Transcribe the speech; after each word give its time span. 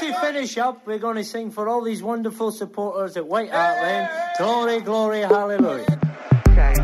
just 0.00 0.20
to 0.20 0.26
finish 0.26 0.58
up, 0.58 0.86
we're 0.86 0.98
going 0.98 1.16
to 1.16 1.24
sing 1.24 1.50
for 1.50 1.68
all 1.68 1.82
these 1.82 2.02
wonderful 2.02 2.50
supporters 2.50 3.16
at 3.16 3.26
White 3.26 3.50
Hart 3.50 3.82
Lane. 3.82 4.08
Glory, 4.38 4.80
glory, 4.80 5.20
hallelujah. 5.20 5.86
Okay. 6.48 6.74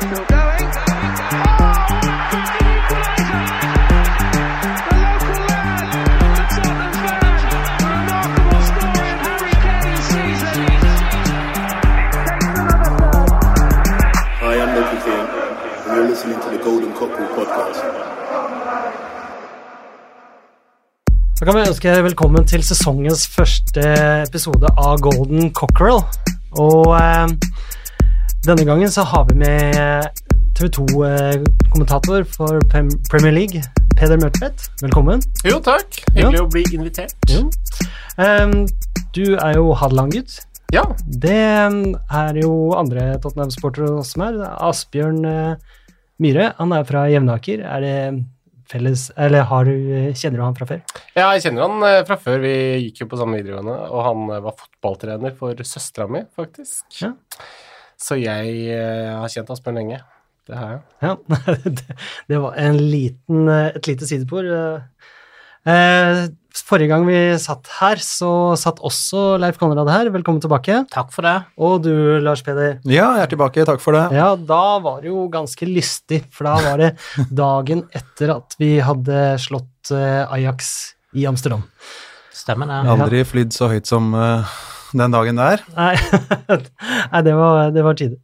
Still 0.00 0.24
going. 0.26 0.70
I 14.42 14.56
am 14.56 14.68
Loki 14.76 14.98
King, 15.04 15.26
and 15.86 15.96
you're 15.96 16.08
listening 16.08 16.40
to 16.40 16.50
the 16.50 16.64
Golden 16.64 16.92
Cockerel 16.94 17.28
podcast. 17.36 18.09
Da 21.40 21.46
kan 21.48 21.56
vi 21.56 21.62
ønske 21.64 21.92
velkommen 22.04 22.44
til 22.44 22.60
sesongens 22.64 23.22
første 23.32 23.80
episode 24.26 24.68
av 24.76 24.98
Golden 25.00 25.48
Cockerel. 25.56 26.02
Og 26.60 26.90
eh, 26.98 27.30
denne 28.44 28.66
gangen 28.68 28.92
så 28.92 29.06
har 29.08 29.24
vi 29.30 29.38
med 29.40 29.78
TV 30.58 30.68
2-kommentator 30.76 32.26
for 32.28 32.60
Premier 32.68 33.32
League, 33.32 33.62
Peder 33.96 34.20
Mørtvedt. 34.20 34.66
Velkommen. 34.84 35.24
Jo, 35.48 35.62
takk. 35.64 36.02
Hyggelig 36.12 36.42
Ja. 36.42 36.44
å 36.44 36.50
bli 36.52 36.64
invitert. 36.76 37.16
Jo. 37.32 37.46
Em, 38.20 38.66
du 39.16 39.24
er 39.40 39.56
jo 39.56 39.72
Hadeland-gutt. 39.80 40.42
Ja. 40.76 40.84
Det 41.08 41.38
er 41.40 42.42
jo 42.42 42.52
andre 42.76 43.14
Tottenham-sportere 43.24 44.04
som 44.04 44.26
er. 44.28 44.42
Asbjørn 44.68 45.24
eh, 45.24 45.56
Myhre, 46.20 46.50
han 46.60 46.76
er 46.76 46.84
fra 46.84 47.06
Jevnaker. 47.08 47.64
Er 47.64 47.80
det 47.80 47.96
felles 48.70 49.08
Eller 49.18 49.46
har 49.50 49.66
du, 49.66 49.74
kjenner 50.16 50.40
du 50.40 50.44
han 50.44 50.56
fra 50.58 50.68
før? 50.68 50.80
ja, 51.16 51.26
jeg 51.34 51.44
kjenner 51.46 51.66
han 51.66 51.86
eh, 51.88 52.02
fra 52.08 52.16
før. 52.20 52.38
Vi 52.44 52.54
gikk 52.86 53.02
jo 53.02 53.08
på 53.10 53.18
samme 53.20 53.40
videregående, 53.40 53.76
og 53.90 54.04
han 54.06 54.24
eh, 54.30 54.42
var 54.46 54.56
fotballtrener 54.60 55.34
for 55.38 55.64
søstera 55.66 56.06
mi, 56.10 56.22
faktisk. 56.38 56.86
Ja. 57.02 57.12
Så 58.00 58.16
jeg 58.20 58.54
eh, 58.72 59.10
har 59.12 59.32
kjent 59.32 59.50
Asbjørn 59.52 59.80
lenge. 59.82 60.00
Det 60.48 60.56
har 60.56 60.70
jeg. 60.76 60.82
Ja, 61.04 61.16
det, 61.80 61.98
det 62.30 62.38
var 62.42 62.56
en 62.58 62.78
liten, 62.80 63.50
et 63.50 63.90
lite 63.90 64.08
sidespor. 64.08 64.46
Eh, 65.68 66.22
forrige 66.66 66.90
gang 66.90 67.04
vi 67.06 67.18
satt 67.40 67.68
her, 67.78 68.00
så 68.02 68.56
satt 68.58 68.80
også 68.86 69.36
Leif 69.40 69.58
Konrad 69.60 69.88
her. 69.92 70.10
Velkommen 70.14 70.42
tilbake. 70.42 70.82
Takk 70.92 71.12
for 71.14 71.26
det. 71.26 71.36
Og 71.60 71.80
du, 71.84 71.92
Lars 72.24 72.42
Peder. 72.46 72.78
Ja, 72.84 73.12
jeg 73.18 73.26
er 73.26 73.32
tilbake. 73.32 73.66
Takk 73.68 73.82
for 73.82 73.96
det. 73.96 74.06
Ja, 74.16 74.32
da 74.34 74.78
var 74.82 75.00
det 75.04 75.12
jo 75.12 75.28
ganske 75.32 75.68
lystig, 75.68 76.22
for 76.34 76.50
da 76.50 76.56
var 76.66 76.82
det 76.82 76.90
dagen 77.42 77.86
etter 77.96 78.34
at 78.36 78.58
vi 78.60 78.74
hadde 78.84 79.22
slått 79.42 79.94
eh, 79.94 80.24
Ajax 80.26 80.74
i 81.16 81.26
Amsterdam. 81.30 81.64
Stemmer 82.34 82.70
det. 82.70 82.82
Aldri 82.96 83.24
flydd 83.28 83.54
så 83.54 83.70
høyt 83.70 83.90
som 83.90 84.12
uh, 84.16 84.46
den 84.96 85.14
dagen 85.14 85.40
der. 85.40 85.64
Nei, 85.76 85.94
Nei 87.12 87.24
det 87.26 87.34
var, 87.38 87.74
det 87.74 87.84
var 87.84 87.98
tider. 87.98 88.20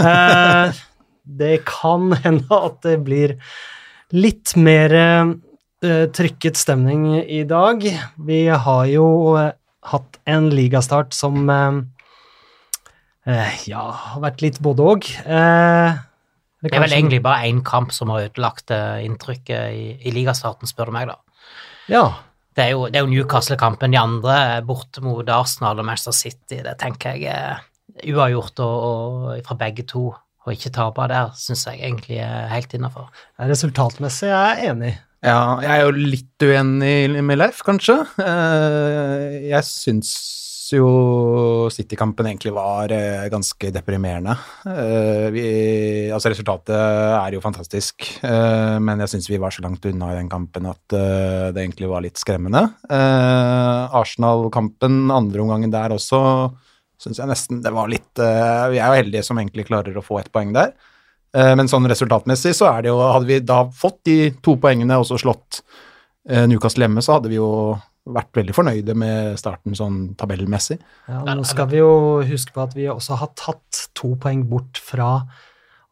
uh, 0.00 0.82
det 1.22 1.62
kan 1.68 2.10
hende 2.24 2.58
at 2.58 2.80
det 2.84 2.98
blir 3.06 3.36
litt 4.12 4.54
mer 4.60 4.92
eh, 4.92 5.30
trykket 5.82 6.58
stemning 6.60 7.08
i 7.22 7.42
dag. 7.48 7.82
Vi 8.22 8.40
har 8.48 8.86
jo 8.90 9.06
eh, 9.40 9.52
hatt 9.90 10.18
en 10.30 10.48
ligastart 10.54 11.14
som 11.16 11.50
eh, 11.50 11.80
eh, 13.26 13.60
ja, 13.70 13.84
har 13.90 14.22
vært 14.22 14.44
litt 14.44 14.60
både 14.62 14.88
og. 14.94 15.08
Eh, 15.26 16.00
Det 16.62 16.70
er 16.70 16.84
vel 16.84 16.94
egentlig 16.94 17.22
bare 17.24 17.48
én 17.50 17.64
kamp 17.66 17.90
som 17.90 18.12
har 18.14 18.28
ødelagt 18.28 18.70
eh, 18.70 19.02
inntrykket 19.06 19.74
i, 19.74 19.86
i 20.06 20.14
ligastarten, 20.14 20.70
spør 20.70 20.92
du 20.92 20.98
meg, 20.98 21.10
da. 21.10 21.18
Ja. 21.90 22.04
Det 22.54 22.66
er 22.66 22.74
jo, 22.74 22.86
det 22.92 23.00
jo 23.00 23.08
Newcastle-kampen. 23.10 23.94
De 23.94 23.98
andre 23.98 24.60
bort 24.62 24.86
borte 24.92 25.02
mot 25.02 25.28
Arsenal 25.28 25.80
og 25.80 25.86
Manchester 25.88 26.12
City. 26.12 26.60
Det 26.62 26.74
tenker 26.78 27.16
jeg 27.16 27.32
er 27.32 28.12
uavgjort 28.12 28.60
og, 28.60 28.84
og 28.88 29.46
fra 29.46 29.56
begge 29.58 29.86
to. 29.88 30.10
Å 30.42 30.52
ikke 30.52 30.72
tape 30.74 31.06
der 31.10 31.30
syns 31.38 31.64
jeg 31.68 31.80
egentlig 31.80 32.18
er 32.20 32.50
helt 32.50 32.72
innafor. 32.74 33.08
Resultatmessig 33.38 34.28
er 34.28 34.60
jeg 34.60 34.72
enig. 34.72 34.92
Ja, 35.22 35.54
jeg 35.62 35.70
er 35.70 35.84
jo 35.86 35.92
litt 35.94 36.42
uenig 36.42 37.22
med 37.22 37.38
Leif, 37.38 37.60
kanskje. 37.62 37.94
Eh, 38.18 39.44
Jeg 39.52 39.62
syns 39.68 40.08
jo 40.72 41.68
City-kampen 41.70 42.26
egentlig 42.26 42.50
var 42.56 42.90
eh, 42.90 43.28
ganske 43.30 43.70
deprimerende. 43.70 44.34
Eh, 44.66 45.28
Vi, 45.30 45.44
altså 46.10 46.32
resultatet 46.32 46.74
er 46.74 47.36
jo 47.36 47.42
fantastisk, 47.44 48.08
men 48.24 49.04
jeg 49.04 49.12
syns 49.14 49.30
vi 49.30 49.38
var 49.38 49.54
så 49.54 49.62
langt 49.62 49.86
unna 49.86 50.10
i 50.10 50.18
den 50.18 50.32
kampen 50.32 50.66
at 50.66 50.82
det 50.90 51.60
egentlig 51.68 51.92
var 51.92 52.02
litt 52.02 52.18
skremmende. 52.18 52.64
Arsenal-kampen, 52.90 55.04
andre 55.14 55.44
omgangen 55.44 55.70
der 55.70 55.94
også, 55.94 56.18
syns 56.98 57.22
jeg 57.22 57.30
nesten 57.30 57.62
det 57.62 57.70
var 57.74 57.86
litt 57.90 58.18
Vi 58.18 58.80
er 58.80 58.90
jo 58.90 58.98
heldige 59.04 59.22
som 59.26 59.38
egentlig 59.38 59.68
klarer 59.70 59.94
å 59.94 60.02
få 60.02 60.18
ett 60.18 60.32
poeng 60.34 60.50
der. 60.56 60.74
Eh, 61.36 61.54
Men 61.56 61.70
sånn 61.70 61.88
resultatmessig 61.88 62.52
så 62.58 62.68
er 62.74 62.82
det 62.84 62.92
jo 62.92 62.98
Hadde 63.00 63.28
vi 63.30 63.38
da 63.40 63.62
fått 63.72 64.02
de 64.08 64.16
to 64.44 64.56
poengene 64.60 64.98
og 65.00 65.06
så 65.08 65.16
slått 65.20 65.62
eh, 66.28 66.44
Newcastle 66.50 66.84
hjemme, 66.86 67.02
så 67.04 67.16
hadde 67.16 67.32
vi 67.32 67.38
jo 67.40 67.48
vært 68.12 68.34
veldig 68.34 68.54
fornøyde 68.56 68.94
med 68.98 69.38
starten 69.38 69.76
sånn 69.78 69.98
tabellmessig. 70.18 70.80
Ja, 71.06 71.22
nå 71.22 71.44
skal 71.46 71.68
vi 71.70 71.78
jo 71.78 71.92
huske 72.26 72.50
på 72.54 72.64
at 72.64 72.72
vi 72.74 72.88
også 72.90 73.14
har 73.20 73.30
tatt 73.38 73.84
to 73.94 74.16
poeng 74.18 74.42
bort 74.50 74.80
fra 74.82 75.20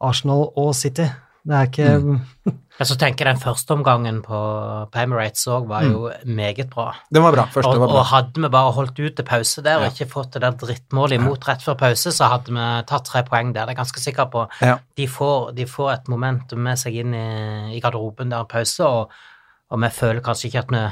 Arsenal 0.03 0.49
og 0.59 0.73
City. 0.75 1.05
Det 1.47 1.55
er 1.55 1.69
ikke 1.69 2.51
Men 2.81 2.87
så 2.89 2.95
tenker 2.97 3.27
jeg 3.29 3.35
den 3.37 3.41
første 3.43 3.75
omgangen 3.75 4.23
på, 4.25 4.37
på 4.89 5.01
Emirates 5.03 5.43
òg 5.53 5.67
var 5.69 5.83
jo 5.85 6.07
meget 6.25 6.71
bra. 6.71 6.87
Den 7.13 7.21
var 7.21 7.35
bra. 7.35 7.43
Første 7.53 7.69
Og, 7.69 7.77
var 7.83 7.91
bra. 7.91 7.99
og 7.99 8.07
hadde 8.09 8.41
vi 8.41 8.49
bare 8.55 8.71
holdt 8.73 8.97
ut 9.03 9.13
til 9.19 9.27
pause 9.27 9.61
der 9.61 9.83
og 9.83 9.91
ikke 9.91 10.07
fått 10.09 10.33
det 10.33 10.41
der 10.41 10.55
drittmålet 10.63 11.19
imot 11.19 11.45
rett 11.45 11.61
før 11.61 11.77
pause, 11.77 12.09
så 12.09 12.31
hadde 12.31 12.49
vi 12.55 12.65
tatt 12.89 13.05
tre 13.05 13.21
poeng 13.27 13.51
der. 13.53 13.69
Det 13.69 13.75
er 13.75 13.75
jeg 13.75 13.81
ganske 13.83 14.01
sikker 14.01 14.31
på. 14.33 14.47
Ja. 14.65 14.79
De, 14.97 15.05
får, 15.05 15.51
de 15.59 15.67
får 15.69 15.91
et 15.93 16.09
momentum 16.09 16.65
med 16.65 16.81
seg 16.81 16.97
inn 17.03 17.13
i, 17.13 17.27
i 17.77 17.83
garderoben 17.85 18.33
der 18.33 18.49
pause, 18.49 18.89
og, 18.89 19.13
og 19.69 19.83
vi 19.85 19.93
føler 20.01 20.25
kanskje 20.25 20.49
ikke 20.49 20.65
at 20.65 20.73
vi 20.73 20.83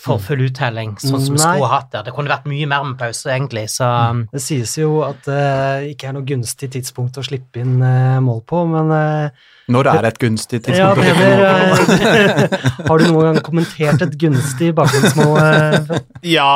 får 0.00 0.18
full 0.24 0.40
uttelling 0.46 0.94
sånn 1.02 1.20
som 1.20 1.34
vi 1.36 1.40
skulle 1.42 1.68
hatt 1.68 1.90
der. 1.92 2.04
Det 2.06 2.12
kunne 2.16 2.30
vært 2.32 2.46
mye 2.48 2.66
mer 2.70 2.84
med 2.88 2.96
pause, 3.00 3.28
egentlig, 3.34 3.66
så 3.68 3.86
Det 4.32 4.40
sies 4.40 4.72
jo 4.78 5.02
at 5.04 5.24
det 5.26 5.92
ikke 5.92 6.08
er 6.08 6.14
noe 6.16 6.24
gunstig 6.28 6.70
tidspunkt 6.72 7.18
å 7.20 7.24
slippe 7.26 7.60
inn 7.60 7.82
eh, 7.84 8.20
mål 8.24 8.40
på, 8.48 8.62
men 8.70 8.92
eh, 8.96 9.28
Når 9.70 9.90
er 9.92 10.08
et 10.08 10.18
gunstig 10.22 10.62
ja, 10.72 10.88
tidspunkt? 10.94 10.98
å 10.98 11.04
slippe 11.04 11.26
mål 11.28 11.40
på? 11.76 11.92
Eh, 12.06 12.86
har 12.88 12.96
du 12.98 13.04
noen 13.10 13.26
gang 13.28 13.40
kommentert 13.50 14.06
et 14.06 14.16
gunstig 14.22 14.70
bakgrunnsmål? 14.78 15.36
eh, 15.44 16.00
Ja, 16.32 16.54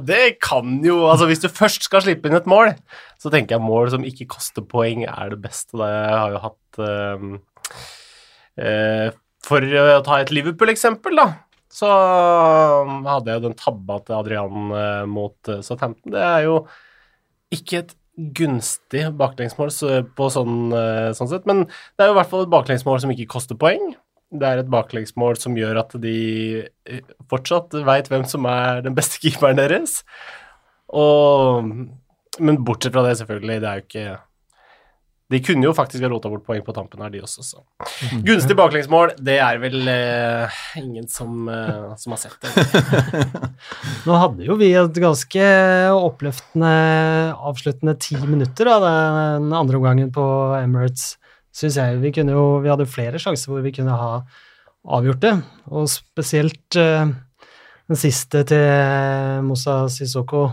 det 0.00 0.38
kan 0.44 0.78
jo 0.86 1.02
Altså, 1.10 1.26
hvis 1.28 1.44
du 1.44 1.48
først 1.52 1.84
skal 1.88 2.02
slippe 2.06 2.28
inn 2.30 2.38
et 2.40 2.48
mål, 2.48 2.72
så 3.20 3.28
tenker 3.34 3.56
jeg 3.58 3.66
mål 3.66 3.90
som 3.92 4.06
ikke 4.06 4.28
koster 4.32 4.62
poeng, 4.64 5.04
er 5.08 5.34
det 5.34 5.40
beste. 5.44 5.76
Det 5.76 5.90
har 6.14 6.30
jo 6.32 6.40
hatt 6.46 6.80
eh, 8.58 9.10
For 9.48 9.60
å 9.64 10.00
ta 10.06 10.20
et 10.22 10.32
Liverpool-eksempel, 10.34 11.16
da, 11.20 11.28
så 11.72 11.88
hadde 13.04 13.30
jeg 13.30 13.40
jo 13.40 13.46
den 13.48 13.56
tabba 13.58 13.98
til 14.04 14.16
Adrian 14.16 14.74
eh, 14.74 15.06
mot 15.10 15.50
uh, 15.52 15.60
Southampton. 15.64 16.14
Det 16.14 16.22
er 16.24 16.46
jo 16.46 16.60
ikke 17.54 17.82
et 17.82 17.94
gunstig 18.18 19.04
baklengsmål 19.18 19.70
på 20.18 20.28
sånn, 20.34 20.56
eh, 20.74 21.10
sånn 21.14 21.30
sett, 21.30 21.46
men 21.46 21.64
det 21.68 22.04
er 22.04 22.10
jo 22.10 22.16
i 22.16 22.18
hvert 22.18 22.32
fall 22.32 22.46
et 22.46 22.54
baklengsmål 22.54 23.00
som 23.02 23.12
ikke 23.14 23.28
koster 23.30 23.58
poeng. 23.58 23.92
Det 24.28 24.44
er 24.44 24.60
et 24.60 24.72
baklengsmål 24.72 25.38
som 25.40 25.56
gjør 25.56 25.78
at 25.84 25.94
de 26.02 26.18
eh, 26.66 27.14
fortsatt 27.30 27.78
veit 27.86 28.10
hvem 28.10 28.26
som 28.28 28.48
er 28.50 28.82
den 28.84 28.96
beste 28.98 29.22
keeperen 29.22 29.60
deres. 29.60 30.02
Og, 30.88 31.70
men 32.40 32.60
bortsett 32.66 32.96
fra 32.96 33.06
det, 33.06 33.14
selvfølgelig, 33.20 33.60
det 33.62 33.70
er 33.70 33.78
jo 33.78 33.86
ikke 33.86 34.08
De 35.28 35.40
kunne 35.44 35.66
jo 35.66 35.74
faktisk 35.76 36.00
ha 36.06 36.08
rota 36.08 36.30
bort 36.32 36.46
poeng 36.46 36.62
på 36.64 36.72
tampen 36.72 37.02
her, 37.04 37.10
de 37.12 37.20
også, 37.20 37.42
så. 37.44 37.60
Gunstig 38.24 38.54
baklengsmål, 38.56 39.10
det 39.20 39.34
er 39.44 39.58
vel 39.60 39.82
eh, 39.92 40.60
ingen 40.80 41.04
som, 41.12 41.42
eh, 41.52 41.90
som 42.00 42.14
har 42.14 42.22
sett 42.22 42.38
det. 42.40 43.26
Nå 44.08 44.16
hadde 44.22 44.46
jo 44.46 44.56
vi 44.56 44.70
et 44.72 45.00
ganske 45.04 45.50
oppløftende 45.92 46.72
avsluttende 47.50 47.98
ti 48.00 48.16
minutter 48.22 48.72
av 48.72 48.86
den 48.88 49.52
andre 49.52 49.76
omgangen 49.76 50.08
på 50.16 50.24
Emirates, 50.62 51.18
syns 51.52 51.76
jeg. 51.76 52.00
Vi, 52.00 52.14
kunne 52.16 52.32
jo, 52.32 52.46
vi 52.64 52.72
hadde 52.72 52.88
flere 52.88 53.20
sjanser 53.20 53.52
hvor 53.52 53.60
vi 53.66 53.74
kunne 53.76 54.00
ha 54.00 54.22
avgjort 54.88 55.20
det, 55.26 55.34
og 55.68 55.92
spesielt 55.92 56.80
eh, 56.80 57.04
den 57.88 58.00
siste 58.00 58.46
til 58.48 59.44
Moussa 59.44 59.82
Sissoko. 59.92 60.46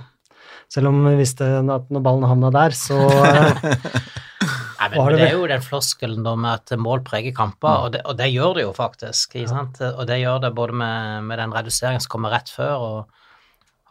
Selv 0.68 0.92
om 0.92 1.00
vi 1.06 1.16
visste 1.22 1.48
at 1.64 1.92
når 1.94 2.04
ballen 2.04 2.28
havna 2.28 2.52
der, 2.52 2.76
så 2.76 3.00
Nei, 4.80 4.89
men, 4.94 5.18
det 5.18 5.27
er 5.27 5.36
jo 5.38 5.50
den 5.50 5.63
floskelen 5.63 6.25
da 6.25 6.36
med 6.39 6.62
at 6.62 6.80
mål 6.81 7.04
preger 7.07 7.36
kamper, 7.36 7.86
og, 7.86 7.92
det, 7.95 8.01
og 8.06 8.18
det 8.19 8.31
gjør 8.31 8.57
det 8.57 8.66
jo 8.66 8.72
faktisk. 8.75 9.38
Sant? 9.50 9.81
Og 9.88 10.04
det 10.10 10.22
gjør 10.22 10.42
det 10.45 10.56
både 10.57 10.80
med, 10.81 11.27
med 11.30 11.42
den 11.42 11.56
reduseringen 11.56 12.04
som 12.04 12.16
kommer 12.16 12.36
rett 12.36 12.51
før, 12.51 12.88
og, 12.88 13.22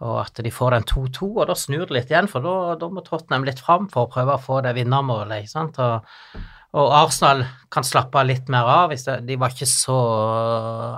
og 0.05 0.19
at 0.25 0.43
de 0.45 0.53
får 0.53 0.77
den 0.77 0.89
2-2, 0.91 1.31
og 1.31 1.47
da 1.51 1.57
snur 1.59 1.87
det 1.87 1.99
litt 1.99 2.13
igjen, 2.13 2.31
for 2.31 2.45
da, 2.45 2.75
da 2.81 2.91
må 2.93 3.05
Tottenham 3.07 3.47
litt 3.49 3.63
fram 3.63 3.89
for 3.93 4.07
å 4.07 4.13
prøve 4.13 4.37
å 4.37 4.43
få 4.43 4.61
det 4.67 4.75
vinnermålet. 4.77 5.45
ikke 5.45 5.55
sant? 5.55 5.81
Og, 5.81 6.45
Og 6.75 6.91
Arsenal 6.91 7.45
kan 7.71 7.87
slappe 7.87 8.19
av 8.19 8.27
litt 8.27 8.49
mer 8.51 8.67
av. 8.67 8.89
Hvis 8.91 9.05
det, 9.07 9.21
de 9.29 9.37
var 9.39 9.53
ikke 9.55 9.69
så 9.71 9.99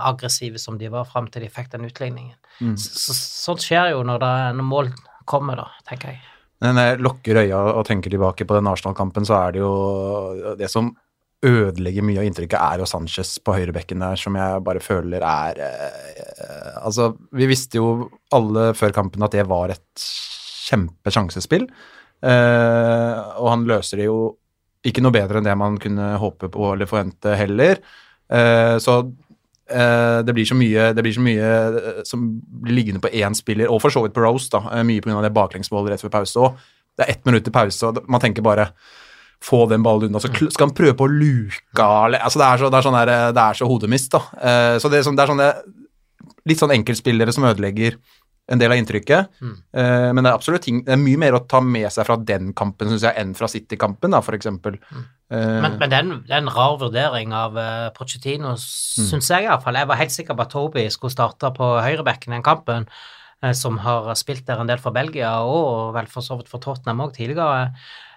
aggressive 0.08 0.60
som 0.62 0.78
de 0.80 0.88
var 0.92 1.04
fram 1.04 1.28
til 1.28 1.44
de 1.44 1.50
fikk 1.52 1.68
den 1.74 1.84
utligningen. 1.84 2.36
Mm. 2.62 2.78
Så, 2.80 3.12
så, 3.12 3.16
sånt 3.18 3.66
skjer 3.66 3.92
jo 3.92 4.00
når, 4.08 4.22
det, 4.24 4.32
når 4.56 4.68
mål 4.70 4.88
kommer, 5.28 5.60
da, 5.60 5.68
tenker 5.84 6.14
jeg. 6.14 6.22
Når 6.64 6.79
jeg 6.81 7.00
lukker 7.05 7.43
øya 7.43 7.58
og 7.76 7.85
tenker 7.88 8.12
tilbake 8.12 8.47
på 8.49 8.56
den 8.56 8.69
Arsenal-kampen, 8.70 9.26
så 9.29 9.37
er 9.43 9.56
det 9.56 9.61
jo 9.61 10.55
det 10.56 10.70
som 10.73 10.94
ødelegger 11.44 12.05
mye 12.06 12.23
av 12.23 12.29
inntrykket, 12.29 12.56
er 12.56 12.81
jo 12.81 12.88
Sanchez 12.88 13.35
på 13.44 13.55
høyrebekken 13.56 14.00
der, 14.03 14.17
som 14.20 14.37
jeg 14.38 14.62
bare 14.64 14.82
føler 14.82 15.20
er 15.20 15.61
eh, 15.67 16.81
Altså, 16.87 17.11
vi 17.35 17.49
visste 17.50 17.81
jo 17.81 18.08
alle 18.37 18.70
før 18.79 18.94
kampen 18.94 19.25
at 19.26 19.35
det 19.35 19.44
var 19.49 19.73
et 19.75 20.06
kjempesjansespill, 20.67 21.67
eh, 22.25 23.20
og 23.41 23.49
han 23.50 23.67
løser 23.69 24.00
det 24.00 24.08
jo 24.08 24.19
ikke 24.87 25.03
noe 25.03 25.14
bedre 25.14 25.41
enn 25.41 25.49
det 25.49 25.56
man 25.58 25.79
kunne 25.82 26.12
håpe 26.23 26.50
på 26.53 26.73
eller 26.73 26.88
forvente 26.88 27.35
heller. 27.38 27.81
Eh, 28.31 28.76
så 28.82 29.00
det 30.22 30.34
blir 30.34 30.46
så 30.46 30.54
mye, 30.54 30.90
det 30.94 31.02
blir 31.02 31.14
så 31.16 31.22
mye 31.24 31.46
eh, 31.46 32.02
som 32.06 32.26
blir 32.62 32.76
liggende 32.76 33.02
på 33.02 33.10
én 33.10 33.34
spiller, 33.34 33.70
og 33.72 33.80
for 33.82 33.90
så 33.90 34.04
vidt 34.04 34.14
på 34.14 34.22
Rose, 34.22 34.50
da, 34.52 34.62
eh, 34.70 34.84
mye 34.86 35.02
pga. 35.02 35.18
det 35.24 35.34
baklengsmålet 35.34 35.94
rett 35.94 36.04
før 36.04 36.14
pause 36.20 36.38
Og 36.38 36.60
Det 36.96 37.04
er 37.04 37.10
ett 37.12 37.26
minutt 37.26 37.44
til 37.44 37.52
pause, 37.52 37.86
og 37.86 38.06
man 38.08 38.20
tenker 38.20 38.42
bare 38.42 38.70
få 39.44 39.66
den 39.68 39.82
ballen 39.82 40.08
unna. 40.08 40.18
Så 40.18 40.30
skal 40.32 40.68
han 40.68 40.74
prøve 40.74 40.94
på 40.96 41.04
å 41.04 41.12
luke 41.12 41.82
altså 41.82 42.38
det, 42.40 42.46
er 42.46 42.56
så, 42.56 42.70
det, 42.70 42.78
er 42.78 42.86
sånn 42.86 42.96
der, 42.96 43.32
det 43.36 43.42
er 43.42 43.58
så 43.58 43.66
hodemist, 43.68 44.12
da. 44.14 44.22
Eh, 44.40 44.78
så 44.80 44.88
det 44.88 45.00
er, 45.00 45.04
sånn, 45.04 45.18
det 45.18 45.26
er 45.26 45.32
sånne 45.34 45.50
litt 46.46 46.62
sånn 46.62 46.72
enkeltspillere 46.72 47.34
som 47.34 47.44
ødelegger 47.44 47.98
en 48.48 48.62
del 48.62 48.70
av 48.70 48.78
inntrykket. 48.78 49.28
Mm. 49.42 49.54
men 50.14 50.22
det 50.22 50.30
er 50.30 50.36
absolutt 50.36 50.62
ting 50.62 50.84
Det 50.86 50.92
er 50.94 51.00
mye 51.02 51.19
mer 51.19 51.34
å 51.34 51.40
ta 51.50 51.58
med 51.58 51.90
seg 51.90 52.06
fra 52.06 52.14
den 52.16 52.52
kampen, 52.54 52.92
syns 52.92 53.02
jeg, 53.02 53.19
enn 53.19 53.34
fra 53.34 53.48
City-kampen, 53.50 54.14
da, 54.14 54.22
eksempel. 54.22 54.78
Eh, 55.26 55.58
Men, 55.62 55.75
men 55.81 55.90
det, 55.90 55.99
er 55.99 56.38
en, 56.38 56.50
rar 56.55 56.78
vurdering 56.78 57.34
av 57.34 57.56
uh, 57.58 57.90
Pochettino, 57.96 58.55
syns 58.62 59.31
jeg 59.32 59.46
iallfall. 59.49 59.78
Jeg 59.81 59.90
var 59.90 59.99
helt 59.99 60.14
sikker 60.14 60.38
på 60.38 60.44
at 60.44 60.52
Toby 60.55 60.87
skulle 60.94 61.14
starte 61.14 61.50
på 61.56 61.70
høyrebekken 61.82 62.32
i 62.32 62.37
den 62.38 62.46
kampen, 62.46 62.87
uh, 63.43 63.52
som 63.56 63.81
har 63.82 64.12
spilt 64.19 64.46
der 64.46 64.62
en 64.62 64.70
del 64.70 64.82
for 64.82 64.94
Belgia, 64.94 65.38
og 65.43 65.94
vel 65.96 66.11
for 66.11 66.23
så 66.23 66.38
vidt 66.38 66.50
for 66.52 66.62
Tottenham 66.62 67.02
òg 67.08 67.17
tidligere. 67.19 67.73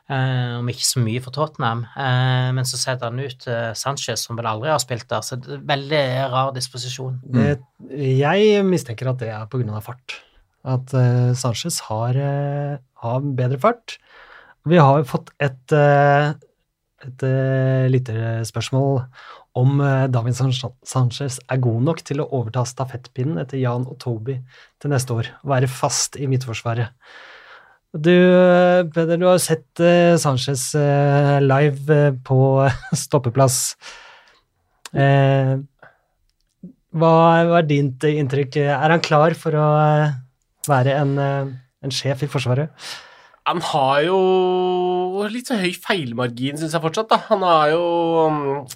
Uh, 0.09 0.57
om 0.57 0.69
ikke 0.69 0.85
så 0.85 1.01
mye 1.01 1.21
for 1.21 1.33
Tottenham. 1.33 1.83
Uh, 1.97 2.49
men 2.57 2.65
så 2.65 2.77
setter 2.81 3.09
han 3.09 3.21
ut 3.21 3.45
Sanchez, 3.77 4.25
som 4.25 4.37
vel 4.37 4.49
aldri 4.49 4.69
har 4.73 4.81
spilt 4.81 5.09
der. 5.09 5.25
Så 5.25 5.37
det 5.41 5.57
er 5.57 5.67
veldig 5.69 6.03
rar 6.33 6.53
disposisjon. 6.53 7.19
Det, 7.25 7.59
jeg 7.89 8.65
mistenker 8.65 9.09
at 9.09 9.21
det 9.21 9.31
er 9.33 9.45
av 9.45 9.81
fart. 9.85 10.19
At 10.69 10.91
Sanchez 11.39 11.79
har, 11.87 12.17
har 13.01 13.29
bedre 13.37 13.57
fart. 13.61 13.97
Vi 14.69 14.77
har 14.77 14.99
jo 14.99 15.07
fått 15.07 15.29
et, 15.41 15.61
uh, 15.73 16.33
et 17.07 17.25
uh, 17.25 17.87
lytterspørsmål 17.93 19.01
om 19.59 19.81
uh, 19.81 20.05
David 20.11 20.35
Sanchez 20.35 21.39
er 21.39 21.63
god 21.63 21.81
nok 21.87 22.03
til 22.05 22.23
å 22.23 22.29
overta 22.39 22.65
stafettpinnen 22.67 23.39
etter 23.41 23.61
Jan 23.61 23.87
og 23.87 23.99
Toby 24.03 24.39
til 24.81 24.93
neste 24.93 25.15
år. 25.15 25.33
og 25.43 25.53
Være 25.55 25.71
fast 25.71 26.19
i 26.19 26.29
midtforsvaret. 26.31 26.95
Du, 27.89 28.13
eh, 28.13 28.85
Peder, 28.93 29.17
du 29.17 29.25
har 29.25 29.39
sett 29.41 29.81
eh, 29.81 30.13
Sanchez 30.21 30.75
eh, 30.77 31.39
live 31.41 31.95
eh, 31.95 32.13
på 32.21 32.37
stoppeplass. 33.03 33.73
Eh, 34.93 35.55
hva, 36.93 37.13
er 37.57 37.65
ditt 37.65 38.05
inntrykk? 38.05 38.59
Er 38.61 38.93
han 38.93 39.01
klar 39.01 39.33
for 39.37 39.57
å 39.57 39.65
eh, 39.81 40.13
være 40.69 40.99
en, 41.01 41.17
eh, 41.17 41.49
en 41.85 41.93
sjef 41.93 42.21
i 42.25 42.29
Forsvaret? 42.29 42.69
Han 43.49 43.63
har 43.65 44.03
jo 44.05 44.17
litt 45.33 45.49
så 45.49 45.57
høy 45.57 45.71
feilmargin, 45.73 46.59
syns 46.59 46.75
jeg 46.75 46.83
fortsatt. 46.83 47.09
da. 47.09 47.17
Han 47.31 47.45
har 47.47 47.71
jo 47.73 47.85
mm, 48.29 48.75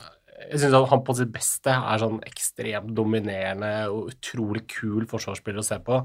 Jeg 0.49 0.61
syns 0.63 0.77
han 0.89 1.03
på 1.05 1.15
sitt 1.17 1.33
beste 1.33 1.73
er 1.73 2.01
sånn 2.01 2.17
ekstremt 2.25 2.93
dominerende 2.97 3.73
og 3.93 4.09
utrolig 4.15 4.65
kul 4.71 5.05
forsvarsspiller 5.09 5.61
å 5.61 5.67
se 5.67 5.77
på. 5.85 6.01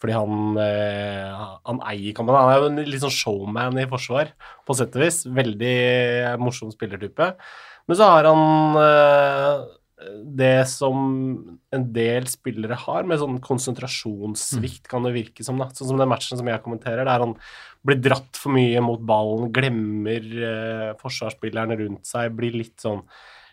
Fordi 0.00 0.12
han, 0.16 0.58
eh, 0.60 1.44
han 1.68 1.80
eier 1.92 2.16
kampen. 2.16 2.36
Han 2.36 2.52
er 2.52 2.60
jo 2.60 2.68
en 2.70 2.82
litt 2.88 3.04
sånn 3.04 3.16
showman 3.16 3.80
i 3.80 3.88
forsvar, 3.88 4.32
på 4.64 4.76
sett 4.76 4.96
og 4.96 5.04
vis. 5.04 5.22
Veldig 5.38 5.76
morsom 6.40 6.72
spillertype. 6.72 7.32
Men 7.86 7.98
så 8.00 8.10
har 8.10 8.28
han 8.28 8.80
eh, 8.82 9.66
det 10.36 10.66
som 10.68 10.98
en 11.72 11.86
del 11.96 12.26
spillere 12.28 12.76
har, 12.82 13.06
med 13.08 13.20
sånn 13.22 13.38
konsentrasjonssvikt, 13.44 14.84
kan 14.90 15.06
det 15.06 15.14
virke 15.16 15.46
som. 15.46 15.60
da. 15.62 15.70
Sånn 15.72 15.92
som 15.92 16.00
den 16.00 16.10
matchen 16.10 16.40
som 16.40 16.48
jeg 16.50 16.64
kommenterer, 16.64 17.06
der 17.08 17.24
han 17.24 17.36
blir 17.86 18.02
dratt 18.02 18.38
for 18.38 18.54
mye 18.56 18.82
mot 18.84 19.00
ballen, 19.06 19.48
glemmer 19.54 20.28
eh, 20.50 20.92
forsvarsspillerne 21.00 21.78
rundt 21.80 22.08
seg, 22.08 22.34
blir 22.36 22.58
litt 22.64 22.78
sånn 22.82 23.04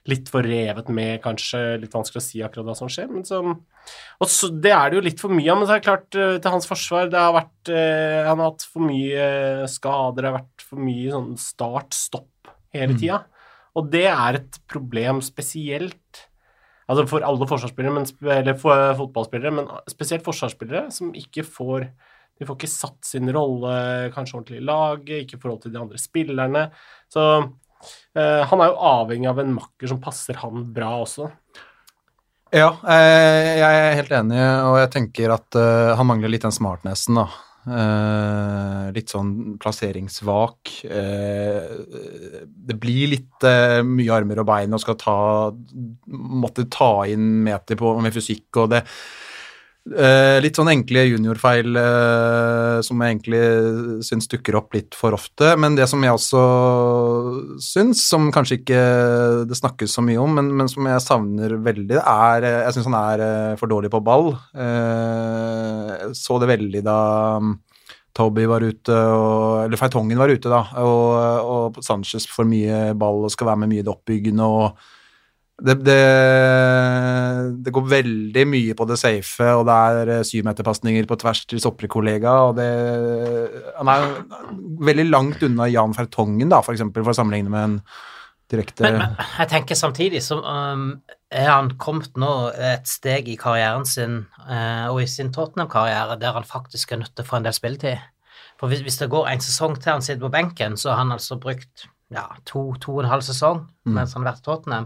Litt 0.04 0.28
for 0.28 0.44
revet 0.44 0.90
med, 0.92 1.22
kanskje. 1.24 1.78
Litt 1.80 1.94
vanskelig 1.96 2.20
å 2.20 2.24
si 2.26 2.42
akkurat 2.44 2.66
hva 2.68 2.74
som 2.76 2.90
skjer. 2.92 3.06
Men 3.08 3.24
så, 3.24 3.38
og 3.40 4.28
så, 4.28 4.50
det 4.52 4.74
er 4.76 4.90
det 4.92 4.98
jo 4.98 5.04
litt 5.06 5.22
for 5.24 5.32
mye 5.32 5.48
av, 5.48 5.62
men 5.62 5.70
så 5.70 5.78
er 5.78 5.80
det 5.80 5.86
klart, 5.86 6.18
eh, 6.20 6.34
til 6.44 6.52
hans 6.52 6.68
forsvar 6.68 7.08
det 7.08 7.22
har 7.22 7.32
vært, 7.38 7.72
eh, 7.72 8.28
Han 8.28 8.42
har 8.44 8.52
hatt 8.52 8.66
for 8.68 8.84
mye 8.84 9.30
eh, 9.30 9.64
skader, 9.72 10.20
det 10.20 10.28
har 10.28 10.36
vært 10.42 10.66
for 10.68 10.84
mye 10.84 11.14
sånn 11.16 11.32
start-stopp 11.40 12.52
hele 12.76 12.98
tida. 13.00 13.22
Og 13.80 13.88
det 13.96 14.04
er 14.12 14.42
et 14.42 14.60
problem 14.68 15.24
spesielt 15.24 16.26
Altså 16.92 17.06
for 17.08 17.24
alle 17.24 17.48
forsvarsspillere, 17.48 17.96
men, 17.96 18.08
eller 18.28 18.58
for 18.60 18.76
fotballspillere, 19.00 19.54
men 19.56 19.70
spesielt 19.88 20.26
forsvarsspillere 20.26 20.90
som 20.92 21.14
ikke 21.16 21.46
får 21.48 21.88
De 22.40 22.48
får 22.48 22.58
ikke 22.58 22.72
satt 22.72 23.08
sin 23.08 23.30
rolle 23.34 23.74
kanskje 24.14 24.40
ordentlig 24.40 24.62
i 24.62 24.66
laget, 24.68 25.24
ikke 25.24 25.38
i 25.38 25.44
forhold 25.44 25.62
til 25.64 25.74
de 25.76 25.82
andre 25.82 26.02
spillerne. 26.02 26.64
Så 27.12 27.24
uh, 27.44 28.42
han 28.50 28.64
er 28.64 28.72
jo 28.72 28.82
avhengig 28.90 29.30
av 29.32 29.44
en 29.44 29.56
makker 29.60 29.92
som 29.92 30.02
passer 30.04 30.42
han 30.42 30.66
bra 30.76 30.96
også. 31.04 31.30
Ja, 32.54 32.70
eh, 32.86 33.56
jeg 33.58 33.78
er 33.82 33.96
helt 33.98 34.12
enig, 34.14 34.38
og 34.38 34.76
jeg 34.78 34.90
tenker 34.94 35.32
at 35.34 35.58
eh, 35.58 35.96
han 35.98 36.06
mangler 36.06 36.30
litt 36.30 36.44
den 36.46 36.54
smartnessen, 36.54 37.18
da. 37.18 37.24
Eh, 37.64 38.88
litt 38.92 39.10
sånn 39.14 39.56
plasseringsvak. 39.62 40.74
Eh, 40.84 41.62
det 42.44 42.76
blir 42.76 43.14
litt 43.14 43.48
eh, 43.48 43.80
mye 43.88 44.12
armer 44.12 44.42
og 44.44 44.50
bein 44.50 44.76
og 44.76 44.84
skal 44.84 44.98
ta 45.00 45.18
Måtte 46.14 46.68
ta 46.68 47.06
inn 47.08 47.40
meter 47.46 47.80
på, 47.80 47.94
med 48.04 48.14
fysikk 48.16 48.60
og 48.60 48.74
det 48.76 48.84
eh, 49.92 50.38
Litt 50.44 50.58
sånn 50.58 50.72
enkle 50.72 51.04
juniorfeil 51.10 51.76
eh, 51.80 52.78
som 52.86 53.02
jeg 53.02 53.14
egentlig 53.14 53.42
syns 54.08 54.30
dukker 54.32 54.58
opp 54.60 54.76
litt 54.76 54.96
for 54.98 55.16
ofte. 55.18 55.54
Men 55.60 55.78
det 55.78 55.88
som 55.92 56.04
jeg 56.04 56.16
også 56.16 56.44
syns, 57.64 58.06
som 58.08 58.32
kanskje 58.34 58.62
ikke 58.62 58.80
det 59.50 59.60
snakkes 59.60 59.98
så 59.98 60.06
mye 60.06 60.22
om, 60.22 60.34
men, 60.40 60.54
men 60.62 60.72
som 60.72 60.88
jeg 60.90 61.04
savner 61.04 61.58
veldig, 61.66 62.00
er 62.00 62.48
eh, 62.48 62.62
Jeg 62.68 62.78
syns 62.78 62.90
han 62.92 63.00
er 63.02 63.28
eh, 63.28 63.52
for 63.60 63.72
dårlig 63.72 63.92
på 63.94 64.04
ball. 64.06 64.34
Eh, 64.56 65.94
jeg 65.94 66.18
så 66.18 66.40
det 66.42 66.52
veldig 66.54 66.84
da 66.86 66.98
um, 67.42 67.56
Toby 68.14 68.46
var 68.50 68.62
ute, 68.62 68.94
og, 68.94 69.64
eller 69.66 69.80
Feitongen 69.80 70.20
var 70.22 70.30
ute, 70.30 70.50
da, 70.52 70.62
og, 70.84 71.48
og 71.50 71.80
Sanchez 71.86 72.28
får 72.30 72.46
mye 72.46 72.82
ball 73.00 73.24
og 73.26 73.34
skal 73.34 73.50
være 73.50 73.64
med 73.64 73.74
mye 73.74 73.82
i 73.82 73.86
det 73.88 73.94
oppbyggende. 73.94 74.46
og 74.46 74.92
det, 75.62 75.76
det, 75.86 76.00
det 77.62 77.74
går 77.74 77.90
veldig 77.92 78.46
mye 78.50 78.74
på 78.78 78.88
det 78.90 78.98
safe, 78.98 79.50
og 79.54 79.68
det 79.70 79.76
er 79.76 80.12
eh, 80.16 80.24
syvmeterpasninger 80.26 81.06
på 81.10 81.18
tvers 81.22 81.44
til 81.46 81.62
stopperkollega. 81.62 82.34
og 82.48 82.58
det, 82.58 82.70
Han 83.78 83.92
er 83.94 84.08
veldig 84.90 85.06
langt 85.12 85.46
unna 85.46 85.70
Jan 85.70 85.94
Fertongen, 85.94 86.50
da, 86.50 86.64
for 86.66 86.74
eksempel, 86.74 87.06
for 87.06 87.14
å 87.14 87.20
sammenligne 87.20 87.54
med 87.54 87.68
en 87.68 87.78
direkte 88.52 88.84
Men, 88.86 89.00
men 89.00 89.16
jeg 89.40 89.52
tenker 89.54 89.78
samtidig 89.78 90.20
så 90.26 90.40
um, 90.42 90.90
er 91.32 91.48
han 91.48 91.72
kommet 91.82 92.18
nå 92.20 92.34
et 92.58 92.90
steg 92.90 93.30
i 93.32 93.38
karrieren 93.40 93.86
sin, 93.88 94.24
uh, 94.50 94.90
og 94.90 95.04
i 95.06 95.08
sin 95.10 95.32
Tottenham-karriere, 95.34 96.18
der 96.22 96.36
han 96.36 96.50
faktisk 96.50 96.92
er 96.92 97.06
nødt 97.06 97.14
til 97.14 97.26
å 97.26 97.30
få 97.30 97.40
en 97.40 97.48
del 97.48 97.56
spilletid. 97.56 98.02
For 98.60 98.74
hvis, 98.74 98.84
hvis 98.86 99.00
det 99.02 99.12
går 99.14 99.30
en 99.30 99.42
sesong 99.44 99.78
til 99.78 99.96
han 99.96 100.06
sitter 100.06 100.26
på 100.26 100.34
benken, 100.34 100.78
så 100.82 100.94
har 100.94 101.06
han 101.06 101.14
altså 101.14 101.38
brukt 101.42 101.88
ja, 102.14 102.28
to, 102.46 102.72
to 102.82 102.98
og 102.98 103.06
en 103.06 103.14
halv 103.14 103.26
sesong 103.26 103.68
mens 103.90 104.14
han 104.14 104.24
har 104.24 104.34
vært 104.34 104.44
i 104.44 104.46
Tottenham, 104.46 104.86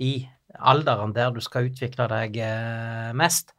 i 0.00 0.14
alderen 0.58 1.14
der 1.14 1.32
du 1.34 1.40
skal 1.44 1.68
utvikle 1.70 2.08
deg 2.10 2.38
eh, 2.42 3.10
mest. 3.16 3.54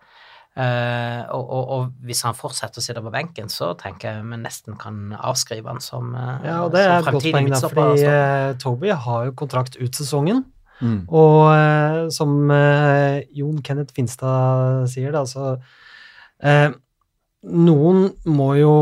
Eh, 0.51 1.21
og, 1.31 1.45
og, 1.47 1.69
og 1.71 1.83
hvis 2.03 2.25
han 2.27 2.35
fortsetter 2.35 2.81
å 2.81 2.83
sitte 2.83 3.03
på 3.03 3.13
benken, 3.13 3.47
så 3.51 3.71
tenker 3.79 4.17
jeg 4.17 4.25
vi 4.27 4.39
nesten 4.41 4.75
kan 4.79 5.13
avskrive 5.15 5.71
han 5.71 5.79
som, 5.83 6.11
eh, 6.17 6.49
Ja, 6.49 6.57
og 6.65 6.73
det 6.73 6.83
er 6.83 6.97
et 6.97 7.07
godt 7.07 7.29
poeng, 7.31 7.51
da, 7.53 7.61
fordi 7.63 7.85
altså. 8.03 8.57
Toby 8.65 8.91
har 9.05 9.29
jo 9.29 9.37
kontrakt 9.39 9.79
ut 9.79 9.95
sesongen. 9.95 10.43
Mm. 10.81 11.05
Og 11.13 11.53
eh, 11.53 11.99
som 12.11 12.51
eh, 12.51 13.21
Jon 13.37 13.61
Kenneth 13.63 13.95
Finstad 13.95 14.89
sier, 14.91 15.13
da, 15.13 15.23
så 15.29 15.53
eh, 16.41 16.71
Noen 17.41 18.03
må 18.29 18.51
jo 18.59 18.73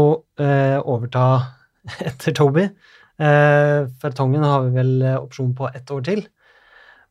eh, 0.42 0.80
overta 0.80 1.28
etter 2.10 2.36
Toby. 2.36 2.66
Eh, 3.20 3.80
Fertongen 4.02 4.48
har 4.48 4.66
vi 4.66 4.76
vel 4.80 5.08
opsjon 5.20 5.54
på 5.56 5.70
ett 5.70 5.94
år 5.94 6.04
til. 6.08 6.26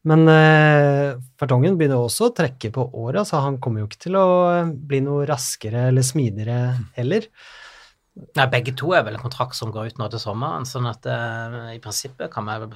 Men 0.07 0.29
eh, 0.31 1.17
Fertongen 1.41 1.79
begynner 1.79 2.01
også 2.01 2.29
å 2.29 2.35
trekke 2.37 2.71
på 2.75 2.85
året, 3.01 3.27
så 3.27 3.41
han 3.43 3.59
kommer 3.63 3.83
jo 3.83 3.89
ikke 3.89 4.05
til 4.07 4.19
å 4.21 4.29
eh, 4.53 4.69
bli 4.71 5.01
noe 5.05 5.27
raskere 5.29 5.89
eller 5.91 6.07
smidigere 6.07 6.77
heller. 6.99 7.27
Nei, 8.35 8.47
begge 8.51 8.75
to 8.79 8.91
er 8.97 9.05
vel 9.07 9.15
en 9.15 9.23
kontrakt 9.23 9.55
som 9.55 9.71
går 9.75 9.93
ut 9.93 9.99
nå 10.01 10.09
til 10.11 10.23
sommeren, 10.23 10.67
sånn 10.67 10.89
at 10.91 11.07
eh, 11.11 11.59
i 11.77 11.83
prinsippet 11.83 12.33
kan 12.35 12.47
vi 12.49 12.57
vel 12.63 12.71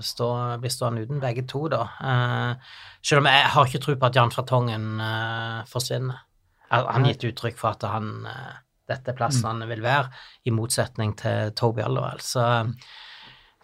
bli 0.62 0.70
stående 0.70 1.06
uten 1.06 1.22
begge 1.22 1.46
to, 1.50 1.64
da. 1.72 1.84
Eh, 1.98 2.74
selv 3.02 3.22
om 3.22 3.30
jeg 3.30 3.48
har 3.54 3.70
ikke 3.70 3.82
tro 3.86 3.96
på 3.96 4.10
at 4.10 4.18
Jan 4.18 4.34
Fartongen 4.34 4.90
eh, 5.02 5.62
forsvinner. 5.70 6.26
Han 6.72 7.04
har 7.04 7.10
gitt 7.12 7.26
uttrykk 7.28 7.58
for 7.58 7.74
at 7.74 7.84
han 7.84 8.12
eh, 8.28 8.52
dette 8.88 9.12
er 9.12 9.16
plassen 9.18 9.48
han 9.48 9.64
vil 9.70 9.82
være, 9.84 10.10
i 10.48 10.54
motsetning 10.54 11.14
til 11.18 11.52
Toby 11.58 11.84
Alderwell. 11.84 12.22
Så 12.24 12.44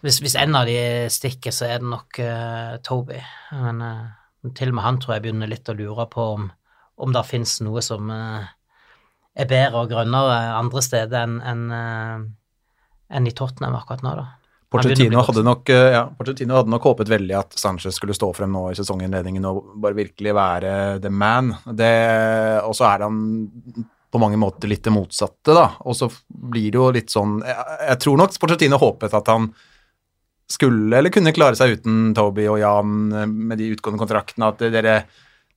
hvis, 0.05 0.21
hvis 0.23 0.37
en 0.39 0.55
av 0.55 0.69
de 0.69 0.77
stikker, 1.11 1.53
så 1.55 1.67
er 1.67 1.81
det 1.81 1.89
nok 1.91 2.21
uh, 2.23 2.77
Toby. 2.85 3.19
Men 3.59 3.83
uh, 3.83 4.53
til 4.55 4.71
og 4.71 4.77
med 4.77 4.85
han 4.85 4.99
tror 5.01 5.17
jeg 5.17 5.25
begynner 5.27 5.51
litt 5.51 5.69
å 5.69 5.75
lure 5.77 6.07
på 6.11 6.25
om, 6.37 6.49
om 7.03 7.15
det 7.15 7.27
finnes 7.27 7.57
noe 7.65 7.83
som 7.85 8.11
uh, 8.11 8.47
er 9.39 9.49
bedre 9.49 9.83
og 9.83 9.91
grønnere 9.91 10.39
andre 10.57 10.83
steder 10.83 11.23
enn 11.23 11.37
en, 11.45 11.61
enn 13.09 13.27
i 13.29 13.31
Tottenham 13.35 13.77
akkurat 13.77 14.03
nå, 14.03 14.15
da. 14.19 14.25
Bli 14.69 15.07
hadde, 15.15 15.41
nok, 15.41 15.69
ja, 15.71 16.03
Pochettino 16.13 16.53
hadde 16.53 16.69
nok 16.69 16.83
håpet 16.91 17.09
veldig 17.09 17.33
at 17.39 17.55
Sanchez 17.57 17.95
skulle 17.97 18.13
stå 18.13 18.27
frem 18.37 18.51
nå 18.53 18.67
i 18.69 18.75
sesonginnledningen 18.77 19.47
og 19.49 19.71
bare 19.81 19.97
virkelig 19.97 20.35
være 20.37 20.73
the 21.01 21.09
man. 21.09 21.49
Og 21.65 22.75
så 22.77 22.85
er 22.85 23.07
han 23.07 23.17
på 24.13 24.21
mange 24.21 24.37
måter 24.37 24.69
litt 24.69 24.83
det 24.85 24.93
motsatte, 24.93 25.55
da. 25.57 25.65
Og 25.89 25.97
så 25.97 26.09
blir 26.27 26.69
det 26.69 26.77
jo 26.77 26.91
litt 26.93 27.09
sånn 27.13 27.39
Jeg, 27.45 27.65
jeg 27.87 28.01
tror 28.05 28.21
nok 28.21 28.37
Pochettino 28.43 28.77
håpet 28.81 29.17
at 29.17 29.33
han 29.33 29.49
skulle 30.49 30.97
eller 30.97 31.13
kunne 31.13 31.33
klare 31.35 31.57
seg 31.57 31.77
uten 31.77 32.11
Toby 32.17 32.47
og 32.49 32.59
Jan 32.61 32.99
eh, 33.13 33.27
med 33.29 33.61
de 33.61 33.71
utgående 33.75 34.01
kontraktene, 34.01 34.49
at 34.49 34.63
dere 34.73 35.01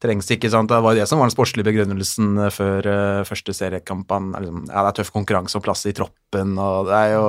trengs 0.02 0.28
ikke, 0.34 0.50
sant. 0.50 0.70
Det 0.70 0.82
var 0.82 0.94
jo 0.94 1.02
det 1.02 1.08
som 1.08 1.20
var 1.20 1.30
den 1.30 1.34
sportslige 1.34 1.68
begrunnelsen 1.68 2.34
eh, 2.42 2.52
før 2.52 2.88
uh, 2.90 3.26
første 3.28 3.54
seriekampen. 3.56 4.32
Er 4.36 4.46
liksom, 4.46 4.64
ja, 4.68 4.80
det 4.80 4.88
er 4.90 4.96
tøff 5.00 5.12
konkurranse 5.14 5.58
og 5.58 5.66
plass 5.66 5.86
i 5.88 5.94
troppen, 5.96 6.56
og 6.58 6.90
det 6.90 6.98
er 6.98 7.14
jo 7.14 7.26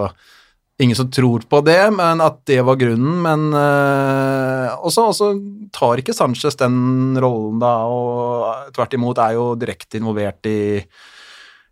ingen 0.82 0.98
som 0.98 1.12
tror 1.13 1.46
på 1.48 1.60
det, 1.63 1.82
men 1.93 2.24
at 2.25 2.41
det 2.50 2.60
var 2.65 2.79
grunnen. 2.82 3.22
Men 3.24 3.48
uh, 3.53 4.74
også, 4.84 5.08
også 5.13 5.32
tar 5.75 6.01
ikke 6.01 6.17
Sanchez 6.17 6.58
den 6.60 7.15
rollen, 7.22 7.62
da, 7.63 7.75
og 7.88 8.74
tvert 8.75 8.98
imot 8.98 9.22
er 9.22 9.38
jo 9.38 9.51
direkte 9.60 10.01
involvert 10.01 10.50
i 10.50 10.60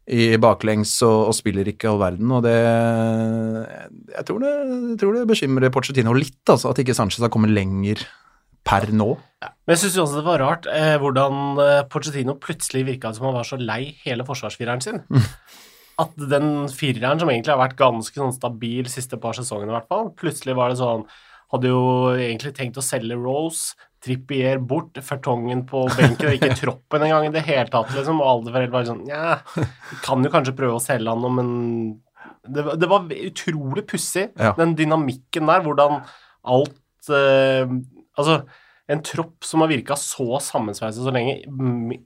i 0.09 0.31
baklengs 0.41 0.95
og, 1.05 1.27
og 1.29 1.35
spiller 1.37 1.67
ikke 1.69 1.91
all 1.91 1.99
verden, 2.01 2.31
og 2.33 2.41
det 2.45 2.55
Jeg 4.15 4.25
tror 4.27 4.41
det, 4.41 4.53
jeg 4.93 4.97
tror 5.03 5.17
det 5.17 5.27
bekymrer 5.29 5.73
Pochettino 5.73 6.15
litt, 6.17 6.41
altså, 6.49 6.71
at 6.71 6.81
ikke 6.81 6.95
Sanchez 6.97 7.21
har 7.21 7.31
kommet 7.33 7.53
lenger 7.53 8.01
per 8.67 8.89
nå. 8.93 9.13
Men 9.41 9.73
jeg 9.73 9.83
syns 9.83 9.99
også 10.03 10.19
det 10.19 10.27
var 10.27 10.41
rart 10.41 10.67
eh, 10.69 10.95
hvordan 11.01 11.37
Porcetino 11.57 11.89
Pochettino 11.89 12.37
plutselig 12.41 12.85
virka 12.89 13.13
som 13.15 13.29
han 13.29 13.37
var 13.39 13.47
så 13.47 13.57
lei 13.61 13.95
hele 14.03 14.25
forsvarsfireren 14.27 14.83
sin. 14.83 15.01
At 16.01 16.13
den 16.17 16.69
fireren, 16.73 17.19
som 17.21 17.29
egentlig 17.29 17.53
har 17.53 17.61
vært 17.61 17.77
ganske 17.79 18.17
sånn 18.17 18.33
stabil 18.33 18.87
siste 18.89 19.19
par 19.21 19.37
sesongene, 19.37 19.69
i 19.69 19.75
hvert 19.75 19.89
fall, 19.91 20.09
plutselig 20.17 20.57
var 20.57 20.73
det 20.73 20.81
sånn 20.81 21.05
Hadde 21.51 21.67
jo 21.67 21.81
egentlig 22.15 22.53
tenkt 22.55 22.77
å 22.79 22.83
selge 22.85 23.17
Rose, 23.19 23.75
Trippier 24.01 24.57
bort, 24.65 24.97
Fertongen 25.05 25.65
på 25.69 25.83
benken, 25.93 26.31
og 26.31 26.37
ikke 26.39 26.55
troppen 26.61 27.03
engang 27.05 27.27
i 27.27 27.33
det 27.35 27.43
hele 27.45 27.67
tatt, 27.69 27.91
liksom. 27.93 28.17
Og 28.23 28.29
alle 28.31 28.53
foreldre 28.55 28.73
var 28.73 28.87
sånn 28.89 29.03
Nja, 29.05 29.35
kan 30.05 30.25
jo 30.25 30.31
kanskje 30.33 30.55
prøve 30.57 30.79
å 30.79 30.81
selge 30.81 31.11
han 31.13 31.21
nå, 31.21 31.29
men 31.37 31.51
det, 32.47 32.63
var- 32.65 32.79
det 32.81 32.89
var 32.89 33.05
utrolig 33.13 33.83
pussig, 33.91 34.31
Ja. 34.41 34.55
den 34.57 34.73
dynamikken 34.79 35.45
der, 35.51 35.61
hvordan 35.67 35.99
alt 36.49 37.11
eh, 37.13 37.69
Altså, 38.17 38.41
en 38.91 38.99
tropp 39.07 39.45
som 39.47 39.61
har 39.63 39.69
virka 39.71 39.95
så 39.95 40.25
sammensveiset 40.43 41.05
så 41.05 41.13
lenge, 41.15 41.37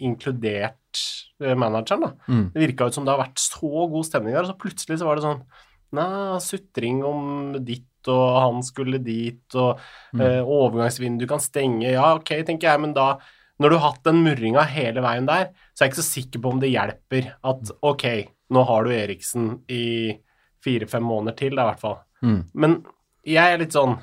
inkludert 0.05 0.99
eh, 1.41 1.55
manageren, 1.57 2.03
da. 2.05 2.11
Mm. 2.29 2.43
Det 2.53 2.61
virka 2.67 2.87
ut 2.89 2.95
som 2.97 3.05
det 3.07 3.13
har 3.15 3.23
vært 3.23 3.41
så 3.41 3.71
god 3.91 4.05
stemning 4.07 4.35
der, 4.35 4.43
og 4.45 4.51
så 4.51 4.59
plutselig 4.61 4.99
så 5.01 5.07
var 5.09 5.17
det 5.19 5.25
sånn 5.27 5.41
Nei, 5.95 6.39
sutring 6.43 7.03
om 7.07 7.53
ditt, 7.63 7.85
og 8.11 8.25
han 8.39 8.61
skulle 8.65 9.01
dit, 9.03 9.43
og 9.55 9.81
eh, 10.19 10.41
overgangsvindu 10.41 11.25
kan 11.29 11.43
stenge. 11.43 11.87
Ja, 11.93 12.13
ok, 12.17 12.31
tenker 12.47 12.71
jeg, 12.71 12.83
men 12.83 12.95
da 12.97 13.15
Når 13.55 13.71
du 13.71 13.75
har 13.77 13.93
hatt 13.93 14.03
den 14.03 14.17
murringa 14.19 14.65
hele 14.67 14.99
veien 14.99 15.29
der, 15.29 15.45
så 15.71 15.83
er 15.83 15.87
jeg 15.87 15.93
ikke 15.93 16.01
så 16.01 16.09
sikker 16.09 16.41
på 16.43 16.49
om 16.51 16.57
det 16.59 16.73
hjelper 16.73 17.29
at 17.39 17.69
ok, 17.87 18.03
nå 18.51 18.63
har 18.67 18.83
du 18.83 18.91
Eriksen 18.91 19.45
i 19.71 20.11
fire-fem 20.59 21.05
måneder 21.07 21.37
til, 21.39 21.55
da, 21.55 21.63
i 21.63 21.69
hvert 21.69 21.79
fall. 21.79 21.95
Mm. 22.19 22.41
Men 22.51 22.75
jeg 23.23 23.53
er 23.53 23.61
litt 23.61 23.75
sånn 23.75 23.95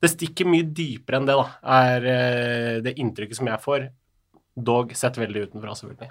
Det 0.00 0.10
stikker 0.12 0.46
mye 0.46 0.66
dypere 0.72 1.18
enn 1.18 1.28
det, 1.28 1.36
da, 1.36 1.46
er 1.82 2.08
eh, 2.14 2.74
det 2.86 2.96
inntrykket 3.02 3.40
som 3.40 3.50
jeg 3.50 3.60
får. 3.60 3.88
Dog 4.54 4.96
sett 4.96 5.18
veldig 5.18 5.48
utenfra, 5.48 5.74
selvfølgelig. 5.74 6.10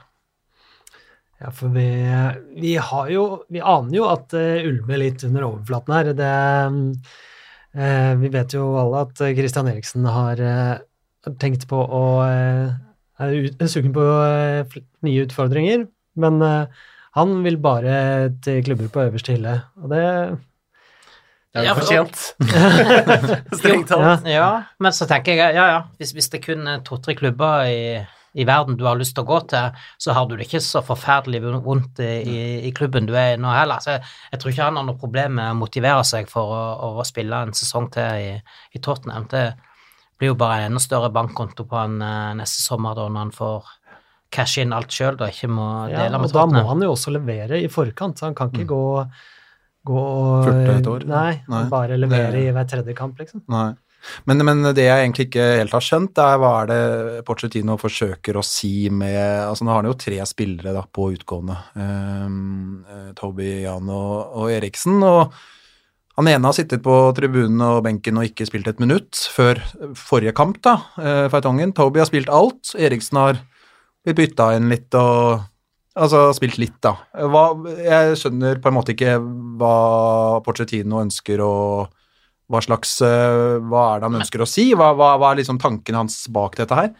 Ja, 1.39 1.51
for 1.53 1.69
vi, 1.69 1.85
vi 2.57 2.71
har 2.81 3.09
jo 3.13 3.23
Vi 3.53 3.59
aner 3.61 3.93
jo 3.93 4.07
at 4.09 4.23
det 4.33 4.63
ulmer 4.65 4.97
litt 4.97 5.21
under 5.27 5.45
overflaten 5.45 5.93
her. 5.93 6.09
Det, 6.17 6.31
eh, 7.77 8.13
vi 8.23 8.31
vet 8.33 8.55
jo 8.57 8.63
alle 8.81 9.03
at 9.05 9.21
Christian 9.37 9.69
Eriksen 9.69 10.07
har 10.09 10.41
eh, 10.41 10.75
tenkt 11.41 11.67
på 11.69 11.77
å 11.83 12.03
eh, 12.25 12.73
Er 13.21 13.33
ut- 13.43 13.61
er 13.61 13.69
sugen 13.71 13.93
på 13.95 14.01
eh, 14.25 14.77
nye 15.05 15.23
utfordringer, 15.27 15.87
men 16.21 16.41
eh, 16.45 16.83
han 17.17 17.31
vil 17.45 17.55
bare 17.61 18.29
til 18.45 18.59
klubber 18.65 18.89
på 18.93 19.05
øverste 19.07 19.33
hylle, 19.33 19.55
og 19.81 19.89
det 19.89 20.03
Det 21.53 21.63
er 21.63 21.65
jo 21.65 21.73
for- 21.73 21.87
fortjent. 21.87 22.19
Strengt 23.57 23.89
talt. 23.89 24.25
Ja. 24.29 24.33
Ja, 24.37 24.49
men 24.79 24.93
så 24.93 25.07
tenker 25.09 25.33
jeg, 25.37 25.55
ja 25.57 25.65
ja, 25.71 25.79
hvis, 25.97 26.13
hvis 26.13 26.29
det 26.33 26.43
kun 26.45 26.67
er 26.69 26.83
to-tre 26.85 27.15
klubber 27.17 27.65
i, 27.65 27.79
i 28.37 28.45
verden 28.45 28.77
du 28.77 28.83
har 28.85 28.97
lyst 28.99 29.15
til 29.17 29.23
å 29.25 29.29
gå 29.31 29.39
til, 29.49 29.71
så 29.97 30.13
har 30.13 30.27
du 30.29 30.35
det 30.37 30.45
ikke 30.45 30.61
så 30.61 30.83
forferdelig 30.85 31.39
vondt 31.65 32.01
i, 32.05 32.11
i, 32.21 32.41
i 32.69 32.71
klubben 32.77 33.07
du 33.09 33.15
er 33.17 33.33
i 33.33 33.39
nå 33.41 33.49
heller. 33.49 33.81
Så 33.81 33.95
jeg, 33.95 34.03
jeg 34.31 34.39
tror 34.43 34.53
ikke 34.53 34.67
han 34.67 34.77
har 34.77 34.85
noe 34.85 34.99
problem 35.01 35.39
med 35.39 35.51
å 35.55 35.57
motivere 35.57 36.03
seg 36.05 36.29
for 36.29 36.53
å, 36.53 36.91
å 37.01 37.05
spille 37.07 37.39
en 37.47 37.55
sesong 37.57 37.89
til 37.95 38.27
i, 38.27 38.35
i 38.77 38.81
Tottenham. 38.83 39.25
Det 39.31 39.45
blir 40.19 40.31
jo 40.33 40.37
bare 40.37 40.61
en 40.65 40.71
enda 40.71 40.81
større 40.83 41.09
bankkonto 41.13 41.65
på 41.69 41.77
han 41.77 41.97
eh, 42.01 42.35
neste 42.39 42.61
sommer 42.63 42.95
da 42.97 43.07
når 43.09 43.25
han 43.25 43.33
får 43.35 43.73
cashe 44.33 44.61
inn 44.65 44.73
alt 44.75 44.91
sjøl 44.91 45.15
og 45.15 45.27
ikke 45.31 45.47
må 45.49 45.65
Ja, 45.91 46.03
dele 46.03 46.17
og 46.19 46.25
med 46.27 46.33
da 46.35 46.45
må 46.51 46.63
han 46.67 46.81
jo 46.83 46.93
også 46.93 47.13
levere 47.15 47.61
i 47.63 47.69
forkant, 47.71 48.19
så 48.19 48.27
han 48.27 48.35
kan 48.37 48.49
ikke 48.51 48.65
gå, 48.69 48.81
gå 49.87 50.01
Fullt 50.43 50.71
et 50.73 50.89
år. 50.93 51.05
Nei, 51.09 51.33
Nei. 51.47 51.61
bare 51.71 51.97
levere 51.97 52.31
Det- 52.35 52.47
i 52.49 52.51
hver 52.51 52.67
tredje 52.67 52.95
kamp, 52.97 53.17
liksom. 53.21 53.43
Nei. 53.47 53.69
Men, 54.29 54.43
men 54.47 54.63
det 54.75 54.85
jeg 54.85 55.03
egentlig 55.03 55.27
ikke 55.29 55.49
helt 55.61 55.75
har 55.75 55.85
skjønt, 55.85 56.21
er 56.23 56.39
hva 56.41 56.53
er 56.61 56.71
det 56.71 57.25
Pochettino 57.27 57.77
forsøker 57.81 58.37
å 58.37 58.45
si 58.45 58.89
med 58.93 59.19
altså 59.47 59.65
Nå 59.67 59.73
har 59.73 59.83
han 59.83 59.91
jo 59.91 59.99
tre 59.99 60.21
spillere 60.29 60.73
da 60.75 60.85
på 60.85 61.11
utgående. 61.15 61.57
Um, 61.75 62.85
Toby, 63.17 63.63
Jan 63.65 63.91
og, 63.91 64.41
og 64.41 64.51
Eriksen. 64.53 64.99
og 65.03 65.37
han 66.17 66.31
ene 66.31 66.49
har 66.49 66.55
sittet 66.57 66.81
på 66.81 66.93
tribunen 67.13 67.61
og 67.61 67.83
benken 67.85 68.17
og 68.17 68.25
ikke 68.25 68.47
spilt 68.49 68.67
et 68.71 68.79
minutt 68.81 69.19
før 69.35 69.59
forrige 69.93 70.33
kamp, 70.37 70.57
da, 70.65 70.79
eh, 70.97 71.27
Feitongen. 71.29 71.75
Toby 71.77 72.01
har 72.01 72.09
spilt 72.09 72.31
alt. 72.33 72.73
Eriksen 72.73 73.19
har 73.21 73.37
blitt 74.01 74.17
bytta 74.17 74.55
inn 74.57 74.71
litt 74.71 74.97
og 74.97 75.45
Altså 75.97 76.27
spilt 76.37 76.59
litt, 76.61 76.75
da. 76.85 76.91
Hva, 77.25 77.47
jeg 77.81 78.17
skjønner 78.21 78.59
på 78.61 78.69
en 78.69 78.75
måte 78.75 78.93
ikke 78.93 79.15
hva 79.57 80.41
Porcetino 80.45 80.99
ønsker 81.01 81.41
å 81.41 81.53
hva 82.47 82.63
slags 82.63 82.97
eh, 83.03 83.59
Hva 83.59 83.83
er 83.91 84.01
det 84.01 84.09
han 84.09 84.19
ønsker 84.21 84.43
å 84.43 84.49
si? 84.49 84.69
Hva, 84.77 84.93
hva, 84.97 85.13
hva 85.19 85.31
er 85.33 85.41
liksom 85.41 85.59
tanken 85.61 85.99
hans 85.99 86.25
bak 86.33 86.57
dette 86.59 86.77
her? 86.77 86.93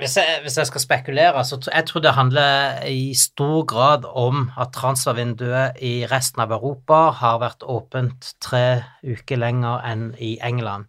Hvis 0.00 0.14
jeg, 0.16 0.38
hvis 0.46 0.54
jeg 0.56 0.68
skal 0.70 0.80
spekulere, 0.80 1.42
så 1.44 1.58
jeg 1.66 1.84
tror 1.88 2.00
det 2.00 2.14
handler 2.16 2.78
i 2.88 3.12
stor 3.16 3.66
grad 3.68 4.06
om 4.08 4.46
at 4.56 4.72
transfervinduet 4.72 5.76
i 5.84 6.06
resten 6.08 6.40
av 6.40 6.54
Europa 6.56 7.10
har 7.18 7.42
vært 7.42 7.66
åpent 7.68 8.30
tre 8.40 8.80
uker 9.04 9.42
lenger 9.42 9.84
enn 9.84 10.06
i 10.16 10.38
England. 10.40 10.88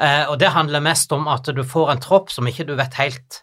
Eh, 0.00 0.24
og 0.30 0.38
det 0.40 0.54
handler 0.54 0.84
mest 0.84 1.12
om 1.12 1.28
at 1.28 1.50
du 1.52 1.60
får 1.60 1.92
en 1.92 2.00
tropp 2.00 2.32
som 2.32 2.48
ikke 2.48 2.64
du 2.68 2.72
vet 2.78 2.96
helt 2.96 3.42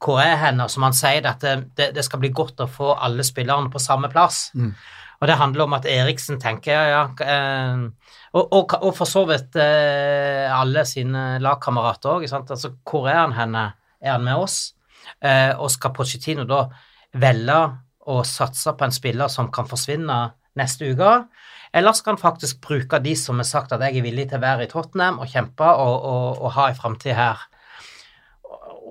hvor 0.00 0.18
er 0.22 0.38
hen, 0.40 0.62
og 0.64 0.70
som 0.72 0.86
han 0.86 0.96
sier, 0.96 1.26
at 1.28 1.42
det, 1.44 1.90
det, 1.94 2.04
skal 2.06 2.22
bli 2.22 2.30
godt 2.32 2.62
å 2.64 2.70
få 2.70 2.94
alle 2.96 3.20
spillerne 3.26 3.68
på 3.70 3.82
samme 3.82 4.08
plass. 4.10 4.46
Og 5.20 5.28
det 5.28 5.36
handler 5.36 5.66
om 5.66 5.76
at 5.76 5.86
Eriksen 5.88 6.40
tenker 6.40 6.72
ja, 6.72 6.84
ja 6.88 7.02
eh, 7.28 7.82
og, 8.32 8.46
og, 8.56 8.74
og 8.80 8.94
for 8.96 9.08
så 9.10 9.26
vidt 9.28 9.58
eh, 9.60 10.46
alle 10.48 10.84
sine 10.88 11.36
lagkamerater 11.42 12.14
òg. 12.14 12.26
Altså, 12.30 12.72
hvor 12.88 13.08
er 13.10 13.20
han 13.24 13.36
henne? 13.36 13.64
Er 14.00 14.16
han 14.16 14.24
med 14.24 14.40
oss? 14.40 14.58
Eh, 15.20 15.52
og 15.58 15.68
skal 15.72 15.92
Pochettino 15.96 16.46
da 16.48 16.64
velge 17.20 17.60
å 18.10 18.20
satse 18.24 18.72
på 18.72 18.86
en 18.86 18.94
spiller 18.94 19.28
som 19.32 19.50
kan 19.52 19.68
forsvinne 19.68 20.20
neste 20.56 20.92
uke? 20.94 21.12
Eller 21.76 21.94
skal 21.94 22.16
han 22.16 22.22
faktisk 22.22 22.62
bruke 22.64 22.98
de 23.02 23.12
som 23.18 23.38
har 23.42 23.46
sagt 23.46 23.74
at 23.74 23.82
jeg 23.84 24.00
er 24.00 24.06
villig 24.06 24.30
til 24.30 24.40
å 24.40 24.46
være 24.46 24.66
i 24.66 24.70
Tottenham 24.70 25.20
og 25.22 25.30
kjempe 25.30 25.68
og, 25.68 26.06
og, 26.40 26.48
ha 26.56 26.70
en 26.70 26.78
framtid 26.78 27.14
her? 27.18 27.44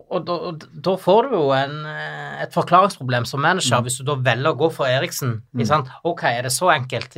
Og 0.09 0.25
da, 0.25 0.35
og 0.49 0.65
da 0.73 0.95
får 0.97 1.29
du 1.29 1.35
jo 1.37 1.45
en, 1.53 1.77
eh, 1.85 2.41
et 2.45 2.55
forklaringsproblem 2.55 3.27
som 3.29 3.41
manager 3.45 3.83
hvis 3.85 3.99
du 3.99 4.07
da 4.07 4.17
velger 4.17 4.55
å 4.55 4.57
gå 4.57 4.69
for 4.73 4.89
Eriksen. 4.89 5.39
Mm. 5.53 5.87
Ok, 6.09 6.23
er 6.31 6.47
det 6.47 6.53
så 6.55 6.71
enkelt? 6.73 7.13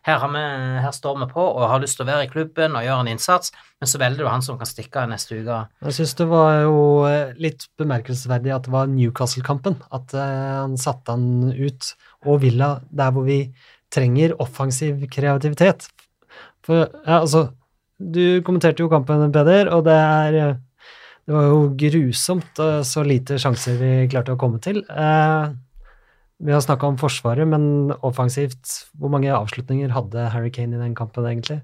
Her, 0.00 0.16
har 0.22 0.30
vi, 0.32 0.42
her 0.80 0.92
står 0.96 1.18
vi 1.20 1.26
på 1.28 1.42
og 1.44 1.66
har 1.68 1.82
lyst 1.82 1.98
til 1.98 2.06
å 2.06 2.08
være 2.08 2.24
i 2.24 2.30
klubben 2.30 2.76
og 2.78 2.86
gjøre 2.86 3.04
en 3.04 3.10
innsats, 3.12 3.52
men 3.80 3.90
så 3.90 4.00
velger 4.00 4.24
du 4.24 4.30
han 4.30 4.44
som 4.44 4.56
kan 4.56 4.68
stikke 4.68 5.02
av 5.02 5.10
neste 5.10 5.42
uke. 5.42 5.58
Jeg 5.84 5.98
syns 5.98 6.16
det 6.16 6.28
var 6.30 6.62
jo 6.62 6.78
eh, 7.10 7.34
litt 7.36 7.66
bemerkelsesverdig 7.80 8.54
at 8.56 8.64
det 8.64 8.72
var 8.72 8.88
Newcastle-kampen. 8.88 9.76
At 9.92 10.16
eh, 10.16 10.46
han 10.62 10.78
satte 10.80 11.12
han 11.12 11.52
ut. 11.52 11.92
Og 12.24 12.40
Villa, 12.46 12.78
der 12.88 13.12
hvor 13.12 13.28
vi 13.28 13.42
trenger 13.92 14.38
offensiv 14.40 15.04
kreativitet. 15.12 15.90
For 16.64 16.86
ja, 16.86 17.20
altså 17.20 17.50
Du 18.00 18.40
kommenterte 18.40 18.80
jo 18.80 18.88
kampen, 18.88 19.28
Peder, 19.28 19.68
og 19.76 19.82
det 19.84 19.92
er 19.92 20.54
Det 21.28 21.36
var 21.36 21.46
jo 21.46 21.58
grusomt 21.78 22.60
så 22.86 23.02
lite 23.06 23.36
sjanser 23.40 23.76
vi 23.78 23.90
klarte 24.10 24.34
å 24.34 24.40
komme 24.40 24.60
til. 24.62 24.80
Eh, 24.88 25.50
vi 26.40 26.54
har 26.54 26.62
snakka 26.64 26.88
om 26.88 26.96
Forsvaret, 27.00 27.46
men 27.48 27.92
offensivt, 28.06 28.88
hvor 28.98 29.12
mange 29.12 29.32
avslutninger 29.34 29.92
hadde 29.92 30.30
Harry 30.32 30.50
Kane 30.54 30.78
i 30.78 30.80
den 30.80 30.96
kampen, 30.98 31.26
egentlig? 31.28 31.60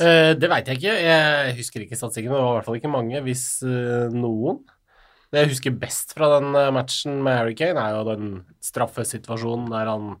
Eh, 0.00 0.36
det 0.36 0.50
veit 0.52 0.68
jeg 0.68 0.78
ikke. 0.78 0.96
Jeg 1.06 1.56
husker 1.56 1.86
ikke 1.86 1.98
statistikken, 1.98 2.30
men 2.30 2.38
det 2.38 2.44
var 2.44 2.52
i 2.52 2.58
hvert 2.58 2.68
fall 2.68 2.78
ikke 2.78 2.92
mange, 2.92 3.22
hvis 3.24 3.46
eh, 3.64 4.12
noen. 4.12 4.60
Det 5.30 5.44
jeg 5.44 5.52
husker 5.54 5.80
best 5.80 6.12
fra 6.18 6.28
den 6.36 6.52
matchen 6.74 7.20
med 7.24 7.38
Harry 7.38 7.56
Kane, 7.56 7.80
er 7.80 7.96
jo 7.96 8.06
den 8.08 8.30
straffesituasjonen 8.66 9.70
der 9.70 9.90
han 9.90 10.12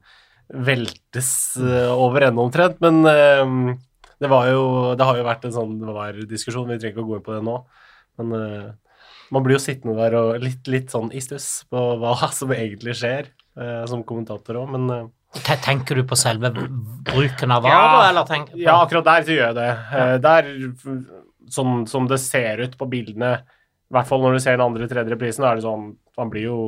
veltes 0.50 1.32
over 1.58 2.26
ende 2.26 2.42
omtrent. 2.42 2.78
Men 2.82 3.02
det 3.02 4.30
var 4.30 4.46
jo 4.50 4.94
Det 4.94 5.06
har 5.06 5.18
jo 5.18 5.26
vært 5.26 5.46
en 5.46 5.54
sånn 5.56 5.74
VAR-diskusjon, 5.82 6.70
vi 6.70 6.78
trenger 6.78 6.94
ikke 6.94 7.02
å 7.02 7.10
gå 7.10 7.18
inn 7.18 7.26
på 7.26 7.34
det 7.34 7.42
nå. 7.46 7.56
Men 8.18 8.32
uh, 8.34 8.72
man 9.30 9.44
blir 9.46 9.58
jo 9.58 9.62
sittende 9.62 9.94
der 9.98 10.16
og 10.18 10.42
litt, 10.42 10.66
litt 10.70 10.90
sånn 10.90 11.12
i 11.14 11.22
stuss 11.22 11.64
på 11.70 11.84
hva 12.00 12.16
som 12.38 12.52
egentlig 12.56 12.96
skjer, 12.98 13.30
uh, 13.60 13.84
som 13.90 14.04
kommentator 14.06 14.62
òg, 14.64 14.70
men 14.74 14.90
uh, 14.90 15.08
Tenker 15.30 15.94
du 15.94 16.02
på 16.10 16.16
selve 16.18 16.48
bruken 16.50 17.52
av 17.54 17.62
VAR, 17.62 17.70
Ja. 17.70 18.22
da, 18.26 18.38
Ja, 18.58 18.80
akkurat 18.82 19.04
der 19.06 19.22
så 19.22 19.30
gjør 19.36 19.44
jeg 19.44 19.54
det. 19.60 19.68
Ja. 19.94 20.16
Der, 20.18 20.48
sånn 21.54 21.84
som 21.86 22.08
det 22.10 22.18
ser 22.22 22.62
ut 22.64 22.74
på 22.78 22.88
bildene, 22.90 23.36
i 23.90 23.94
hvert 23.94 24.08
fall 24.08 24.22
når 24.24 24.34
du 24.34 24.42
ser 24.42 24.58
den 24.58 24.66
andre 24.66 24.88
tredje 24.90 25.14
reprisen, 25.14 25.46
er 25.46 25.58
det 25.58 25.66
sånn 25.66 25.92
Man 26.18 26.30
blir 26.30 26.48
jo 26.48 26.58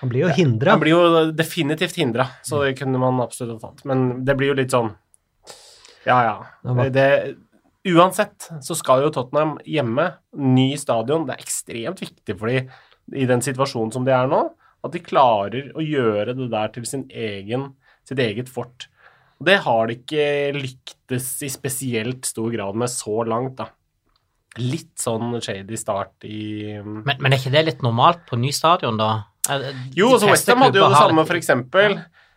Han 0.00 0.10
blir 0.10 0.26
jo 0.26 0.34
hindra. 0.34 0.74
Han 0.74 0.82
blir 0.82 0.94
jo 0.94 1.30
definitivt 1.34 1.96
hindra, 1.98 2.28
så 2.42 2.64
det 2.64 2.76
kunne 2.78 2.98
man 3.02 3.22
absolutt 3.22 3.62
ha 3.62 3.70
tatt. 3.70 3.84
Men 3.88 4.24
det 4.26 4.36
blir 4.38 4.52
jo 4.52 4.58
litt 4.58 4.74
sånn 4.74 4.92
Ja, 6.04 6.18
ja. 6.26 6.36
Det, 6.90 7.08
uansett 7.92 8.48
så 8.64 8.76
skal 8.78 9.04
jo 9.04 9.12
Tottenham 9.12 9.56
hjemme, 9.68 10.08
ny 10.40 10.72
stadion. 10.80 11.26
Det 11.28 11.36
er 11.36 11.44
ekstremt 11.44 12.02
viktig 12.02 12.36
for 12.38 12.50
de 12.50 12.64
i 13.12 13.26
den 13.28 13.42
situasjonen 13.44 13.92
som 13.92 14.06
de 14.06 14.14
er 14.16 14.28
nå, 14.30 14.40
at 14.84 14.94
de 14.94 15.02
klarer 15.04 15.70
å 15.76 15.84
gjøre 15.84 16.36
det 16.36 16.48
der 16.52 16.72
til 16.72 16.86
sin 16.88 17.04
egen, 17.12 17.72
sitt 18.08 18.20
eget 18.22 18.50
fort. 18.52 18.88
Og 19.40 19.48
Det 19.48 19.58
har 19.64 19.88
de 19.88 19.98
ikke 19.98 20.26
lyktes 20.56 21.30
i 21.44 21.50
spesielt 21.52 22.28
stor 22.28 22.52
grad 22.54 22.78
med 22.80 22.92
så 22.92 23.24
langt, 23.28 23.58
da. 23.60 23.68
Litt 24.60 24.94
sånn 25.02 25.40
shady 25.42 25.76
start 25.76 26.24
i 26.28 26.78
men, 26.78 27.16
men 27.18 27.32
er 27.32 27.40
ikke 27.40 27.50
det 27.50 27.64
litt 27.66 27.80
normalt 27.82 28.22
på 28.28 28.38
ny 28.38 28.52
stadion, 28.54 28.96
da? 29.00 29.26
De 29.44 29.72
jo, 29.98 30.12
de 30.14 30.20
så 30.22 30.28
fleste 30.30 30.54
Westham 30.54 30.62
hadde 30.62 30.78
jo 30.80 30.88
det 30.88 31.00
samme, 31.00 31.24
for 31.28 31.36
eksempel. 31.40 31.96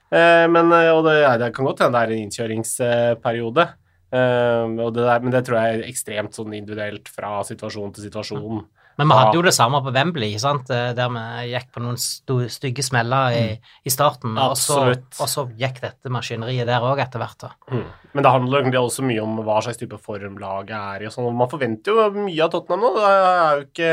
Eh, 0.09 0.45
men, 0.51 0.71
eh, 0.73 0.89
og 0.91 1.05
det, 1.05 1.19
ja, 1.21 1.35
det 1.39 1.53
kan 1.55 1.67
godt 1.67 1.85
hende 1.85 1.99
det 1.99 2.01
er 2.01 2.15
en 2.15 2.23
innkjøringsperiode. 2.25 3.67
Og 4.11 4.93
det 4.95 5.03
der, 5.03 5.19
men 5.19 5.33
det 5.33 5.43
tror 5.47 5.57
jeg 5.59 5.77
er 5.77 5.87
ekstremt 5.89 6.37
sånn 6.37 6.53
individuelt 6.55 7.09
fra 7.11 7.41
situasjon 7.43 7.93
til 7.95 8.07
situasjon. 8.07 8.61
Men 8.97 9.11
vi 9.11 9.13
hadde 9.19 9.37
jo 9.37 9.43
det 9.45 9.53
samme 9.53 9.77
på 9.85 9.91
Wembley, 9.93 10.31
ikke 10.33 10.41
sant? 10.41 10.69
Eh, 10.73 10.87
der 10.97 11.11
vi 11.13 11.23
gikk 11.51 11.67
på 11.75 11.83
noen 11.83 11.99
stygge 12.01 12.81
smeller 12.85 13.35
i, 13.37 13.43
i 13.85 13.93
starten. 13.93 14.33
Og 14.41 14.55
så, 14.57 14.79
Mm. 14.87 15.03
Og 15.21 15.29
så 15.29 15.43
gikk 15.59 15.81
dette 15.83 16.09
maskineriet 16.09 16.65
der 16.65 16.81
òg 16.81 17.01
etter 17.03 17.21
hvert. 17.21 17.45
Mm. 17.69 17.83
Men 18.15 18.25
det 18.25 18.31
handler 18.33 18.63
egentlig 18.63 18.81
også 18.81 19.05
mye 19.05 19.21
om 19.21 19.37
hva 19.45 19.59
slags 19.61 19.77
type 19.77 19.99
form 20.01 20.39
laget 20.41 20.73
er 20.77 21.03
i. 21.03 21.05
og 21.05 21.13
sånn. 21.13 21.29
Man 21.37 21.51
forventer 21.51 21.93
jo 21.93 22.07
mye 22.15 22.41
av 22.47 22.49
Tottenham 22.55 22.87
nå. 22.87 22.91
Det 22.97 23.11
er 23.11 23.53
jo 23.59 23.67
ikke, 23.67 23.91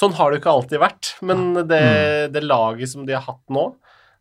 sånn 0.00 0.16
har 0.16 0.30
det 0.30 0.38
jo 0.38 0.40
ikke 0.40 0.56
alltid 0.56 0.84
vært. 0.86 1.12
Men 1.20 1.44
det, 1.68 1.84
det 2.32 2.44
laget 2.46 2.94
som 2.94 3.04
de 3.04 3.18
har 3.18 3.26
hatt 3.28 3.44
nå, 3.52 3.66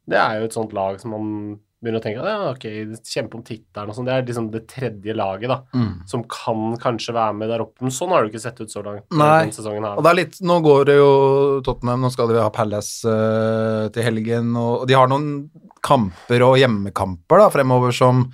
det 0.10 0.20
er 0.20 0.40
jo 0.42 0.50
et 0.50 0.58
sånt 0.60 0.76
lag 0.76 1.00
som 1.00 1.16
man 1.16 1.32
begynner 1.80 2.02
å 2.02 2.04
tenke 2.04 2.24
ja, 2.28 2.50
ok, 2.52 2.66
kjempe 3.08 3.38
om 3.40 3.44
tittelen 3.48 3.92
og 3.92 3.96
sånn. 3.96 4.08
Det 4.10 4.16
er 4.16 4.26
liksom 4.28 4.50
det 4.52 4.64
tredje 4.68 5.14
laget 5.16 5.48
da, 5.52 5.62
Mm. 5.76 6.02
som 6.12 6.24
kan 6.28 6.76
kanskje 6.82 7.14
være 7.16 7.36
med 7.38 7.50
der 7.50 7.64
oppe. 7.64 7.82
Men 7.86 7.94
sånn 7.96 8.12
har 8.12 8.24
det 8.26 8.34
ikke 8.34 8.42
sett 8.44 8.60
ut 8.60 8.72
så 8.74 8.84
langt 8.84 9.06
Nei. 9.16 9.46
sesongen 9.56 9.86
her. 9.88 9.96
Og 9.96 10.04
det 10.04 10.12
er 10.12 10.20
litt, 10.20 10.42
Nå 10.42 10.60
går 10.66 10.86
det 10.90 10.98
jo 10.98 11.62
Tottenham, 11.64 12.02
nå 12.04 12.12
skal 12.12 12.28
de 12.28 12.42
ha 12.42 12.50
Palace 12.52 13.08
uh, 13.08 13.88
til 13.96 14.04
helgen, 14.04 14.52
og, 14.60 14.86
de 14.90 14.98
har 14.98 15.08
noen 15.08 15.50
kamper 15.82 16.44
og 16.44 16.58
hjemmekamper 16.60 17.40
da, 17.46 17.50
fremover 17.54 17.96
som 17.96 18.26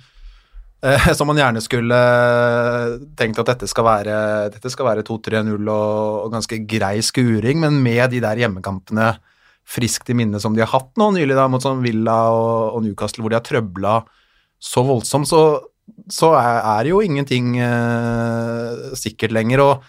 eh, 0.82 1.06
som 1.16 1.30
man 1.30 1.38
gjerne 1.38 1.62
skulle 1.62 2.00
tenkt 3.16 3.38
at 3.38 3.52
dette 3.52 3.68
skal 3.70 3.86
være, 3.86 4.18
dette 4.54 4.70
skal 4.72 4.90
være 4.90 5.06
2-3-0 5.06 5.54
og, 5.70 6.26
og 6.26 6.34
ganske 6.34 6.58
grei 6.66 6.98
skuring, 7.04 7.62
men 7.62 7.78
med 7.84 8.10
de 8.10 8.20
der 8.24 8.42
hjemmekampene 8.42 9.12
friskt 9.66 10.10
i 10.12 10.16
minne 10.16 10.38
som 10.42 10.54
de 10.54 10.62
har 10.62 10.70
hatt 10.70 10.92
nå 11.00 11.10
nylig, 11.16 11.34
da, 11.36 11.48
mot 11.50 11.62
sånn 11.62 11.82
Villa 11.84 12.16
og, 12.34 12.76
og 12.76 12.84
Newcastle, 12.84 13.24
hvor 13.24 13.32
de 13.32 13.40
har 13.40 13.46
trøbla 13.46 13.96
så 14.62 14.84
voldsomt, 14.86 15.28
så, 15.28 15.42
så 16.12 16.32
er, 16.38 16.60
er 16.78 16.90
jo 16.92 17.02
ingenting 17.04 17.56
eh, 17.60 18.94
sikkert 18.96 19.34
lenger. 19.36 19.62
og 19.64 19.86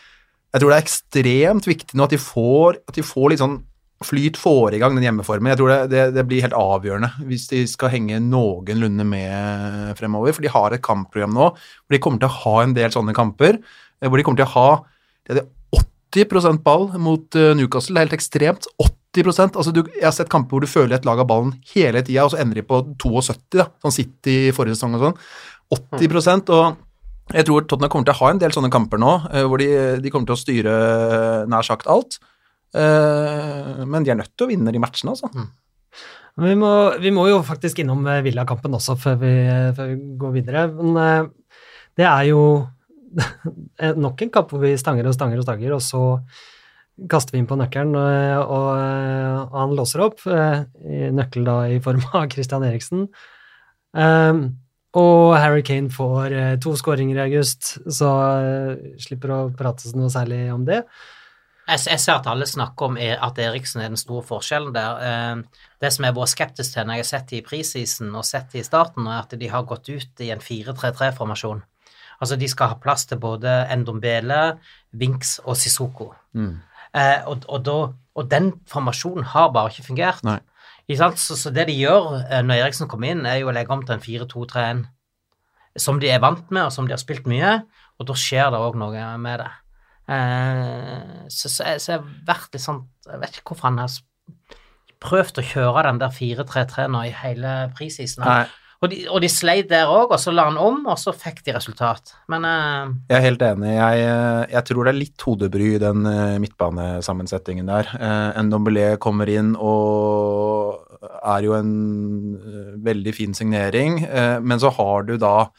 jeg 0.53 0.63
tror 0.63 0.71
det 0.71 0.77
er 0.77 0.85
ekstremt 0.85 1.67
viktig 1.69 1.97
nå 1.97 2.07
at 2.07 2.13
de 2.15 2.21
får, 2.21 2.81
at 2.89 2.97
de 2.97 3.05
får 3.05 3.31
litt 3.33 3.43
sånn 3.43 3.57
flyt, 4.05 4.37
får 4.37 4.75
i 4.77 4.79
gang 4.81 4.93
den 4.93 5.07
hjemmeformen. 5.07 5.49
Jeg 5.51 5.59
tror 5.59 5.71
det, 5.71 5.77
det, 5.93 6.03
det 6.17 6.23
blir 6.29 6.43
helt 6.45 6.57
avgjørende 6.57 7.09
hvis 7.29 7.47
de 7.49 7.63
skal 7.69 7.91
henge 7.93 8.19
noenlunde 8.21 9.05
med 9.07 9.95
fremover. 9.97 10.35
For 10.35 10.45
de 10.45 10.53
har 10.53 10.75
et 10.75 10.85
kampprogram 10.85 11.33
nå 11.33 11.49
hvor 11.49 11.95
de 11.95 12.01
kommer 12.03 12.21
til 12.21 12.29
å 12.29 12.39
ha 12.43 12.55
en 12.63 12.75
del 12.77 12.93
sånne 12.93 13.15
kamper. 13.17 13.57
eh, 14.01 14.09
Hvor 14.09 14.17
de 14.19 14.25
kommer 14.27 14.41
til 14.43 14.49
å 14.49 14.55
ha 14.55 14.69
det 15.27 15.41
er 15.41 15.47
80 16.15 16.61
ball 16.63 16.87
mot 17.01 17.35
eh, 17.35 17.53
Newcastle. 17.57 17.93
Det 17.95 17.99
er 17.99 18.07
helt 18.07 18.17
ekstremt. 18.17 18.69
80 18.79 19.06
altså 19.25 19.73
du, 19.73 19.83
Jeg 19.95 20.05
har 20.05 20.15
sett 20.15 20.29
kamper 20.29 20.57
hvor 20.57 20.61
du 20.61 20.67
føler 20.67 20.97
et 20.97 21.05
lag 21.05 21.19
av 21.19 21.27
ballen 21.27 21.55
hele 21.73 22.01
tida, 22.01 22.25
og 22.25 22.31
så 22.33 22.41
ender 22.41 22.61
de 22.61 22.67
på 22.67 22.81
72, 23.01 23.57
da, 23.57 23.67
sånn 23.81 23.95
City 23.95 24.35
i 24.47 24.51
forrige 24.55 24.77
sesong 24.77 24.97
og 24.97 25.07
sånn. 25.07 25.17
80% 25.73 26.53
og 26.55 26.83
jeg 27.35 27.43
tror 27.47 27.65
Tottenham 27.67 27.91
kommer 27.91 28.07
til 28.07 28.15
å 28.15 28.21
ha 28.21 28.31
en 28.31 28.39
del 28.39 28.53
sånne 28.55 28.71
kamper 28.71 29.01
nå, 29.01 29.13
eh, 29.33 29.43
hvor 29.43 29.59
de, 29.59 29.67
de 29.99 30.11
kommer 30.13 30.29
til 30.29 30.37
å 30.37 30.39
styre 30.39 30.75
eh, 30.75 31.47
nær 31.51 31.65
sagt 31.67 31.89
alt. 31.91 32.19
Eh, 32.77 33.83
Men 33.83 34.05
de 34.05 34.13
er 34.13 34.19
nødt 34.21 34.31
til 34.35 34.47
å 34.47 34.51
vinne 34.51 34.71
de 34.71 34.79
matchene, 34.79 35.11
altså. 35.15 35.27
Men 36.37 36.47
Vi 36.47 36.55
må, 36.61 36.71
vi 37.01 37.11
må 37.11 37.25
jo 37.27 37.41
faktisk 37.43 37.81
innom 37.83 38.05
Villa-kampen 38.23 38.75
også 38.77 38.95
før 39.01 39.19
vi, 39.23 39.33
før 39.75 39.91
vi 39.91 39.97
går 40.21 40.35
videre. 40.37 40.67
Men 40.77 41.31
det 41.97 42.05
er 42.05 42.29
jo 42.29 42.43
nok 44.05 44.21
en 44.23 44.31
kamp 44.31 44.53
hvor 44.53 44.61
vi 44.63 44.75
stanger 44.79 45.09
og 45.09 45.17
stanger 45.17 45.41
og 45.41 45.47
stanger, 45.47 45.73
og 45.75 45.83
så 45.83 46.03
kaster 47.09 47.35
vi 47.35 47.41
inn 47.43 47.47
på 47.49 47.57
nøkkelen, 47.59 47.93
eh, 47.95 48.37
og, 48.41 48.69
eh, 48.77 49.41
og 49.43 49.57
han 49.61 49.75
låser 49.77 50.01
opp. 50.07 50.23
eh, 50.27 50.63
Nøkkel 51.13 51.45
da 51.45 51.59
i 51.69 51.79
form 51.83 52.01
av 52.13 52.29
Christian 52.33 52.63
Eriksen. 52.65 53.07
Um, 53.93 54.57
og 54.97 55.35
Harry 55.37 55.61
Kane 55.65 55.89
får 55.93 56.33
eh, 56.33 56.55
to 56.63 56.73
skåringer 56.79 57.17
i 57.19 57.23
august, 57.27 57.75
så 57.91 58.09
eh, 58.41 58.97
slipper 59.03 59.33
å 59.35 59.39
prate 59.57 59.91
noe 59.95 60.09
særlig 60.09 60.47
om 60.53 60.65
det. 60.65 60.81
Jeg, 61.67 61.81
jeg 61.91 61.99
ser 61.99 62.13
at 62.15 62.27
alle 62.31 62.45
snakker 62.47 62.85
om 62.87 62.97
er- 62.97 63.19
at 63.21 63.37
Eriksen 63.43 63.81
er 63.83 63.89
den 63.91 63.99
store 63.99 64.23
forskjellen 64.25 64.73
der. 64.73 65.01
Eh, 65.03 65.63
Det 65.83 65.91
som 65.93 66.05
jeg 66.07 66.13
har 66.13 66.17
vært 66.17 66.31
skeptisk 66.33 66.73
til 66.73 66.85
når 66.87 66.95
jeg 66.97 67.03
har 67.03 67.09
sett 67.11 67.27
det 67.29 67.37
i 67.37 67.45
preseason 67.45 68.15
og 68.15 68.25
sett 68.25 68.49
det 68.55 68.63
i 68.63 68.67
starten, 68.67 69.05
er 69.11 69.19
at 69.25 69.35
de 69.37 69.47
har 69.51 69.63
gått 69.69 69.89
ut 69.91 70.23
i 70.25 70.31
en 70.33 70.39
4-3-3-formasjon. 70.41 71.61
Altså 72.21 72.37
de 72.41 72.47
skal 72.49 72.71
ha 72.71 72.79
plass 72.81 73.05
til 73.05 73.19
både 73.21 73.51
Endombele, 73.69 74.57
Vinks 74.97 75.35
og 75.45 75.59
Sissoko. 75.59 76.13
Eh, 76.97 77.27
og, 77.29 77.45
og, 77.45 77.63
da, 77.67 77.77
og 78.17 78.29
den 78.31 78.51
formasjonen 78.69 79.27
har 79.33 79.51
bare 79.55 79.73
ikke 79.73 79.89
fungert. 79.91 80.23
Ikke? 80.87 81.11
Så, 81.19 81.37
så 81.37 81.51
det 81.53 81.67
de 81.69 81.77
gjør 81.77 82.21
eh, 82.23 82.43
når 82.45 82.63
Eriksen 82.65 82.89
kommer 82.89 83.11
inn, 83.11 83.25
er 83.27 83.41
jo 83.41 83.51
å 83.51 83.55
legge 83.55 83.73
om 83.75 83.83
til 83.85 83.97
en 83.97 84.05
4-2-3-1 84.05 84.85
som 85.77 85.99
de 86.01 86.09
er 86.09 86.21
vant 86.23 86.47
med, 86.49 86.65
og 86.65 86.73
som 86.73 86.87
de 86.87 86.95
har 86.95 87.01
spilt 87.01 87.27
mye, 87.29 87.59
og 88.01 88.07
da 88.09 88.15
skjer 88.17 88.49
det 88.53 88.61
òg 88.65 88.77
noe 88.81 89.09
med 89.21 89.43
det. 89.43 89.49
Eh, 90.09 91.25
så, 91.29 91.51
så, 91.51 91.67
jeg, 91.67 91.83
så 91.83 91.91
jeg 91.91 91.99
har 91.99 92.05
vært 92.29 92.53
litt 92.55 92.63
sånn 92.63 92.77
Jeg 93.09 93.19
vet 93.19 93.39
ikke 93.41 93.51
hvorfor 93.51 93.67
han 93.67 93.81
har 93.81 93.97
prøvd 95.03 95.41
å 95.41 95.43
kjøre 95.45 95.83
den 95.89 95.99
der 96.01 96.13
4-3-3 96.15 96.87
nå 96.93 97.03
i 97.05 97.11
hele 97.13 97.51
prisisen. 97.77 98.23
Nei, 98.25 98.47
Og 98.77 98.91
de, 98.91 98.97
og 99.09 99.23
de 99.23 99.29
sleit 99.31 99.71
der 99.71 99.89
òg, 99.89 100.11
og 100.13 100.19
så 100.21 100.31
la 100.33 100.45
han 100.51 100.57
om, 100.61 100.83
og 100.85 100.99
så 101.01 101.13
fikk 101.15 101.41
de 101.47 101.55
resultat. 101.55 102.13
Men 102.29 102.45
uh, 102.45 102.91
jeg 103.09 103.17
er 103.17 103.25
helt 103.25 103.45
enig. 103.47 103.71
Jeg, 103.73 104.03
eh, 104.05 104.43
jeg 104.53 104.67
tror 104.67 104.85
det 104.85 104.91
er 104.91 104.99
litt 104.99 105.25
hodebry 105.25 105.71
i 105.73 105.81
den 105.81 106.05
eh, 106.05 106.35
midtbanesammensetningen 106.43 107.71
der. 107.71 107.89
Uh, 107.97 108.37
Ndombele 108.45 108.91
kommer 109.01 109.29
inn 109.33 109.55
og 109.57 110.77
er 111.17 111.47
jo 111.47 111.57
en 111.57 111.73
uh, 112.37 112.77
veldig 112.85 113.15
fin 113.17 113.33
signering, 113.37 114.03
uh, 114.05 114.37
men 114.45 114.61
så 114.61 114.69
har 114.77 115.09
du 115.09 115.15
da 115.21 115.49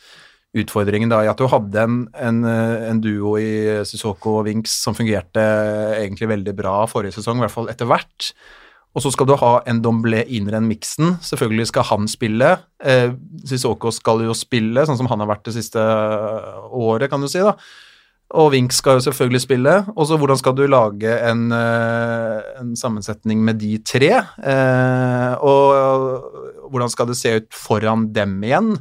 utfordringen 0.58 1.10
da 1.10 1.20
i 1.26 1.28
at 1.30 1.42
du 1.42 1.50
hadde 1.50 1.82
en, 1.84 1.98
en, 2.16 2.38
en 2.48 3.00
duo 3.04 3.34
i 3.36 3.82
Sissoko 3.86 4.38
og 4.38 4.46
Winks 4.46 4.78
som 4.86 4.94
fungerte 4.96 5.42
egentlig 5.98 6.30
veldig 6.30 6.54
bra 6.56 6.78
forrige 6.88 7.18
sesong, 7.18 7.38
i 7.38 7.44
hvert 7.44 7.54
fall 7.54 7.68
etter 7.70 7.90
hvert. 7.90 8.30
Og 8.96 9.04
så 9.04 9.12
skal 9.14 9.28
du 9.28 9.36
ha 9.38 9.50
en 9.68 9.82
Domblé 9.84 10.24
inn 10.34 10.48
i 10.48 10.60
miksen. 10.64 11.18
Selvfølgelig 11.22 11.68
skal 11.70 11.86
han 11.90 12.08
spille. 12.10 12.54
Eh, 12.82 13.12
Sissoko 13.46 13.92
skal 13.94 14.24
jo 14.24 14.34
spille, 14.34 14.86
sånn 14.86 14.98
som 14.98 15.10
han 15.10 15.20
har 15.22 15.30
vært 15.30 15.44
det 15.46 15.58
siste 15.58 15.82
året, 16.72 17.10
kan 17.10 17.22
du 17.22 17.28
si. 17.28 17.44
da. 17.44 17.54
Og 18.36 18.50
Wink 18.52 18.74
skal 18.76 18.98
jo 18.98 19.06
selvfølgelig 19.06 19.40
spille. 19.44 19.74
Og 19.94 20.08
så 20.08 20.18
hvordan 20.20 20.40
skal 20.40 20.56
du 20.56 20.66
lage 20.68 21.12
en, 21.30 21.50
eh, 21.52 22.48
en 22.60 22.74
sammensetning 22.76 23.40
med 23.44 23.60
de 23.60 23.78
tre? 23.78 24.10
Eh, 24.44 25.34
og, 25.40 26.24
hvordan 26.68 26.90
skal 26.92 27.06
det 27.08 27.16
se 27.16 27.36
ut 27.40 27.48
foran 27.54 28.12
dem 28.12 28.42
igjen? 28.44 28.74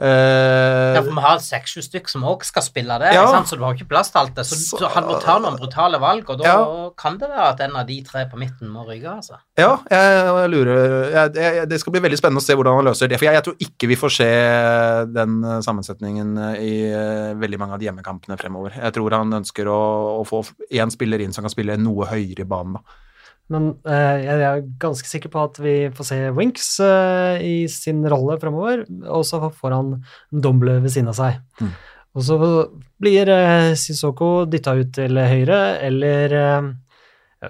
Eh, 0.00 0.94
Ja, 0.96 1.02
for 1.04 1.12
vi 1.12 1.20
har 1.20 1.38
seks-sju 1.44 1.82
stykk 1.84 2.08
som 2.08 2.22
òg 2.24 2.42
skal 2.44 2.62
spille 2.64 2.96
det, 2.98 3.12
Ja. 3.14 3.26
så 3.44 3.56
du 3.58 3.64
har 3.64 3.74
ikke 3.74 3.88
plass 3.88 4.10
til 4.10 4.20
alt 4.20 4.34
det. 4.34 4.46
Så, 4.46 4.54
Så- 4.56 4.78
så 4.78 4.88
han 4.88 5.04
må 5.04 5.20
ta 5.20 5.38
noen 5.38 5.58
brutale 5.58 6.00
valg, 6.00 6.24
og 6.30 6.38
da 6.38 6.44
Ja. 6.44 6.90
kan 6.96 7.18
det 7.18 7.28
være 7.28 7.48
at 7.52 7.60
en 7.60 7.76
av 7.76 7.86
de 7.86 8.02
tre 8.02 8.24
på 8.26 8.38
midten 8.38 8.68
må 8.70 8.86
ryke, 8.86 9.04
altså. 9.06 9.36
Ja, 9.58 9.76
jeg, 9.90 10.24
jeg 10.24 10.50
lurer 10.50 11.10
jeg, 11.12 11.34
jeg, 11.34 11.68
Det 11.68 11.80
skal 11.80 11.92
bli 11.92 12.00
veldig 12.00 12.18
spennende 12.18 12.40
å 12.40 12.42
se 12.42 12.54
hvordan 12.54 12.76
han 12.76 12.84
løser 12.86 13.08
det. 13.08 13.18
For 13.18 13.26
jeg, 13.26 13.34
jeg 13.34 13.44
tror 13.44 13.56
ikke 13.60 13.88
vi 13.88 13.96
får 13.96 14.10
se 14.10 14.30
den 15.12 15.44
eh, 15.44 15.60
sammensetningen 15.60 16.38
eh, 16.38 16.60
i 16.60 16.74
uh, 16.94 17.34
veldig 17.34 17.58
mange 17.58 17.72
av 17.74 17.78
de 17.78 17.86
hjemmekampene 17.86 18.38
fremover. 18.38 18.72
Jeg 18.74 18.92
tror 18.94 19.10
han 19.12 19.30
ønsker 19.32 19.66
å, 19.66 20.20
å 20.20 20.26
få 20.26 20.44
én 20.72 20.90
spiller 20.90 21.20
inn 21.20 21.32
som 21.32 21.44
kan 21.44 21.50
spille 21.50 21.76
noe 21.76 22.06
høyere 22.06 22.40
i 22.40 22.44
banen. 22.48 22.72
da. 22.74 22.80
Men 23.50 23.72
eh, 23.82 24.16
jeg 24.22 24.42
er 24.46 24.66
ganske 24.82 25.08
sikker 25.10 25.32
på 25.32 25.42
at 25.42 25.58
vi 25.62 25.74
får 25.94 26.06
se 26.06 26.18
Winks 26.36 26.68
eh, 26.86 27.42
i 27.42 27.54
sin 27.70 28.04
rolle 28.10 28.38
fremover, 28.42 28.84
og 29.10 29.24
så 29.26 29.42
får 29.50 29.74
han 29.74 29.96
Domble 30.30 30.78
ved 30.84 30.94
siden 30.94 31.10
av 31.10 31.18
seg. 31.18 31.40
Mm. 31.58 31.72
Og 32.18 32.26
så 32.26 32.36
blir 33.00 33.30
uh, 33.30 33.72
Sissoko 33.78 34.44
dytta 34.50 34.74
ut 34.80 34.92
til 34.96 35.18
høyre, 35.18 35.60
eller 35.86 36.36
eh, 36.36 36.68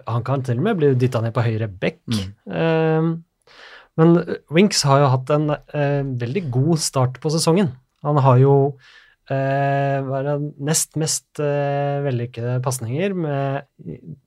Han 0.07 0.25
kan 0.27 0.45
til 0.47 0.61
og 0.61 0.67
med 0.69 0.79
bli 0.81 0.93
dytta 1.01 1.23
ned 1.25 1.35
på 1.37 1.45
høyre 1.45 1.69
bekk. 1.81 2.01
Eh, 2.13 3.11
men 4.01 4.17
Winks 4.55 4.85
har 4.87 5.03
jo 5.03 5.11
hatt 5.13 5.33
en 5.35 5.51
eh, 5.53 6.01
veldig 6.21 6.45
god 6.55 6.81
start 6.81 7.21
på 7.21 7.33
sesongen. 7.33 7.75
Han 8.07 8.25
har 8.25 8.41
jo 8.43 8.57
Uh, 9.31 10.01
hva 10.03 10.17
er 10.19 10.25
det, 10.27 10.33
nest 10.67 10.97
mest 10.99 11.39
uh, 11.39 12.01
vellykkede 12.03 12.57
pasninger 12.65 13.13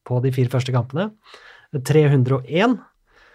på 0.07 0.19
de 0.23 0.31
fire 0.31 0.47
første 0.53 0.71
kampene. 0.71 1.09
301. 1.79 2.77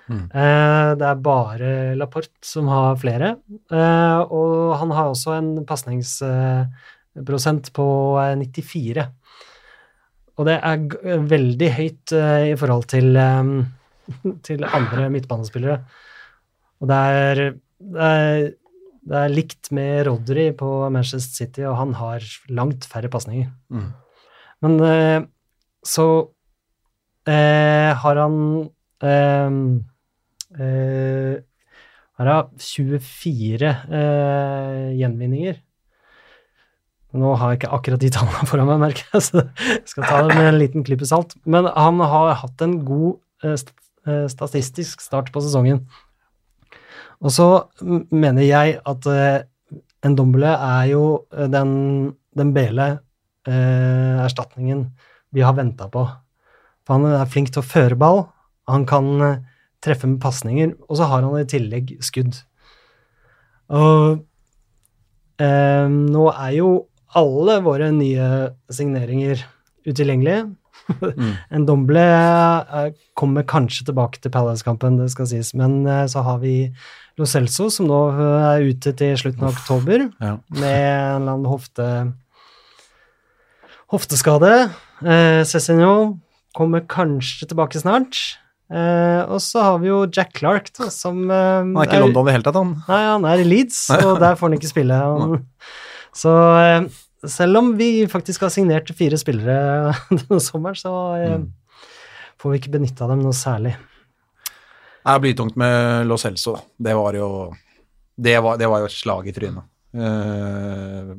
Mm. 0.09 0.31
Eh, 0.33 0.97
det 0.97 1.07
er 1.09 1.25
bare 1.25 1.95
Laporte 1.99 2.45
som 2.45 2.69
har 2.73 2.97
flere. 3.01 3.37
Eh, 3.71 4.21
og 4.25 4.77
han 4.81 4.91
har 4.97 5.07
også 5.11 5.31
en 5.37 5.67
pasningsprosent 5.69 7.73
på 7.77 7.89
eh, 8.23 8.37
94. 8.39 9.05
Og 10.39 10.43
det 10.47 10.57
er 10.63 10.77
veldig 11.35 11.71
høyt 11.81 12.07
eh, 12.15 12.45
i 12.53 12.55
forhold 12.59 12.87
til, 12.95 13.07
eh, 13.19 13.45
til 14.47 14.59
andre 14.65 15.11
midtbanespillere. 15.13 15.79
Og 16.79 16.85
det 16.89 16.99
er, 17.19 17.35
det 17.83 18.03
er 18.07 18.53
det 19.09 19.17
er 19.17 19.33
likt 19.33 19.71
med 19.75 20.05
Rodry 20.09 20.51
på 20.57 20.69
Manchester 20.93 21.45
City, 21.45 21.65
og 21.69 21.79
han 21.79 21.95
har 21.97 22.25
langt 22.53 22.87
færre 22.89 23.11
pasninger. 23.13 23.49
Mm. 23.73 23.89
Men 24.65 24.81
eh, 24.85 25.21
så 25.87 26.07
eh, 27.29 27.93
har 28.03 28.21
han 28.23 28.41
eh, 29.05 29.59
eh, 30.59 31.37
Har 32.19 32.49
24 32.59 33.69
eh, 33.95 34.87
gjenvinninger. 34.99 35.59
Nå 37.19 37.35
har 37.39 37.53
jeg 37.53 37.61
ikke 37.61 37.71
akkurat 37.77 38.03
de 38.03 38.11
tallene 38.13 38.49
foran 38.51 38.67
meg, 38.69 38.81
merker 38.83 39.05
jeg, 39.15 39.23
så 39.29 39.45
jeg 39.45 39.93
skal 39.93 40.09
ta 40.09 40.19
det 40.27 40.35
med 40.35 40.49
en 40.51 40.59
liten 40.59 40.85
klype 40.85 41.07
salt. 41.09 41.37
Men 41.47 41.71
han 41.71 42.03
har 42.03 42.35
hatt 42.43 42.65
en 42.67 42.81
god 42.89 43.21
eh, 43.47 43.55
eh, 44.09 44.27
statistisk 44.35 45.05
start 45.05 45.31
på 45.35 45.45
sesongen. 45.45 45.85
Og 47.23 47.33
så 47.35 47.49
mener 48.15 48.45
jeg 48.47 48.77
at 48.87 49.07
en 50.07 50.15
dombele 50.15 50.53
er 50.55 50.85
jo 50.93 51.03
den, 51.51 51.71
den 52.39 52.53
bele 52.55 52.87
eh, 53.49 54.21
erstatningen 54.23 54.85
vi 55.35 55.43
har 55.43 55.57
venta 55.57 55.89
på. 55.91 56.05
For 56.89 56.97
han 56.97 57.05
er 57.13 57.29
flink 57.29 57.53
til 57.53 57.61
å 57.61 57.69
føre 57.69 57.97
ball, 58.01 58.23
han 58.69 58.87
kan 58.89 59.09
eh, 59.21 59.41
treffe 59.85 60.09
med 60.09 60.19
pasninger, 60.25 60.73
og 60.89 60.97
så 60.99 61.07
har 61.11 61.21
han 61.23 61.37
i 61.37 61.45
tillegg 61.49 61.93
skudd. 62.03 62.39
Og 63.69 64.23
eh, 65.45 65.85
nå 65.93 66.25
er 66.33 66.55
jo 66.57 66.71
alle 67.19 67.59
våre 67.65 67.91
nye 67.93 68.31
signeringer 68.73 69.45
utilgjengelige. 69.89 70.49
Mm. 70.49 70.55
En 71.53 71.67
Domble 71.69 72.01
eh, 72.01 72.89
kommer 73.19 73.45
kanskje 73.45 73.85
tilbake 73.91 74.23
til 74.25 74.33
Palace-kampen, 74.33 74.97
det 74.97 75.11
skal 75.13 75.29
sies, 75.29 75.53
men 75.57 75.83
eh, 75.85 76.07
så 76.09 76.25
har 76.25 76.41
vi 76.41 76.55
Lo 77.21 77.27
Celso, 77.29 77.67
som 77.75 77.89
nå 77.91 77.99
er 78.17 78.65
ute 78.71 78.95
til 78.97 79.17
slutten 79.21 79.45
av 79.45 79.53
oktober 79.59 80.07
Ja. 80.23 80.39
med 80.55 80.65
en 80.65 81.21
eller 81.21 81.35
annen 81.35 81.49
hofte 81.51 81.89
hofteskade. 83.93 84.71
Eh, 85.03 85.43
Cézinho 85.49 86.19
kommer 86.57 86.81
kanskje 86.89 87.49
tilbake 87.51 87.81
snart. 87.81 88.17
Eh, 88.69 89.23
og 89.33 89.41
så 89.41 89.63
har 89.65 89.79
vi 89.81 89.89
jo 89.89 90.03
Jack 90.13 90.35
Clark, 90.37 90.71
da, 90.77 90.89
som 90.93 91.23
eh, 91.31 91.59
Han 91.65 91.77
er 91.77 91.89
ikke 91.89 91.97
i 92.01 92.03
London 92.05 92.27
i 92.27 92.29
det 92.29 92.35
hele 92.37 92.47
tatt, 92.49 92.59
han. 92.61 92.73
Nei, 92.89 93.03
han 93.09 93.25
er 93.31 93.43
i 93.43 93.47
Leeds, 93.49 93.83
og 93.97 94.19
der 94.21 94.37
får 94.37 94.49
han 94.51 94.57
ikke 94.59 94.71
spille. 94.73 94.99
Han, 95.05 95.39
så 96.19 96.33
eh, 96.61 96.89
selv 97.29 97.59
om 97.61 97.71
vi 97.79 98.07
faktisk 98.11 98.43
har 98.45 98.53
signert 98.55 98.91
fire 98.97 99.17
spillere 99.21 99.95
denne 100.11 100.41
sommeren, 100.45 100.77
så 100.79 100.95
eh, 101.21 101.37
Mm. 101.39 101.49
får 102.39 102.53
vi 102.53 102.59
ikke 102.61 102.71
benytta 102.77 103.07
dem 103.11 103.23
noe 103.25 103.35
særlig. 103.35 103.73
Det 105.03 105.15
er 105.15 105.23
blytungt 105.25 105.57
med 105.59 106.05
Lo 106.07 106.17
Celso, 106.21 106.53
da. 106.59 106.61
Det 106.89 106.95
var 106.99 107.17
jo 107.17 107.29
det 108.19 108.37
var, 108.43 108.59
det 108.61 108.69
var 108.69 108.83
jo 108.83 108.87
et 108.91 108.95
slag 108.95 109.27
i 109.31 109.33
trynet. 109.35 109.65
Eh, 109.97 111.13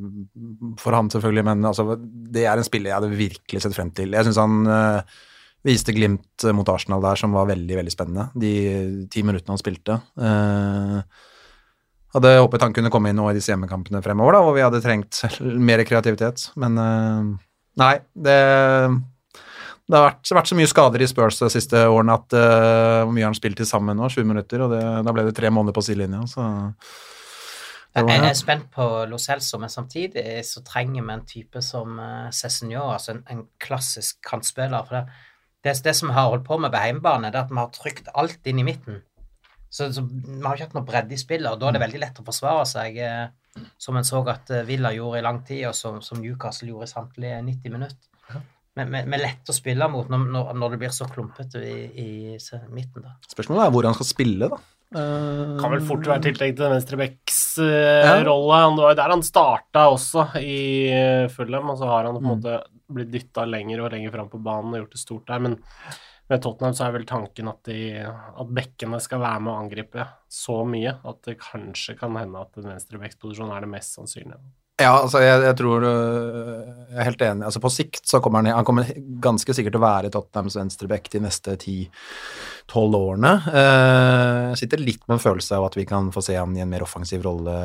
for 0.78 0.94
han 0.94 1.10
selvfølgelig, 1.10 1.46
men 1.48 1.66
altså, 1.66 1.96
det 2.00 2.46
er 2.46 2.60
en 2.60 2.68
spiller 2.68 2.92
jeg 2.92 3.00
hadde 3.00 3.18
virkelig 3.18 3.64
sett 3.64 3.76
frem 3.78 3.92
til. 3.96 4.14
Jeg 4.14 4.28
syns 4.28 4.40
han 4.42 4.70
eh, 4.70 5.18
viste 5.66 5.96
glimt 5.96 6.46
mot 6.56 6.70
Arsenal 6.72 7.04
der 7.04 7.20
som 7.20 7.34
var 7.36 7.50
veldig, 7.50 7.80
veldig 7.82 7.94
spennende, 7.94 8.30
de 8.40 8.54
ti 9.12 9.26
minuttene 9.26 9.56
han 9.56 9.62
spilte. 9.62 10.00
Eh, 10.22 11.28
hadde 12.16 12.38
håpet 12.40 12.66
han 12.66 12.74
kunne 12.74 12.92
komme 12.94 13.12
inn 13.12 13.20
nå 13.20 13.28
i 13.30 13.38
disse 13.38 13.52
hjemmekampene 13.54 14.02
fremover, 14.06 14.38
da, 14.38 14.46
hvor 14.46 14.58
vi 14.58 14.66
hadde 14.66 14.82
trengt 14.82 15.24
mer 15.70 15.84
kreativitet. 15.86 16.48
Men 16.58 16.78
nei, 17.78 17.96
det 18.18 18.38
det 19.90 19.98
har 19.98 20.04
vært, 20.06 20.30
vært 20.38 20.50
så 20.52 20.56
mye 20.58 20.70
skader 20.70 21.02
i 21.02 21.06
Spurs 21.10 21.40
de 21.42 21.48
siste 21.50 21.80
årene 21.90 22.14
at 22.14 22.34
hvor 22.34 23.14
mye 23.14 23.24
har 23.24 23.32
han 23.32 23.38
spilt 23.38 23.58
til 23.58 23.66
sammen 23.66 23.98
nå? 23.98 24.06
20 24.14 24.28
minutter, 24.30 24.62
og 24.62 24.74
det, 24.74 24.82
da 25.06 25.14
ble 25.14 25.24
det 25.26 25.34
tre 25.38 25.50
måneder 25.54 25.74
på 25.74 25.82
sidelinja, 25.86 26.20
så 26.30 26.46
Jeg 28.08 28.30
er 28.30 28.34
spent 28.40 28.70
på 28.72 28.86
Lo 29.10 29.18
Celso, 29.18 29.58
men 29.60 29.70
samtidig 29.70 30.46
så 30.46 30.62
trenger 30.64 31.04
vi 31.04 31.14
en 31.14 31.26
type 31.26 31.62
som 31.62 32.00
uh, 32.00 32.30
Cézinho, 32.32 32.86
altså 32.94 33.12
en, 33.18 33.24
en 33.30 33.44
klassisk 33.60 34.18
kantspiller. 34.30 34.86
For 34.88 34.96
det, 34.96 35.06
det, 35.64 35.84
det 35.84 35.96
som 35.96 36.10
vi 36.10 36.14
har 36.16 36.30
holdt 36.30 36.46
på 36.48 36.58
med 36.60 36.72
på 36.72 36.82
hjemmebane, 36.86 37.32
det 37.32 37.40
er 37.40 37.44
at 37.48 37.52
vi 37.52 37.60
har 37.60 37.70
trykt 37.76 38.08
alt 38.16 38.48
inn 38.48 38.60
i 38.60 38.64
midten. 38.64 39.02
Så, 39.70 39.92
så 39.94 40.02
vi 40.02 40.40
har 40.42 40.56
ikke 40.56 40.66
hatt 40.70 40.74
noe 40.80 40.86
bredde 40.88 41.14
i 41.14 41.18
spillet, 41.22 41.52
og 41.52 41.60
da 41.62 41.68
er 41.70 41.76
det 41.78 41.82
veldig 41.84 42.00
lett 42.02 42.20
å 42.22 42.26
forsvare 42.26 42.64
seg, 42.66 42.96
eh, 43.06 43.66
som 43.78 43.98
en 44.00 44.08
så 44.08 44.24
at 44.32 44.50
eh, 44.50 44.64
Villa 44.66 44.90
gjorde 44.96 45.20
i 45.20 45.26
lang 45.28 45.44
tid, 45.46 45.68
og 45.70 45.76
som, 45.78 46.00
som 46.02 46.18
Newcastle 46.24 46.72
gjorde 46.72 46.88
i 46.88 46.94
samtlige 46.94 47.42
90 47.46 47.76
minutter. 47.76 48.06
Men 48.78 48.90
men- 48.94 49.10
men 49.10 49.20
lett 49.20 49.50
å 49.50 49.54
spille 49.54 49.88
mot 49.92 50.08
når, 50.10 50.26
når, 50.32 50.54
når 50.56 50.70
det 50.72 50.78
blir 50.80 50.90
så 50.96 51.06
klumpete 51.10 51.60
i, 51.62 51.78
i 52.00 52.10
midten, 52.72 53.02
da. 53.04 53.16
Spørsmålet 53.28 53.66
er 53.66 53.72
hvor 53.76 53.84
han 53.90 53.94
skal 53.98 54.06
spille, 54.08 54.48
da. 54.50 54.58
Eh, 54.96 55.52
Kan 55.62 55.70
vel 55.76 55.84
fort 55.86 56.08
være 56.10 56.24
tiltenkt 56.26 56.58
til 56.58 56.72
venstrebecks 56.74 57.40
Ja. 57.62 58.18
uh, 58.20 58.24
rolle. 58.26 58.60
Det 58.76 58.84
var 58.84 58.94
jo 58.94 59.00
der 59.04 59.10
han 59.14 59.22
starta 59.26 59.84
også, 59.94 60.28
i 60.42 60.90
uh, 60.90 61.30
Fulham, 61.30 61.70
og 61.70 61.78
så 61.78 61.86
har 61.92 62.06
han 62.08 62.16
på 62.16 62.22
en 62.24 62.30
Mm. 62.30 62.36
måte 62.40 62.60
blitt 62.90 63.12
dytta 63.14 63.46
lenger 63.46 63.84
og 63.86 63.92
lenger 63.94 64.12
fram 64.16 64.30
på 64.30 64.42
banen 64.42 64.74
og 64.74 64.80
gjort 64.82 64.96
det 64.96 65.02
stort 65.04 65.28
der. 65.28 65.40
Men 65.40 65.60
med 66.30 66.42
Tottenham 66.42 66.74
så 66.74 66.88
er 66.88 66.92
vel 66.98 67.06
tanken 67.06 67.48
at, 67.50 67.62
de, 67.66 67.78
at 68.06 68.48
bekkene 68.54 69.00
skal 69.02 69.20
være 69.22 69.42
med 69.42 69.54
å 69.54 69.60
angripe 69.64 70.08
så 70.30 70.64
mye 70.66 70.96
at 71.06 71.22
det 71.26 71.38
kanskje 71.42 71.96
kan 72.00 72.16
hende 72.18 72.42
at 72.42 72.58
en 72.58 72.70
venstrebeksposisjon 72.74 73.52
er 73.54 73.62
det 73.62 73.70
mest 73.70 73.94
sannsynlige. 73.98 74.38
Ja, 74.80 74.94
altså 75.02 75.20
jeg, 75.20 75.42
jeg 75.44 75.56
tror 75.60 75.84
øh, 75.84 76.68
Jeg 76.94 77.00
er 77.02 77.04
helt 77.10 77.22
enig. 77.22 77.44
Altså 77.50 77.60
På 77.60 77.68
sikt 77.70 78.06
så 78.08 78.22
kommer 78.24 78.40
han 78.40 78.56
Han 78.56 78.64
kommer 78.64 78.88
ganske 79.20 79.52
sikkert 79.54 79.74
til 79.76 79.82
å 79.82 79.84
være 79.84 80.10
Tottenhams 80.14 80.56
venstreback 80.56 81.10
de 81.12 81.20
neste 81.20 81.58
10-12 82.70 82.96
årene. 83.00 83.32
Eh, 83.50 84.50
Jeg 84.54 84.58
sitter 84.62 84.78
litt 84.84 85.02
med 85.08 85.16
en 85.18 85.24
følelse 85.24 85.58
av 85.58 85.66
at 85.66 85.76
vi 85.76 85.86
kan 85.90 86.12
få 86.14 86.22
se 86.24 86.36
han 86.38 86.56
i 86.58 86.62
en 86.62 86.70
mer 86.70 86.86
offensiv 86.86 87.24
rolle 87.26 87.56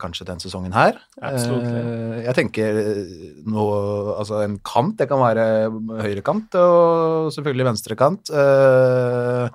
kanskje 0.00 0.26
den 0.26 0.40
sesongen 0.42 0.72
her. 0.72 0.96
Absolutt. 1.20 1.68
Eh, 1.68 2.24
Jeg 2.24 2.34
tenker 2.40 2.80
nå 3.44 3.68
Altså 4.18 4.42
en 4.44 4.58
kant, 4.64 4.96
det 4.96 5.08
kan 5.10 5.20
være 5.20 5.46
høyrekant 6.02 6.54
og 6.60 7.30
selvfølgelig 7.36 7.68
venstrekant. 7.70 8.30
Eh, 8.32 9.48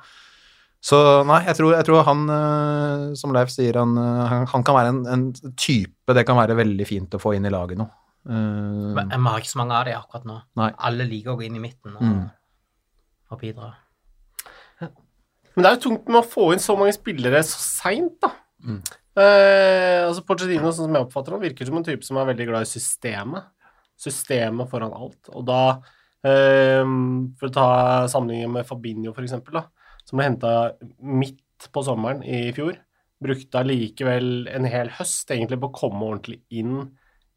Så 0.81 0.95
nei, 1.27 1.41
jeg 1.43 1.57
tror, 1.57 1.73
jeg 1.75 1.85
tror 1.89 2.05
han, 2.07 2.21
eh, 2.31 3.13
som 3.19 3.33
Leif 3.35 3.49
sier, 3.51 3.75
han, 3.75 3.97
eh, 3.99 4.45
han, 4.47 4.63
kan 4.63 4.75
være 4.77 4.87
en, 4.93 5.01
en 5.11 5.25
type 5.59 6.13
det 6.15 6.23
kan 6.25 6.37
være 6.39 6.55
veldig 6.55 6.87
fint 6.87 7.11
å 7.11 7.19
få 7.19 7.33
inn 7.35 7.45
i 7.45 7.51
laget 7.51 7.77
nå. 7.81 7.89
Eh, 8.29 8.95
Men 8.95 9.09
Vi 9.11 9.27
har 9.27 9.39
ikke 9.43 9.51
så 9.51 9.59
mange 9.59 9.75
av 9.75 9.83
dem 9.89 9.99
akkurat 9.99 10.23
nå. 10.29 10.37
Nei. 10.55 10.69
Alle 10.79 11.03
liker 11.09 11.33
å 11.33 11.37
gå 11.37 11.45
inn 11.49 11.57
i 11.59 11.63
midten 11.65 11.97
og, 11.97 12.01
Mm. 12.01 12.31
og 13.31 13.39
bidra. 13.41 13.73
Men 15.59 15.65
det 15.65 15.69
er 15.69 15.75
jo 15.75 15.89
tungt 15.89 16.05
med 16.07 16.21
å 16.21 16.23
få 16.23 16.43
inn 16.53 16.61
så 16.63 16.71
mange 16.79 16.93
spillere 16.95 17.41
så 17.43 17.57
seint, 17.59 18.13
da. 18.23 18.29
Mm. 18.63 18.77
Eh, 19.19 20.05
altså 20.05 20.21
Porcedino, 20.23 20.69
sånn 20.71 20.87
som 20.87 20.93
jeg 20.95 21.03
oppfatter 21.03 21.35
ham, 21.35 21.41
virker 21.43 21.67
som 21.67 21.75
en 21.75 21.83
type 21.83 22.07
som 22.07 22.15
er 22.21 22.29
veldig 22.29 22.45
glad 22.47 22.63
i 22.63 22.69
systemet. 22.69 23.49
Systemet 23.99 24.71
foran 24.71 24.95
alt. 24.95 25.27
Og 25.33 25.43
da, 25.49 25.81
eh, 26.23 26.85
for 27.41 27.49
å 27.49 27.55
ta 27.57 27.65
sammenligningen 28.07 28.53
med 28.55 28.69
Fabinho, 28.69 29.11
for 29.11 29.27
eksempel, 29.27 29.59
da, 29.59 29.65
som 30.07 30.15
ble 30.15 30.29
henta 30.29 30.53
midt 31.03 31.67
på 31.75 31.83
sommeren 31.83 32.23
i 32.23 32.53
fjor, 32.55 32.79
brukte 33.19 33.59
allikevel 33.59 34.47
en 34.55 34.63
hel 34.71 34.87
høst 34.95 35.27
egentlig 35.27 35.59
på 35.59 35.73
å 35.73 35.75
komme 35.75 36.07
ordentlig 36.07 36.39
inn 36.55 36.87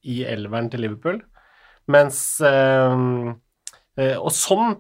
i 0.06 0.22
elveren 0.22 0.70
til 0.70 0.86
Liverpool. 0.86 1.18
Mens 1.90 2.22
eh, 2.38 2.96
eh, 3.98 4.14
Og 4.14 4.30
sånn 4.30 4.76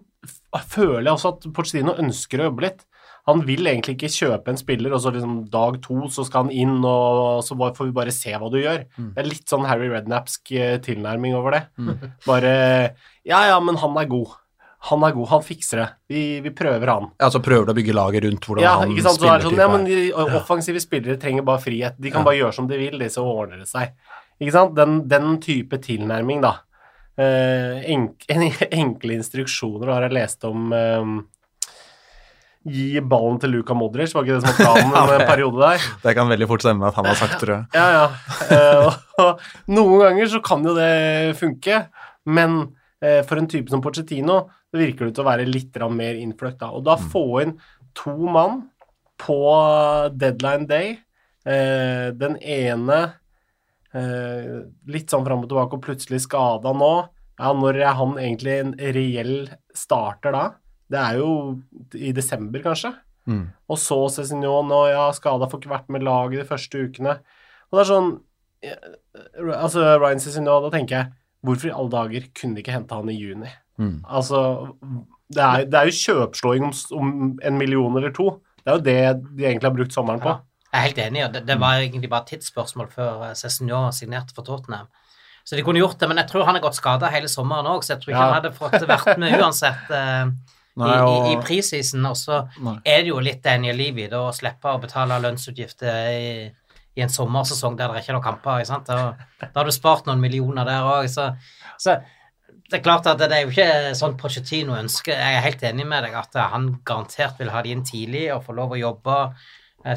føler 0.70 1.08
jeg 1.10 1.16
også 1.16 1.34
at 1.34 1.50
Porcedino 1.50 1.98
ønsker 1.98 2.38
å 2.38 2.52
jobbe 2.52 2.68
litt. 2.68 2.86
Han 3.30 3.44
vil 3.46 3.68
egentlig 3.70 3.94
ikke 3.94 4.10
kjøpe 4.10 4.50
en 4.50 4.58
spiller, 4.58 4.94
og 4.96 5.02
så 5.04 5.12
liksom 5.14 5.36
dag 5.52 5.76
to 5.84 6.08
så 6.10 6.24
skal 6.26 6.48
han 6.48 6.54
inn, 6.54 6.80
og 6.82 7.44
så 7.46 7.54
får 7.54 7.86
vi 7.86 7.94
bare 7.94 8.14
se 8.14 8.34
hva 8.34 8.48
du 8.50 8.58
gjør. 8.58 8.82
Det 8.98 9.22
er 9.22 9.28
litt 9.28 9.46
sånn 9.50 9.66
Harry 9.68 9.86
Rednapsk 9.92 10.50
eh, 10.58 10.78
tilnærming 10.82 11.36
over 11.38 11.54
det. 11.54 11.62
Bare 12.28 12.54
Ja, 13.22 13.44
ja, 13.46 13.60
men 13.62 13.78
han 13.78 13.98
er 14.00 14.08
god. 14.10 14.32
Han 14.88 15.04
er 15.06 15.14
god, 15.14 15.28
han 15.30 15.44
fikser 15.46 15.78
det. 15.78 15.86
Vi, 16.10 16.22
vi 16.42 16.50
prøver 16.50 16.90
han. 16.90 17.06
Ja, 17.22 17.28
så 17.30 17.38
prøver 17.44 17.68
du 17.68 17.70
å 17.70 17.76
bygge 17.78 17.94
laget 17.94 18.24
rundt 18.26 18.48
hvordan 18.48 18.64
Ja, 18.64 18.72
han 18.80 18.90
er 18.90 18.98
det 18.98 19.04
sånn, 19.06 19.20
spiller 19.20 19.62
ja, 19.62 19.68
men 19.70 19.86
de 19.86 20.00
offensive 20.40 20.82
spillere 20.82 21.20
trenger 21.22 21.46
bare 21.46 21.62
frihet. 21.62 22.00
De 22.02 22.10
kan 22.10 22.26
bare 22.26 22.40
gjøre 22.40 22.56
som 22.56 22.66
de 22.66 22.80
vil, 22.80 22.98
de, 22.98 23.06
så 23.14 23.22
ordner 23.22 23.62
det 23.62 23.70
seg. 23.70 23.94
Ikke 24.42 24.56
sant? 24.56 24.74
Den, 24.74 25.04
den 25.06 25.36
type 25.44 25.78
tilnærming, 25.84 26.42
da. 26.42 26.56
Eh, 27.22 27.78
enk, 27.94 28.26
enkle 28.82 29.20
instruksjoner 29.20 29.94
har 29.94 30.08
jeg 30.08 30.16
lest 30.18 30.48
om 30.48 30.74
eh, 30.74 31.14
Gi 32.62 33.00
ballen 33.02 33.40
til 33.42 33.50
Luka 33.56 33.74
Modric, 33.74 34.12
var 34.14 34.22
ikke 34.22 34.36
det 34.38 34.44
som 34.44 34.52
var 34.52 34.76
planen 34.78 35.14
en 35.16 35.26
periode 35.26 35.58
der? 35.64 35.86
Det 36.04 36.14
kan 36.14 36.30
veldig 36.30 36.46
fort 36.50 36.62
stemme 36.62 36.86
at 36.86 36.98
han 36.98 37.08
har 37.10 37.18
sagt, 37.18 37.40
tror 37.40 37.56
jeg. 37.56 37.64
Ja, 37.74 37.86
ja. 37.96 38.04
Eh, 38.54 38.98
og, 39.24 39.42
noen 39.74 40.04
ganger 40.04 40.30
så 40.30 40.42
kan 40.46 40.62
jo 40.66 40.74
det 40.76 40.92
funke, 41.40 41.80
men 42.30 42.60
eh, 43.02 43.20
for 43.26 43.40
en 43.40 43.50
type 43.50 43.72
som 43.72 43.82
Pochettino, 43.82 44.44
så 44.70 44.78
virker 44.78 45.08
det 45.08 45.16
til 45.16 45.24
å 45.24 45.30
være 45.32 45.48
litt 45.48 45.80
mer 45.90 46.20
innfløkt. 46.20 46.60
Da. 46.62 46.70
Og 46.70 46.86
da 46.86 46.94
få 47.00 47.24
inn 47.42 47.56
to 47.98 48.14
mann 48.14 48.62
på 49.20 49.40
deadline 50.14 50.70
day, 50.70 50.94
eh, 51.46 52.14
den 52.14 52.38
ene 52.38 53.02
litt 53.92 55.12
sånn 55.12 55.26
fram 55.26 55.42
og 55.44 55.50
tilbake 55.50 55.76
og 55.76 55.82
plutselig 55.84 56.22
skada 56.24 56.70
nå, 56.72 56.94
ja, 57.36 57.50
når 57.52 57.76
er 57.82 57.96
han 57.98 58.14
egentlig 58.16 58.54
en 58.56 58.70
reell 58.96 59.34
starter 59.76 60.32
da? 60.32 60.44
Det 60.92 61.00
er 61.00 61.18
jo 61.20 61.30
i 61.96 62.12
desember, 62.16 62.62
kanskje. 62.64 62.92
Mm. 63.30 63.44
Og 63.70 63.78
så 63.78 63.96
Cézinho 64.10 64.58
nå, 64.66 64.80
ja, 64.90 65.06
skada, 65.14 65.46
får 65.48 65.62
ikke 65.62 65.70
vært 65.72 65.90
med 65.94 66.04
laget 66.06 66.42
de 66.42 66.46
første 66.48 66.84
ukene. 66.88 67.16
Og 67.70 67.78
det 67.78 67.82
er 67.84 67.90
sånn 67.92 68.08
eh, 68.66 68.86
Altså, 69.54 69.84
Ryan 70.02 70.20
Cézinho, 70.22 70.56
da 70.64 70.70
tenker 70.74 70.96
jeg 70.98 71.12
Hvorfor 71.42 71.70
i 71.70 71.74
alle 71.74 71.90
dager 71.90 72.26
kunne 72.38 72.54
de 72.54 72.62
ikke 72.62 72.74
hente 72.76 72.94
han 72.94 73.08
i 73.10 73.16
juni? 73.18 73.48
Mm. 73.82 73.96
Altså, 74.06 74.40
det 75.32 75.42
er, 75.42 75.64
det 75.66 75.78
er 75.80 75.88
jo 75.88 75.96
kjøpslåing 75.98 76.66
om, 76.68 76.74
om 76.98 77.08
en 77.42 77.56
million 77.58 77.96
eller 77.98 78.12
to. 78.14 78.28
Det 78.62 78.70
er 78.70 78.76
jo 78.76 78.84
det 78.86 78.98
de 79.40 79.46
egentlig 79.48 79.66
har 79.66 79.74
brukt 79.74 79.96
sommeren 79.96 80.22
på. 80.22 80.36
Jeg 80.68 80.78
er 80.78 80.84
helt 80.86 81.00
enig, 81.02 81.24
det, 81.34 81.42
det 81.48 81.56
var 81.60 81.80
egentlig 81.82 82.10
bare 82.12 82.22
et 82.28 82.30
tidsspørsmål 82.36 82.92
før 82.94 83.24
eh, 83.26 83.34
Cézinho 83.38 83.80
signerte 83.96 84.36
for 84.36 84.46
Tottenham. 84.46 84.86
Så 85.42 85.58
de 85.58 85.64
kunne 85.66 85.82
gjort 85.82 85.98
det, 85.98 86.06
men 86.12 86.20
jeg 86.22 86.30
tror 86.30 86.46
han 86.46 86.56
er 86.60 86.62
godt 86.62 86.78
skada 86.78 87.10
hele 87.10 87.26
sommeren 87.28 87.66
òg, 87.72 87.82
så 87.82 87.96
jeg 87.96 88.04
tror 88.04 88.12
ikke 88.12 88.20
Ja. 88.22 88.28
han 88.30 88.38
hadde 88.38 88.54
fått 88.54 88.86
vært 88.86 89.18
med 89.18 89.34
uansett 89.42 89.90
eh, 89.90 90.30
Nei, 90.80 90.94
i, 90.96 91.12
i, 91.12 91.34
i 91.34 91.42
prisisen. 91.42 92.04
Og 92.08 92.16
så 92.18 92.40
er 92.82 93.04
det 93.04 93.10
jo 93.10 93.20
litt 93.22 93.42
Daniel 93.44 93.78
Levy 93.78 94.08
da, 94.12 94.24
å 94.28 94.34
slippe 94.36 94.72
å 94.72 94.80
betale 94.82 95.20
lønnsutgifter 95.22 96.10
i, 96.16 96.32
i 96.96 97.04
en 97.04 97.12
sommersesong 97.12 97.76
der 97.78 97.92
det 97.92 98.02
ikke 98.02 98.14
er 98.14 98.18
noen 98.18 98.26
kamper. 98.30 98.62
Ikke 98.62 98.72
sant? 98.72 98.90
Da, 98.90 99.28
da 99.44 99.52
har 99.60 99.68
du 99.68 99.74
spart 99.74 100.08
noen 100.08 100.22
millioner 100.22 100.68
der 100.68 100.88
òg, 100.88 101.08
så, 101.12 101.30
så 101.80 102.00
det 102.72 102.78
er 102.78 102.84
klart 102.84 103.08
at 103.10 103.20
det 103.20 103.28
er 103.36 103.44
jo 103.44 103.52
ikke 103.52 103.96
sånn 103.98 104.16
Pochettino 104.20 104.76
ønsker. 104.78 105.12
Jeg 105.12 105.38
er 105.38 105.44
helt 105.44 105.64
enig 105.68 105.84
med 105.88 106.06
deg 106.06 106.16
at 106.16 106.38
han 106.54 106.70
garantert 106.88 107.40
vil 107.40 107.52
ha 107.52 107.60
de 107.64 107.74
inn 107.74 107.84
tidlig 107.84 108.30
og 108.32 108.46
få 108.46 108.56
lov 108.56 108.72
å 108.72 108.80
jobbe, 108.80 109.18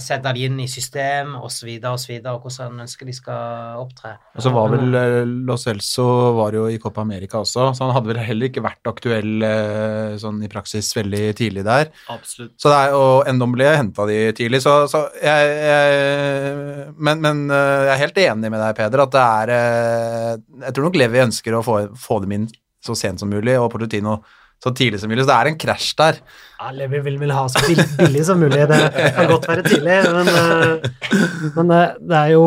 sette 0.01 0.31
de 0.33 0.45
inn 0.47 0.57
i 0.63 0.67
system 0.69 1.35
osv. 1.37 1.67
videre 1.67 2.33
og 2.33 2.45
hvordan 2.45 2.71
han 2.71 2.85
ønsker 2.85 3.05
de 3.05 3.13
skal 3.15 3.79
opptre. 3.81 4.15
Og 4.35 4.45
så 4.45 4.53
var 4.53 4.71
vel 4.73 4.97
eh, 4.97 5.17
Lo 5.45 5.57
Celso 5.61 6.05
var 6.39 6.57
jo 6.57 6.65
i 6.71 6.79
Copa 6.81 7.03
America 7.05 7.41
også, 7.43 7.69
så 7.75 7.85
han 7.85 7.93
hadde 7.95 8.11
vel 8.11 8.21
heller 8.25 8.49
ikke 8.49 8.63
vært 8.65 8.89
aktuell 8.89 9.45
eh, 9.45 10.15
sånn 10.21 10.41
i 10.45 10.51
praksis 10.51 10.89
veldig 10.97 11.23
tidlig 11.37 11.65
der. 11.67 11.91
Absolutt. 12.13 12.55
Så 12.61 12.71
det 12.71 12.79
er, 12.81 12.97
og 12.97 13.29
Ndomble 13.35 13.71
henta 13.75 14.07
de 14.09 14.19
tidlig, 14.37 14.63
så, 14.65 14.77
så 14.91 15.05
jeg, 15.21 15.53
jeg 15.69 16.89
men, 16.97 17.21
men 17.21 17.45
eh, 17.49 17.85
jeg 17.89 17.93
er 17.95 18.03
helt 18.05 18.21
enig 18.25 18.53
med 18.53 18.61
deg, 18.61 18.77
Peder, 18.79 19.05
at 19.05 19.13
det 19.13 19.25
er 19.25 19.53
eh, 19.55 20.31
Jeg 20.65 20.75
tror 20.75 20.89
nok 20.89 20.99
Levi 20.99 21.21
ønsker 21.25 21.57
å 21.57 21.65
få, 21.65 21.77
få 21.99 22.21
dem 22.25 22.39
inn 22.39 22.49
så 22.85 22.95
sent 22.97 23.21
som 23.21 23.31
mulig, 23.31 23.55
og 23.57 23.71
Portutino 23.73 24.19
så 24.65 24.73
tidlig 24.73 24.99
som 25.01 25.11
mulig. 25.11 25.23
Så 25.23 25.29
det 25.29 25.37
er 25.37 25.51
en 25.51 25.61
krasj 25.61 25.93
der. 25.99 26.19
Ja, 26.55 26.71
Levi 26.73 27.01
vil 27.05 27.17
vel 27.21 27.33
ha 27.35 27.45
så 27.51 27.61
billig, 27.67 27.85
billig 27.99 28.25
som 28.25 28.41
mulig. 28.41 28.65
Det 28.71 28.81
kan 29.15 29.29
godt 29.29 29.47
være 29.51 29.65
tidlig, 29.67 29.97
men, 30.15 30.29
eh, 30.33 31.49
men 31.57 31.73
eh, 31.75 31.97
det 31.99 32.21
er 32.21 32.31
jo 32.33 32.45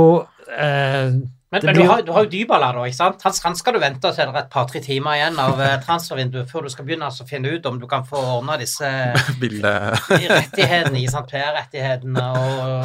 eh, 0.49 1.19
Men, 1.49 1.65
men 1.65 1.79
du, 1.79 1.83
har, 1.89 2.03
du 2.05 2.11
har 2.13 2.27
jo 2.27 2.29
Dybala, 2.33 2.73
da. 2.77 2.83
ikke 2.85 2.99
sant? 2.99 3.23
Han, 3.25 3.55
skal 3.57 3.77
du 3.77 3.81
vente 3.81 4.03
til 4.05 4.19
det 4.19 4.35
er 4.35 4.41
et 4.43 4.51
par-tre 4.53 4.83
timer 4.85 5.17
igjen 5.17 5.39
av 5.41 5.63
transfervinduet 5.87 6.51
før 6.51 6.67
du 6.67 6.73
skal 6.75 6.85
begynne 6.85 7.09
altså, 7.09 7.25
å 7.25 7.31
finne 7.31 7.55
ut 7.55 7.69
om 7.71 7.79
du 7.81 7.87
kan 7.89 8.05
få 8.05 8.21
ordna 8.21 8.59
disse 8.61 8.85
rettighetene. 9.41 11.07
PR-rettighetene 11.31 12.27
og 12.37 12.85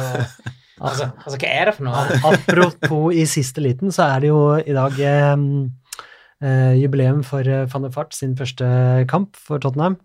altså, 0.80 1.10
altså, 1.10 1.36
hva 1.36 1.50
er 1.50 1.68
det 1.68 1.76
for 1.76 1.90
noe? 1.90 2.06
Apropos 2.30 3.12
i 3.12 3.26
siste 3.28 3.60
liten, 3.64 3.92
så 3.92 4.08
er 4.14 4.24
det 4.24 4.32
jo 4.32 4.40
i 4.56 4.76
dag 4.76 4.96
eh, 5.12 5.36
eh, 6.44 6.74
jubileum 6.82 7.22
for 7.26 7.42
eh, 7.48 7.64
van 7.72 7.82
der 7.88 7.92
Fart 7.94 8.12
sin 8.16 8.36
første 8.38 8.64
kamp 9.10 9.36
for 9.40 9.58
Tottenham. 9.64 9.96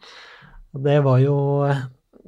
Og 0.76 0.80
det 0.86 1.00
var 1.06 1.18
jo 1.24 1.36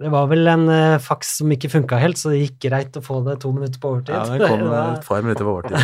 Det 0.02 0.10
var 0.10 0.26
vel 0.32 0.48
en 0.50 0.64
eh, 0.72 0.98
faks 1.04 1.28
som 1.42 1.52
ikke 1.54 1.70
funka 1.70 1.98
helt, 2.02 2.18
så 2.18 2.30
det 2.32 2.40
gikk 2.42 2.56
greit 2.70 2.96
å 2.98 3.02
få 3.06 3.20
det 3.26 3.36
to 3.44 3.52
minutter 3.54 3.78
på 3.84 3.90
overtid. 3.92 4.16
Ja, 4.16 4.24
det 4.34 4.48
kom 4.50 4.62
var- 4.72 4.96
et 4.98 5.06
par 5.06 5.22
minutter 5.22 5.46
på 5.46 5.52
overtid. 5.52 5.78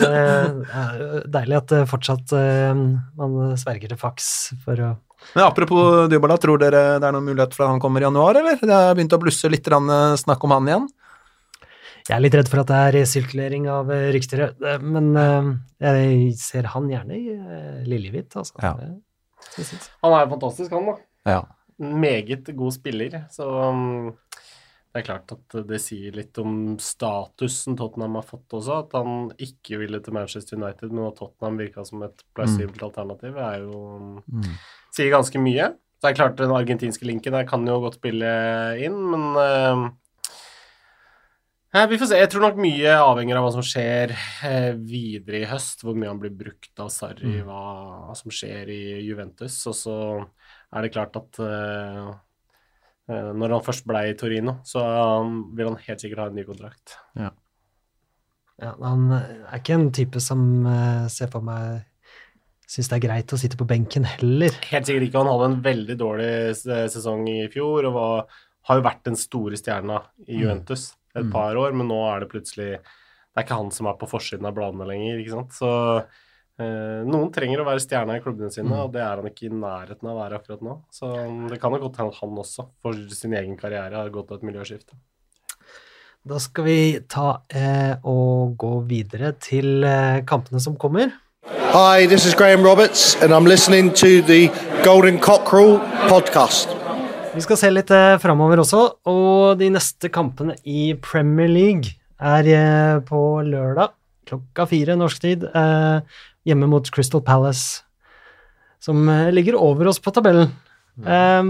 det 0.00 0.10
er 0.10 0.96
jo 0.98 1.20
deilig 1.36 1.56
at 1.60 1.68
det 1.74 1.82
fortsatt 1.90 2.26
eh, 2.38 2.72
man 3.20 3.30
sverger 3.60 3.88
til 3.92 4.00
faks 4.00 4.26
for 4.64 4.74
å 4.82 4.90
Men 5.36 5.44
apropos 5.46 6.08
Dybala, 6.10 6.36
tror 6.42 6.58
dere 6.58 6.82
det 6.98 7.06
er 7.06 7.12
noen 7.14 7.28
mulighet 7.28 7.54
for 7.54 7.62
at 7.68 7.72
han 7.76 7.82
kommer 7.84 8.02
i 8.02 8.06
januar, 8.08 8.34
eller? 8.40 8.56
Det 8.58 8.74
har 8.74 8.96
begynt 8.98 9.14
å 9.14 9.20
blusse 9.22 9.46
litt 9.52 9.68
eh, 9.70 10.16
snakk 10.18 10.42
om 10.48 10.54
han 10.56 10.66
igjen. 10.72 10.86
Jeg 12.08 12.16
er 12.16 12.22
litt 12.24 12.34
redd 12.34 12.50
for 12.50 12.62
at 12.62 12.70
det 12.70 12.78
er 12.78 12.94
resirkulering 12.98 13.68
av 13.70 13.90
eh, 13.94 14.08
rykter, 14.14 14.44
eh, 14.50 14.82
men 14.82 15.12
eh, 15.18 15.50
jeg 15.84 16.36
ser 16.40 16.70
han 16.72 16.90
gjerne 16.90 17.18
i 17.18 17.34
eh, 17.36 17.82
lillehvitt, 17.86 18.34
altså. 18.40 18.58
Ja. 18.62 18.74
Han 20.02 20.16
er 20.16 20.24
jo 20.24 20.32
fantastisk, 20.34 20.74
han, 20.74 20.90
da. 20.90 20.96
Ja. 21.30 21.40
Meget 21.82 22.50
god 22.56 22.74
spiller, 22.74 23.22
så 23.32 23.46
um, 23.70 24.10
det 24.92 25.00
er 25.00 25.06
klart 25.06 25.32
at 25.32 25.54
det 25.70 25.78
sier 25.80 26.12
litt 26.14 26.36
om 26.42 26.74
statusen 26.82 27.78
Tottenham 27.78 28.18
har 28.18 28.26
fått 28.28 28.52
også. 28.58 28.82
At 28.84 28.96
han 28.98 29.30
ikke 29.40 29.78
ville 29.80 30.02
til 30.04 30.12
Manchester 30.12 30.58
United, 30.58 30.92
men 30.92 31.06
at 31.08 31.16
Tottenham 31.16 31.56
virka 31.62 31.84
som 31.88 32.04
et 32.04 32.20
plausibelt 32.36 32.84
alternativ, 32.84 33.38
er 33.40 33.64
jo 33.64 33.80
mm. 34.20 34.52
Sier 34.92 35.08
ganske 35.14 35.40
mye. 35.40 35.70
Det 36.02 36.10
er 36.10 36.18
klart 36.18 36.36
den 36.36 36.52
argentinske 36.52 37.08
linken 37.08 37.32
der 37.32 37.48
kan 37.48 37.64
jo 37.64 37.78
godt 37.80 37.96
spille 38.02 38.28
inn, 38.84 38.98
men 39.14 39.26
um, 39.38 39.86
vi 41.72 41.96
får 41.96 42.10
se. 42.10 42.18
Jeg 42.20 42.28
tror 42.32 42.42
nok 42.44 42.58
mye 42.60 42.96
avhenger 43.00 43.38
av 43.38 43.46
hva 43.46 43.52
som 43.54 43.64
skjer 43.64 44.12
eh, 44.44 44.72
videre 44.76 45.40
i 45.40 45.48
høst. 45.48 45.80
Hvor 45.86 45.96
mye 45.96 46.10
han 46.10 46.20
blir 46.20 46.34
brukt 46.36 46.82
av 46.82 46.90
Sarri, 46.92 47.38
hva 47.46 48.12
som 48.18 48.34
skjer 48.34 48.68
i 48.72 48.82
Juventus. 49.06 49.56
Og 49.70 49.78
så 49.78 49.96
er 50.20 50.84
det 50.84 50.92
klart 50.92 51.16
at 51.16 51.40
eh, 51.40 52.10
eh, 53.08 53.30
når 53.32 53.56
han 53.56 53.64
først 53.64 53.88
ble 53.88 54.04
i 54.10 54.18
Torino, 54.20 54.58
så 54.68 54.84
um, 55.24 55.48
vil 55.56 55.72
han 55.72 55.80
helt 55.88 56.04
sikkert 56.04 56.26
ha 56.26 56.28
en 56.28 56.38
ny 56.42 56.44
kontrakt. 56.44 56.98
Ja, 57.16 57.32
han 58.76 59.08
er 59.16 59.56
ikke 59.56 59.80
en 59.80 59.90
type 59.96 60.20
som 60.22 60.44
ser 61.10 61.32
for 61.32 61.42
meg 61.42 61.88
syns 62.68 62.88
det 62.88 63.00
er 63.00 63.06
greit 63.08 63.32
å 63.32 63.40
sitte 63.40 63.56
på 63.60 63.66
benken 63.68 64.04
heller. 64.06 64.52
Helt 64.68 64.88
sikkert 64.88 65.08
ikke. 65.08 65.24
Han 65.24 65.32
hadde 65.32 65.48
en 65.50 65.62
veldig 65.64 65.96
dårlig 66.00 66.32
sesong 66.60 67.24
i 67.32 67.46
fjor 67.52 67.88
og 67.88 67.96
var, 67.96 68.42
har 68.68 68.78
jo 68.78 68.84
vært 68.86 69.06
den 69.08 69.18
store 69.18 69.58
stjerna 69.60 70.04
i 70.28 70.44
Juventus 70.44 70.92
et 71.18 71.30
par 71.32 71.56
år, 71.60 71.76
men 71.76 71.88
nå 71.90 72.00
er 72.08 72.22
det 72.22 72.32
plutselig 72.32 72.72
Det 72.78 73.40
er 73.40 73.46
ikke 73.46 73.60
han 73.62 73.72
som 73.72 73.88
er 73.88 73.96
på 74.00 74.08
forsiden 74.10 74.48
av 74.48 74.56
bladene 74.56 74.88
lenger, 74.88 75.20
ikke 75.20 75.32
sant. 75.32 75.54
Så 75.56 75.68
eh, 76.60 77.00
noen 77.08 77.30
trenger 77.32 77.62
å 77.62 77.68
være 77.68 77.80
stjerna 77.80 78.18
i 78.18 78.24
klubbene 78.24 78.52
sine, 78.52 78.74
og 78.76 78.92
det 78.92 79.00
er 79.00 79.22
han 79.22 79.28
ikke 79.30 79.46
i 79.48 79.54
nærheten 79.54 80.10
av 80.10 80.12
å 80.12 80.20
være 80.20 80.40
akkurat 80.40 80.66
nå. 80.66 80.74
Så 80.92 81.08
um, 81.08 81.46
det 81.48 81.56
kan 81.62 81.72
jo 81.72 81.80
godt 81.86 82.02
hende 82.02 82.12
at 82.12 82.20
han 82.20 82.42
også, 82.44 82.66
for 82.84 83.00
sin 83.16 83.32
egen 83.40 83.56
karriere, 83.56 84.02
har 84.02 84.12
gått 84.12 84.28
til 84.28 84.40
et 84.42 84.44
miljøskifte. 84.50 85.00
Da 86.28 86.38
skal 86.38 86.68
vi 86.68 86.78
ta 87.10 87.40
eh, 87.50 87.96
og 88.04 88.52
gå 88.60 88.74
videre 88.92 89.32
til 89.40 89.80
eh, 89.88 90.20
kampene 90.28 90.60
som 90.60 90.76
kommer. 90.76 91.08
Hi, 91.72 92.04
this 92.06 92.26
is 92.26 92.34
Graham 92.34 92.62
Roberts, 92.62 93.16
and 93.16 93.32
I'm 93.32 93.48
listening 93.48 93.92
to 93.94 94.20
the 94.20 94.52
Golden 94.84 95.18
Cockerel 95.18 95.80
podcast. 96.06 96.81
Vi 97.32 97.40
skal 97.40 97.56
se 97.56 97.70
litt 97.72 97.90
eh, 97.94 98.18
framover 98.20 98.60
også, 98.60 98.80
og 99.08 99.56
de 99.60 99.70
neste 99.72 100.10
kampene 100.12 100.54
i 100.68 100.92
Premier 101.00 101.48
League 101.48 101.94
er 102.22 102.48
eh, 102.52 102.98
på 103.08 103.20
lørdag 103.46 103.94
klokka 104.28 104.66
fire 104.70 104.94
norsk 105.00 105.22
tid, 105.24 105.46
eh, 105.48 106.20
hjemme 106.48 106.68
mot 106.70 106.86
Crystal 106.94 107.22
Palace, 107.24 107.82
som 108.84 109.00
eh, 109.10 109.30
ligger 109.34 109.56
over 109.60 109.88
oss 109.90 110.00
på 110.02 110.12
tabellen. 110.14 110.52
Eh, 111.00 111.48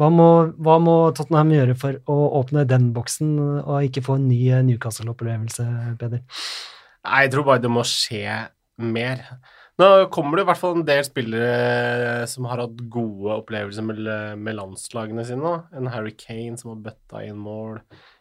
Hva 0.00 0.06
må, 0.12 0.26
hva 0.62 0.76
må 0.80 0.92
Tottenham 1.16 1.50
gjøre 1.52 1.74
for 1.76 1.96
å 2.08 2.18
åpne 2.38 2.62
den 2.68 2.90
boksen 2.96 3.32
og 3.64 3.82
ikke 3.88 4.04
få 4.06 4.14
en 4.20 4.28
ny 4.30 4.38
Newcastle-opplevelse, 4.68 5.64
Peder? 6.00 6.22
Nei, 7.04 7.24
jeg 7.26 7.32
tror 7.34 7.44
bare 7.48 7.60
det 7.64 7.72
må 7.72 7.82
skje 7.88 8.22
mer. 8.80 9.24
Nå 9.80 9.88
kommer 10.12 10.36
det 10.36 10.44
i 10.44 10.48
hvert 10.50 10.60
fall 10.60 10.74
en 10.76 10.86
del 10.88 11.02
spillere 11.06 12.26
som 12.28 12.48
har 12.50 12.60
hatt 12.66 12.80
gode 12.92 13.36
opplevelser 13.38 13.84
med, 13.86 14.00
med 14.36 14.58
landslagene 14.58 15.24
sine. 15.24 15.40
Da. 15.40 15.78
En 15.78 15.88
Harry 15.94 16.12
Kane 16.18 16.58
som 16.60 16.74
har 16.74 16.82
bøtta 16.84 17.22
inn 17.24 17.38
mål. 17.40 17.78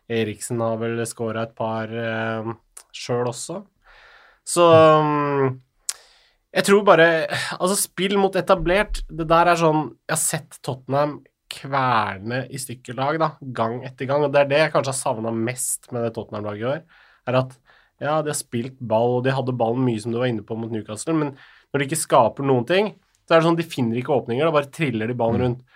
Eriksen 0.10 0.62
har 0.63 0.80
vel 0.80 1.02
skåra 1.10 1.43
et 1.45 1.58
par 1.58 1.91
eh, 1.91 2.54
sjøl 2.95 3.28
også. 3.34 3.60
Så 4.48 4.65
um, 4.65 5.60
jeg 6.50 6.65
tror 6.65 6.86
bare 6.88 7.10
Altså, 7.60 7.76
spill 7.78 8.15
mot 8.17 8.34
etablert, 8.39 9.04
det 9.06 9.28
der 9.30 9.52
er 9.52 9.60
sånn 9.60 9.84
Jeg 10.08 10.15
har 10.15 10.22
sett 10.24 10.58
Tottenham 10.65 11.19
kverne 11.50 12.43
i 12.54 12.60
stykker 12.62 12.93
lag, 12.93 13.17
da, 13.17 13.32
gang 13.58 13.80
etter 13.86 14.06
gang. 14.10 14.22
Og 14.22 14.34
det 14.34 14.43
er 14.43 14.50
det 14.52 14.58
jeg 14.63 14.74
kanskje 14.74 14.93
har 14.93 15.00
savna 15.00 15.32
mest 15.34 15.88
med 15.89 16.04
det 16.06 16.12
Tottenham-laget 16.13 16.62
i 16.62 16.67
år. 16.69 16.84
Er 17.26 17.38
at 17.39 17.56
ja, 18.00 18.20
de 18.24 18.32
har 18.32 18.38
spilt 18.38 18.80
ball, 18.80 19.20
og 19.20 19.26
de 19.26 19.36
hadde 19.36 19.56
ballen 19.60 19.84
mye, 19.86 20.00
som 20.02 20.14
du 20.14 20.20
var 20.22 20.32
inne 20.32 20.46
på, 20.46 20.58
mot 20.60 20.72
Newcastle, 20.72 21.16
men 21.18 21.34
når 21.70 21.82
de 21.82 21.90
ikke 21.90 22.04
skaper 22.04 22.48
noen 22.48 22.68
ting, 22.70 22.94
så 23.28 23.36
er 23.36 23.42
det 23.42 23.50
sånn 23.50 23.60
de 23.60 23.68
finner 23.70 24.00
ikke 24.00 24.16
åpninger, 24.16 24.48
da 24.48 24.56
bare 24.56 24.72
triller 24.74 25.12
de 25.12 25.18
ballen 25.18 25.44
rundt. 25.44 25.76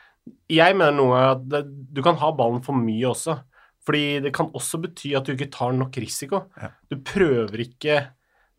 Jeg 0.49 0.77
mener 0.79 0.95
ganger 0.97 1.25
at 1.33 1.43
det, 1.51 1.65
du 1.93 1.99
kan 2.05 2.17
ha 2.21 2.31
ballen 2.35 2.63
for 2.65 2.79
mye 2.79 3.09
også. 3.09 3.35
Fordi 3.83 4.21
det 4.23 4.31
kan 4.35 4.51
også 4.55 4.79
bety 4.85 5.11
at 5.17 5.27
du 5.27 5.33
ikke 5.33 5.51
tar 5.51 5.73
nok 5.75 5.97
risiko. 5.99 6.45
Du 6.87 6.95
prøver 7.03 7.65
ikke 7.65 7.99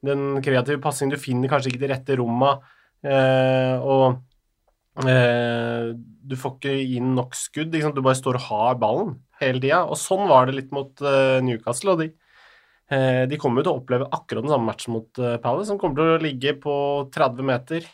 den 0.04 0.42
kreative 0.44 0.82
passingen. 0.84 1.14
Du 1.16 1.22
finner 1.22 1.48
kanskje 1.50 1.72
ikke 1.72 1.80
de 1.86 1.90
rette 1.94 2.18
romma, 2.20 2.58
eh, 3.08 3.80
og 3.80 5.06
eh, 5.08 5.94
du 5.96 6.36
får 6.40 6.58
ikke 6.58 6.74
inn 6.98 7.14
nok 7.16 7.34
skudd. 7.38 7.72
Du 7.72 8.02
bare 8.04 8.18
står 8.20 8.38
og 8.38 8.46
har 8.50 8.76
ballen 8.82 9.16
hele 9.40 9.62
tida. 9.64 9.86
Og 9.88 9.96
sånn 10.00 10.28
var 10.28 10.50
det 10.50 10.58
litt 10.58 10.76
mot 10.76 11.00
eh, 11.00 11.40
Newcastle. 11.44 11.96
og 11.96 12.04
de 12.04 12.12
De 12.90 13.38
kommer 13.40 13.62
jo 13.62 13.64
til 13.64 13.72
å 13.72 13.78
oppleve 13.80 14.08
akkurat 14.12 14.44
den 14.44 14.52
samme 14.52 14.68
matchen 14.68 14.92
mot 14.92 15.20
eh, 15.20 15.36
Palace, 15.42 15.70
som 15.70 15.78
kommer 15.80 15.96
til 15.96 16.14
å 16.14 16.22
ligge 16.22 16.52
på 16.60 16.74
30 17.14 17.46
meter 17.48 17.86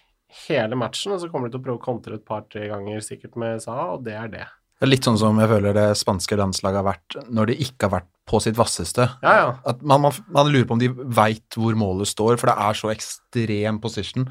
hele 0.46 0.78
matchen, 0.78 1.14
og 1.14 1.20
så 1.22 1.28
kommer 1.30 1.48
de 1.48 1.56
til 1.56 1.62
å 1.62 1.66
prøve 1.66 1.80
å 1.80 1.84
kontre 1.84 2.18
et 2.18 2.26
par-tre 2.26 2.68
ganger 2.70 3.02
sikkert 3.04 3.38
med 3.40 3.62
Saha, 3.62 3.92
og 3.96 4.06
det 4.06 4.16
er 4.18 4.32
det. 4.32 4.46
Det 4.80 4.86
er 4.86 4.92
litt 4.94 5.04
sånn 5.04 5.18
som 5.20 5.36
jeg 5.36 5.50
føler 5.50 5.76
det 5.76 5.88
spanske 6.00 6.38
landslaget 6.40 6.80
har 6.80 6.86
vært 6.86 7.16
når 7.28 7.50
de 7.50 7.56
ikke 7.66 7.86
har 7.86 7.98
vært 7.98 8.08
på 8.30 8.38
sitt 8.40 8.56
vasseste. 8.56 9.04
Ja, 9.20 9.34
ja. 9.36 9.50
At 9.68 9.82
man, 9.84 10.06
man, 10.06 10.16
man 10.32 10.48
lurer 10.48 10.64
på 10.68 10.78
om 10.78 10.80
de 10.80 10.88
veit 10.88 11.58
hvor 11.58 11.76
målet 11.76 12.08
står, 12.08 12.38
for 12.40 12.48
det 12.48 12.56
er 12.64 12.78
så 12.78 12.92
ekstrem 12.94 13.80
position. 13.82 14.24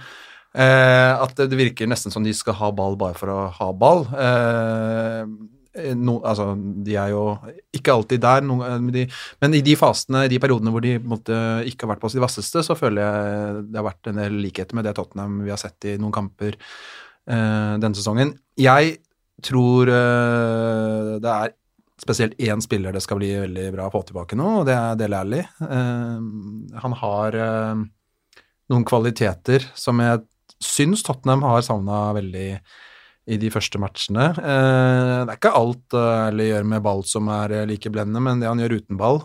Eh, 0.57 1.13
at 1.13 1.35
det, 1.37 1.51
det 1.51 1.59
virker 1.59 1.89
nesten 1.91 2.13
som 2.13 2.25
de 2.25 2.33
skal 2.33 2.57
ha 2.57 2.71
ball 2.73 2.97
bare 2.97 3.17
for 3.19 3.29
å 3.29 3.39
ha 3.59 3.69
ball. 3.77 4.07
Eh, 4.09 5.21
no, 5.95 6.15
altså, 6.25 6.53
de 6.57 6.95
er 6.97 7.11
jo 7.13 7.23
ikke 7.75 7.93
alltid 7.93 8.23
der, 8.23 8.45
noen, 8.45 8.87
de, 8.93 9.05
men 9.43 9.57
i 9.57 9.61
de 9.65 9.75
fasene, 9.79 10.23
i 10.25 10.31
de 10.31 10.39
periodene 10.41 10.73
hvor 10.73 10.83
de 10.83 10.95
måtte, 10.99 11.35
ikke 11.69 11.85
har 11.85 11.93
vært 11.93 12.03
på 12.05 12.11
sitt 12.13 12.23
vasseste, 12.23 12.63
så 12.65 12.77
føler 12.79 13.03
jeg 13.03 13.61
det 13.69 13.79
har 13.79 13.87
vært 13.89 14.09
en 14.11 14.23
del 14.23 14.39
likheter 14.45 14.79
med 14.79 14.89
det 14.89 14.95
Tottenham 14.97 15.43
vi 15.45 15.53
har 15.53 15.61
sett 15.61 15.89
i 15.91 15.95
noen 16.01 16.15
kamper 16.15 16.57
eh, 16.57 17.75
denne 17.77 17.93
sesongen. 17.97 18.33
Jeg 18.59 18.97
tror 19.45 19.93
eh, 19.93 21.13
det 21.21 21.35
er 21.35 21.55
spesielt 21.99 22.39
én 22.39 22.61
spiller 22.63 22.95
det 22.95 23.03
skal 23.03 23.19
bli 23.19 23.31
veldig 23.35 23.69
bra 23.75 23.87
å 23.89 23.93
få 23.93 24.03
tilbake 24.07 24.37
nå, 24.39 24.49
og 24.61 24.67
det 24.69 24.75
er 24.75 24.99
Dele 24.99 25.21
Alli. 25.21 25.41
Eh, 25.43 26.27
han 26.83 26.99
har 27.03 27.39
eh, 27.45 27.87
noen 28.73 28.85
kvaliteter 28.87 29.65
som 29.77 30.01
jeg 30.03 30.23
syns 30.63 31.03
Tottenham 31.05 31.45
har 31.47 31.63
savna 31.65 32.09
veldig 32.17 32.49
i 33.29 33.37
de 33.39 33.49
første 33.53 33.79
matchene. 33.81 34.29
Eh, 34.33 35.15
det 35.23 35.33
er 35.33 35.37
ikke 35.37 35.55
alt 35.57 35.97
eh, 35.97 36.27
Alli 36.29 36.49
gjør 36.49 36.69
med 36.71 36.83
ball 36.85 37.03
som 37.07 37.29
er 37.33 37.55
eh, 37.59 37.67
like 37.69 37.91
blendende, 37.93 38.21
men 38.25 38.41
det 38.41 38.49
han 38.49 38.61
gjør 38.63 38.77
uten 38.79 38.99
ball, 38.99 39.21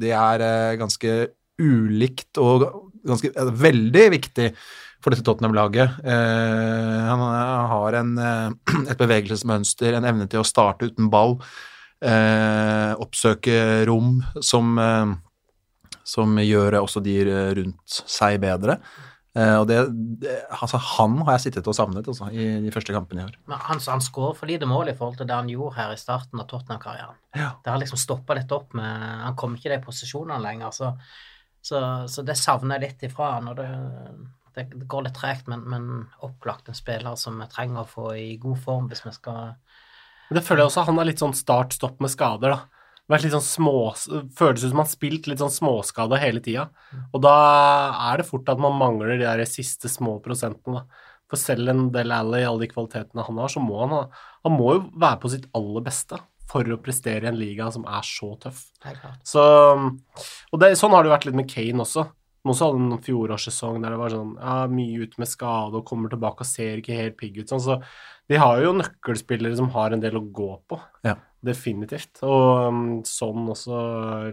det 0.00 0.12
er 0.16 0.42
ganske 0.80 1.16
ulikt 1.60 2.38
og 2.40 2.64
ganske 3.06 3.32
veldig 3.36 4.04
viktig 4.14 4.46
for 5.00 5.12
dette 5.12 5.24
Tottenham-laget. 5.24 5.98
Han 6.04 7.24
har 7.72 7.96
en, 8.00 8.12
et 8.90 9.00
bevegelsesmønster, 9.00 9.96
en 9.96 10.08
evne 10.08 10.28
til 10.30 10.42
å 10.42 10.46
starte 10.46 10.88
uten 10.88 11.10
ball, 11.12 11.36
oppsøke 12.00 13.84
rom 13.88 14.20
som, 14.44 14.80
som 16.14 16.40
gjør 16.40 16.80
også 16.80 17.02
de 17.04 17.18
rundt 17.60 18.00
seg 18.08 18.40
bedre. 18.44 18.78
Eh, 19.38 19.56
og 19.60 19.68
det, 19.70 19.76
det, 20.24 20.40
altså 20.50 20.80
Han 20.82 21.20
har 21.22 21.36
jeg 21.36 21.44
sittet 21.44 21.68
og 21.70 21.76
savnet 21.76 22.08
altså, 22.10 22.26
i 22.34 22.46
de 22.64 22.72
første 22.74 22.94
kampene 22.94 23.22
i 23.22 23.28
år. 23.28 23.36
Men 23.50 23.62
han, 23.62 23.82
han 23.86 24.02
skårer 24.02 24.38
for 24.40 24.50
lite 24.50 24.66
mål 24.66 24.90
i 24.90 24.96
forhold 24.98 25.20
til 25.20 25.28
det 25.30 25.36
han 25.36 25.52
gjorde 25.52 25.76
her 25.76 25.94
i 25.94 26.00
starten 26.00 26.42
av 26.42 26.48
Tottenham-karrieren. 26.50 27.20
Ja. 27.38 27.52
Det 27.62 27.70
har 27.70 27.78
liksom 27.78 28.00
stoppa 28.00 28.34
litt 28.34 28.50
opp 28.54 28.74
med 28.74 28.90
Han 29.22 29.36
kom 29.38 29.54
ikke 29.54 29.70
i 29.70 29.74
de 29.76 29.84
posisjonene 29.84 30.42
lenger, 30.42 30.74
så, 30.74 30.90
så, 31.62 31.84
så 32.10 32.26
det 32.26 32.38
savner 32.40 32.80
jeg 32.80 32.88
litt 32.88 33.06
ifra 33.10 33.36
han. 33.36 33.52
Og 33.52 33.60
det, 33.60 33.68
det, 34.56 34.66
det 34.74 34.90
går 34.90 35.06
litt 35.06 35.18
tregt, 35.20 35.46
men, 35.52 35.62
men 35.62 35.86
opplagt 36.26 36.66
en 36.68 36.78
spiller 36.78 37.14
som 37.20 37.38
vi 37.38 37.46
trenger 37.52 37.84
å 37.84 37.92
få 37.92 38.10
i 38.18 38.34
god 38.42 38.58
form 38.66 38.90
hvis 38.90 39.06
vi 39.06 39.14
skal 39.14 39.54
Men 40.26 40.40
det 40.40 40.46
føler 40.46 40.64
jeg 40.64 40.72
også 40.72 40.88
han 40.90 40.98
er 40.98 41.10
litt 41.12 41.22
sånn 41.22 41.38
start-stopp 41.38 42.02
med 42.02 42.10
skader, 42.10 42.58
da. 42.58 42.79
Vært 43.10 43.26
litt 43.26 43.34
sånn 43.34 43.42
små, 43.42 43.76
føles 44.38 44.62
ut 44.62 44.68
som 44.68 44.78
man 44.78 44.86
har 44.86 44.92
spilt 44.92 45.26
litt 45.26 45.42
sånn 45.42 45.50
småskada 45.52 46.18
hele 46.22 46.42
tida. 46.44 46.68
Og 47.10 47.22
da 47.24 47.36
er 48.10 48.20
det 48.20 48.28
fort 48.28 48.48
at 48.52 48.60
man 48.62 48.78
mangler 48.78 49.16
de 49.16 49.24
der 49.24 49.42
siste 49.50 49.90
små 49.90 50.18
prosentene, 50.22 50.84
da. 50.84 51.06
For 51.30 51.38
selv 51.38 51.70
en 51.70 51.84
Del 51.94 52.10
Alli, 52.10 52.42
alle 52.42 52.64
de 52.64 52.72
kvalitetene 52.72 53.22
han 53.22 53.38
har, 53.38 53.50
så 53.52 53.62
må 53.62 53.76
han 53.84 53.92
ha 53.94 54.00
Han 54.42 54.56
må 54.56 54.72
jo 54.74 54.80
være 54.98 55.20
på 55.22 55.30
sitt 55.30 55.44
aller 55.54 55.84
beste 55.86 56.18
for 56.50 56.66
å 56.66 56.80
prestere 56.82 57.28
i 57.28 57.30
en 57.30 57.38
liga 57.38 57.68
som 57.70 57.84
er 57.86 58.02
så 58.06 58.32
tøff. 58.42 58.64
Så, 59.22 59.42
og 60.50 60.62
det, 60.62 60.72
sånn 60.78 60.96
har 60.96 61.04
det 61.04 61.10
jo 61.10 61.14
vært 61.14 61.28
litt 61.28 61.38
med 61.38 61.50
Kane 61.52 61.84
også. 61.84 62.08
Han 62.40 62.54
også 62.54 62.70
hadde 62.70 62.80
en 62.80 63.02
fjorårssesong 63.04 63.82
der 63.82 63.94
det 63.94 64.00
var 64.00 64.14
sånn 64.14 64.32
ja, 64.40 64.54
mye 64.72 65.04
ut 65.04 65.18
med 65.20 65.28
skade 65.28 65.76
og 65.76 65.86
kommer 65.86 66.10
tilbake 66.10 66.42
og 66.42 66.48
ser 66.48 66.80
ikke 66.80 66.96
helt 66.96 67.18
pigg 67.20 67.36
ut. 67.42 67.52
Sånn, 67.52 67.62
så 67.62 67.76
de 68.32 68.40
har 68.40 68.62
jo 68.64 68.72
nøkkelspillere 68.78 69.58
som 69.58 69.70
har 69.76 69.94
en 69.94 70.02
del 70.02 70.16
å 70.18 70.24
gå 70.24 70.50
på. 70.70 70.80
Ja. 71.06 71.18
Definitivt. 71.44 72.20
Og 72.26 72.68
um, 72.68 72.84
sånn 73.06 73.48
også 73.48 73.80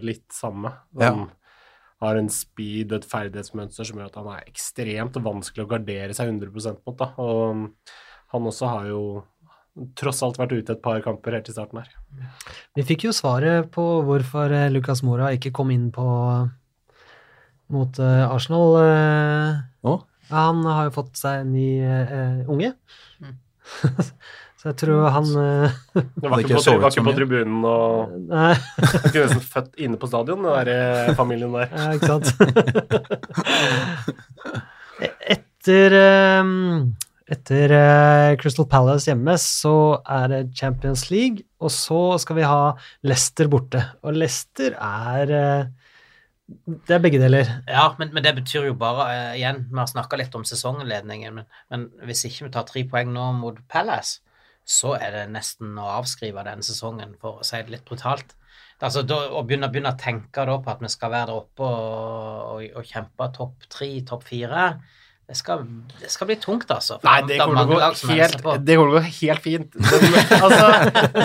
litt 0.04 0.26
samme. 0.34 0.74
Han 1.00 1.28
har 2.02 2.18
en 2.18 2.28
speed 2.30 2.92
og 2.92 3.00
et 3.00 3.08
ferdighetsmønster 3.10 3.88
som 3.88 3.98
gjør 3.98 4.10
at 4.10 4.18
han 4.20 4.28
er 4.36 4.50
ekstremt 4.50 5.16
vanskelig 5.24 5.64
å 5.64 5.70
gardere 5.70 6.14
seg 6.14 6.30
100% 6.30 6.84
mot. 6.84 6.98
Da. 7.00 7.10
Og 7.24 7.42
um, 7.54 7.64
han 8.34 8.52
også 8.52 8.70
har 8.70 8.90
jo 8.90 9.02
tross 9.98 10.20
alt 10.26 10.38
vært 10.40 10.56
ute 10.58 10.74
et 10.74 10.82
par 10.82 11.00
kamper 11.04 11.36
helt 11.38 11.48
i 11.50 11.54
starten 11.54 11.80
her. 11.80 11.90
Vi 12.74 12.84
fikk 12.86 13.08
jo 13.08 13.14
svaret 13.14 13.70
på 13.74 13.84
hvorfor 14.06 14.50
eh, 14.50 14.70
Lucas 14.74 15.04
Mora 15.06 15.30
ikke 15.36 15.52
kom 15.54 15.70
inn 15.70 15.88
på 15.94 16.06
mot 17.74 18.00
eh, 18.02 18.24
Arsenal. 18.26 18.74
Nå? 19.86 19.94
Ja, 20.28 20.48
Han 20.48 20.64
har 20.66 20.88
jo 20.88 20.96
fått 20.98 21.14
seg 21.20 21.44
en 21.44 21.54
ny 21.54 21.68
uh, 21.80 22.50
unge. 22.50 22.74
Mm. 23.22 23.38
Så 24.58 24.72
jeg 24.72 24.78
tror 24.80 25.04
han 25.14 25.26
eh, 25.38 25.74
Det 25.94 26.30
var 26.30 26.40
ikke, 26.42 26.56
ikke 26.58 26.64
på, 26.66 26.78
var 26.82 26.90
ikke 26.90 27.06
på 27.06 27.16
tribunen 27.18 27.60
og 27.68 28.14
Nei, 28.32 28.54
var 28.58 29.10
ikke 29.10 29.26
nesten 29.26 29.44
født 29.54 29.82
inne 29.86 30.00
på 30.00 30.10
stadion, 30.10 30.42
den 30.42 30.50
der 30.50 30.68
eh, 30.74 31.12
familien 31.18 31.54
der. 31.54 31.68
ja, 31.70 31.92
ikke 31.94 32.10
sant. 32.10 32.26
Etter 35.34 35.94
eh, 35.94 36.42
etter 37.28 37.72
eh, 37.76 38.36
Crystal 38.40 38.66
Palace 38.70 39.10
hjemme 39.10 39.34
så 39.40 40.00
er 40.08 40.30
det 40.32 40.44
Champions 40.56 41.08
League, 41.12 41.44
og 41.60 41.72
så 41.74 42.16
skal 42.22 42.38
vi 42.38 42.46
ha 42.48 42.62
Leicester 43.04 43.50
borte. 43.52 43.82
Og 44.00 44.16
Leicester 44.16 44.76
er 44.78 45.34
eh, 45.36 45.66
Det 46.48 46.94
er 46.96 47.02
begge 47.04 47.20
deler. 47.20 47.50
Ja, 47.68 47.90
men, 47.98 48.14
men 48.16 48.24
det 48.24 48.32
betyr 48.38 48.70
jo 48.70 48.76
bare 48.80 49.04
uh, 49.04 49.34
Igjen, 49.36 49.66
vi 49.68 49.76
har 49.76 49.90
snakka 49.90 50.16
litt 50.16 50.32
om 50.38 50.46
sesongledningen, 50.48 51.34
men, 51.36 51.48
men 51.68 51.84
hvis 52.08 52.24
ikke 52.24 52.46
vi 52.46 52.54
tar 52.54 52.64
tre 52.70 52.86
poeng 52.88 53.12
nå 53.12 53.26
mot 53.36 53.60
Palace, 53.68 54.22
så 54.68 54.92
er 54.98 55.14
det 55.14 55.24
nesten 55.32 55.78
å 55.80 55.86
avskrive 55.96 56.44
denne 56.44 56.66
sesongen, 56.66 57.14
for 57.20 57.40
å 57.40 57.46
si 57.46 57.60
det 57.64 57.72
litt 57.72 57.86
brutalt. 57.88 58.34
Altså, 58.78 59.02
da, 59.02 59.16
Å 59.34 59.42
begynne, 59.42 59.70
begynne 59.72 59.90
å 59.90 59.98
tenke 59.98 60.44
da 60.46 60.54
på 60.62 60.70
at 60.70 60.82
vi 60.84 60.90
skal 60.92 61.10
være 61.10 61.32
der 61.32 61.40
oppe 61.40 61.66
og, 61.66 62.58
og, 62.58 62.66
og 62.78 62.86
kjempe 62.86 63.28
topp 63.34 63.64
tre, 63.72 63.88
topp 64.06 64.26
fire, 64.28 64.68
det 65.28 65.36
skal, 65.36 65.64
det 66.00 66.08
skal 66.08 66.28
bli 66.30 66.36
tungt, 66.40 66.70
altså. 66.72 66.96
for 67.00 67.08
Nei, 67.08 67.18
det 67.28 67.36
er 67.36 67.42
kommer 67.42 67.58
til 67.58 67.68
å 67.68 67.72
gå 67.74 67.80
helt, 69.18 69.42
fint. 69.44 69.74
Det, 69.92 70.22
altså, 70.38 70.68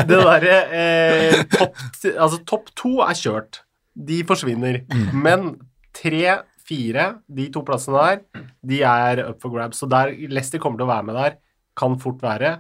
det 0.10 0.18
derre 0.18 0.58
eh, 0.76 1.38
topp 1.54 1.78
altså, 2.12 2.42
topp 2.50 2.74
to 2.80 2.98
er 3.06 3.16
kjørt. 3.16 3.62
De 3.94 4.18
forsvinner. 4.28 4.82
Men 5.16 5.54
tre, 5.96 6.42
fire, 6.68 7.08
de 7.32 7.48
to 7.54 7.64
plassene 7.64 8.02
der, 8.02 8.44
de 8.74 8.82
er 8.90 9.24
up 9.30 9.40
for 9.44 9.56
grabs. 9.56 9.80
Så 9.80 9.88
der 9.92 10.12
Leicester 10.28 10.60
kommer 10.60 10.82
til 10.82 10.90
å 10.90 10.92
være 10.92 11.08
med 11.08 11.20
der, 11.22 11.40
kan 11.80 11.96
fort 12.02 12.20
være. 12.24 12.58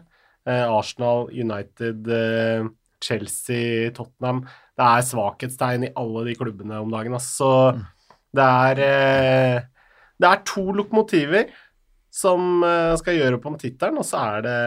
Eh, 0.50 0.66
Arsenal, 0.68 1.30
United, 1.32 2.08
eh, 2.08 2.66
Chelsea, 3.04 3.92
Tottenham. 3.96 4.44
Det 4.78 4.88
er 4.88 5.06
svakhetstegn 5.08 5.88
i 5.88 5.94
alle 6.00 6.26
de 6.30 6.38
klubbene 6.40 6.80
om 6.84 6.92
dagen. 6.92 7.16
Altså. 7.18 7.36
Så 7.38 8.10
det 8.34 8.48
er 8.48 8.82
eh, 8.88 9.62
Det 10.20 10.30
er 10.30 10.44
to 10.48 10.72
lokomotiver 10.72 11.50
som 12.14 12.62
eh, 12.62 12.94
skal 13.00 13.16
gjøre 13.18 13.40
opp 13.40 13.48
om 13.50 13.56
tittelen, 13.58 13.98
og 13.98 14.06
så 14.06 14.20
er 14.36 14.44
det 14.46 14.58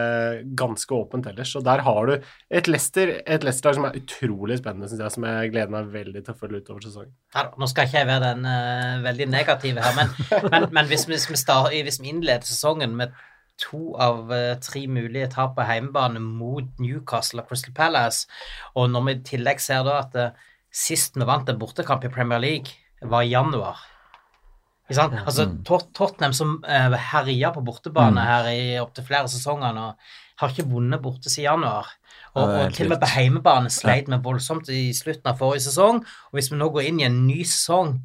ganske 0.59 0.91
åpent 0.93 1.29
ellers. 1.31 1.53
Og 1.55 1.63
der 1.63 1.79
har 1.85 2.09
du 2.09 2.25
et 2.59 2.67
Leicester 2.67 3.13
et 3.23 3.45
Leicester 3.47 3.77
som 3.77 3.87
er 3.87 3.95
utrolig 4.01 4.59
spennende, 4.59 4.89
syns 4.91 5.05
jeg, 5.05 5.15
som 5.15 5.27
jeg 5.29 5.53
gleder 5.53 5.71
meg 5.71 5.93
veldig 5.93 6.25
til 6.25 6.35
å 6.35 6.41
følge 6.41 6.59
utover 6.59 6.83
sesongen. 6.83 7.13
Ja, 7.37 7.45
nå 7.55 7.69
skal 7.71 7.87
ikke 7.87 8.01
jeg 8.01 8.09
være 8.11 8.33
den 8.33 8.49
uh, 8.51 8.99
veldig 9.05 9.29
negative 9.31 9.85
her, 9.85 9.95
men, 9.95 10.11
men, 10.51 10.67
men 10.75 10.91
hvis, 10.91 11.07
vi, 11.07 11.15
hvis, 11.15 11.29
vi 11.31 11.39
start, 11.39 11.71
hvis 11.87 12.01
vi 12.03 12.11
innleder 12.11 12.47
sesongen 12.47 12.99
med 12.99 13.15
to 13.61 13.95
av 14.01 14.31
eh, 14.33 14.55
tre 14.63 14.85
mulige 14.91 15.29
tap 15.33 15.55
på 15.57 15.65
heimebane 15.67 16.21
mot 16.23 16.81
Newcastle 16.81 17.43
og 17.43 17.51
Crystal 17.51 17.75
Palace, 17.75 18.27
og 18.75 18.91
når 18.93 19.05
vi 19.07 19.15
i 19.15 19.21
tillegg 19.33 19.61
ser 19.63 19.85
da 19.87 19.99
at 20.03 20.17
eh, 20.17 20.47
sist 20.73 21.17
vi 21.17 21.27
vant 21.27 21.49
en 21.49 21.59
bortekamp 21.59 22.05
i 22.05 22.13
Premier 22.13 22.41
League, 22.43 22.77
var 23.01 23.25
i 23.25 23.33
januar? 23.33 23.81
Altså, 25.25 25.49
Tot 25.67 25.89
Tottenham 25.95 26.33
som 26.33 26.57
uh, 26.63 26.95
herja 27.11 27.51
på 27.51 27.63
bortebane 27.65 28.23
her 28.23 28.47
i 28.53 28.61
opptil 28.79 29.03
flere 29.09 29.27
sesonger 29.27 29.73
nå, 29.75 29.87
har 30.39 30.53
ikke 30.53 30.67
vunnet 30.69 31.01
borte 31.03 31.29
siden 31.29 31.49
januar. 31.49 31.89
Og, 32.37 32.43
Ja, 32.43 32.67
og 32.67 32.75
til 32.75 32.87
og 32.87 32.93
med 32.93 33.01
på 33.01 33.09
heimebane 33.11 33.71
sleit 33.73 34.07
vi 34.07 34.19
voldsomt 34.23 34.69
i 34.69 34.93
slutten 34.95 35.31
av 35.31 35.41
forrige 35.41 35.65
sesong. 35.67 36.03
Og 36.29 36.37
hvis 36.37 36.51
vi 36.53 36.59
nå 36.59 36.69
går 36.71 36.87
inn 36.87 37.01
i 37.01 37.07
en 37.07 37.23
ny 37.27 37.41
sesong 37.41 37.97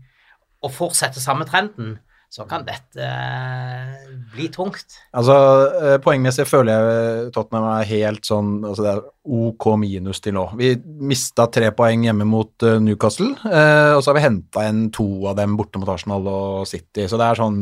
og 0.63 0.73
fortsetter 0.73 1.23
samme 1.23 1.47
trenden, 1.47 1.99
så 2.33 2.47
kan 2.49 2.63
dette 2.65 3.05
eh, 3.05 4.05
bli 4.33 4.47
tungt. 4.49 4.95
Altså, 5.13 5.35
eh, 5.77 5.97
Poengmessig 6.01 6.47
føler 6.49 6.73
jeg 6.73 7.33
Tottenham 7.35 7.67
er 7.75 7.89
helt 7.91 8.25
sånn 8.25 8.55
altså 8.65 8.87
Det 8.87 8.93
er 8.95 9.03
OK 9.37 9.67
minus 9.83 10.23
til 10.25 10.39
nå. 10.39 10.47
Vi 10.57 10.71
mista 11.05 11.45
tre 11.53 11.69
poeng 11.77 12.07
hjemme 12.07 12.25
mot 12.25 12.65
eh, 12.65 12.79
Newcastle, 12.81 13.35
eh, 13.45 13.93
og 13.93 14.01
så 14.01 14.11
har 14.11 14.17
vi 14.17 14.25
henta 14.25 14.65
inn 14.71 14.87
to 14.97 15.07
av 15.29 15.37
dem 15.43 15.59
borte 15.61 15.83
mot 15.83 15.93
Arsenal 15.93 16.25
og 16.33 16.65
City. 16.71 17.05
Så 17.05 17.21
det 17.21 17.29
er 17.29 17.43
sånn 17.43 17.61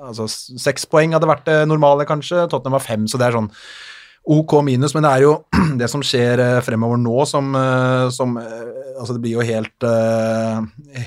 altså 0.00 0.26
Seks 0.30 0.88
poeng 0.90 1.14
hadde 1.14 1.30
vært 1.30 1.46
det 1.46 1.60
normale, 1.70 2.08
kanskje. 2.08 2.48
Tottenham 2.50 2.80
var 2.80 2.86
fem, 2.88 3.06
så 3.06 3.20
det 3.20 3.30
er 3.30 3.38
sånn 3.38 3.52
OK 4.30 4.56
minus, 4.66 4.92
men 4.96 5.06
det 5.06 5.14
er 5.14 5.24
jo 5.24 5.36
det 5.80 5.86
som 5.92 6.02
skjer 6.04 6.42
eh, 6.42 6.58
fremover 6.66 6.98
nå 7.00 7.22
som, 7.30 7.54
eh, 7.54 8.08
som 8.14 8.34
eh, 8.42 8.66
Altså, 9.00 9.14
det 9.16 9.22
blir 9.24 9.38
jo 9.38 9.44
helt, 9.48 9.84
eh, 9.88 10.58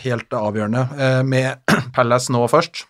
helt 0.02 0.34
avgjørende. 0.34 0.82
Eh, 0.98 1.20
Med 1.30 1.62
Palace 1.94 2.34
nå 2.34 2.40
først. 2.50 2.88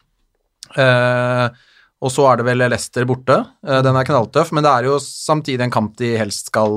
Eh, 0.79 1.61
og 2.03 2.11
så 2.11 2.25
er 2.27 2.39
det 2.39 2.47
vel 2.47 2.65
Leicester 2.65 3.05
borte. 3.07 3.37
Eh, 3.65 3.81
den 3.85 3.95
er 3.99 4.07
knalltøff, 4.07 4.51
men 4.55 4.65
det 4.65 4.71
er 4.71 4.89
jo 4.89 4.97
samtidig 5.03 5.67
en 5.67 5.73
kamp 5.73 5.95
de 5.99 6.13
helst 6.19 6.51
skal 6.51 6.75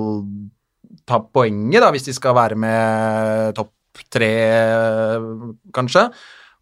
ta 1.07 1.20
poenget, 1.22 1.80
da, 1.82 1.90
hvis 1.94 2.07
de 2.09 2.14
skal 2.14 2.34
være 2.36 2.59
med 2.59 3.57
topp 3.59 3.72
tre, 4.12 4.32
eh, 4.55 5.28
kanskje. 5.74 6.09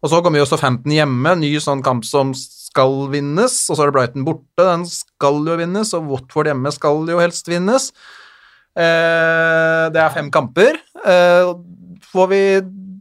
Og 0.03 0.11
så 0.11 0.21
kommer 0.21 0.39
jo 0.39 0.45
også 0.45 0.59
15 0.59 0.91
hjemme, 0.91 1.33
ny 1.41 1.55
sånn 1.61 1.81
kamp 1.85 2.05
som 2.05 2.33
skal 2.37 3.07
vinnes. 3.13 3.55
Og 3.69 3.77
så 3.77 3.83
er 3.83 3.89
det 3.89 3.95
Brighton 3.95 4.25
borte, 4.27 4.61
den 4.61 4.85
skal 4.89 5.41
jo 5.47 5.57
vinnes, 5.57 5.93
og 5.97 6.11
Watford 6.11 6.51
hjemme 6.51 6.73
skal 6.75 7.09
jo 7.09 7.21
helst 7.21 7.49
vinnes. 7.49 7.89
Eh, 8.75 9.85
det 9.95 10.01
er 10.01 10.13
fem 10.13 10.29
kamper. 10.33 10.77
Eh, 11.05 11.53
får 12.11 12.27
vi 12.29 12.41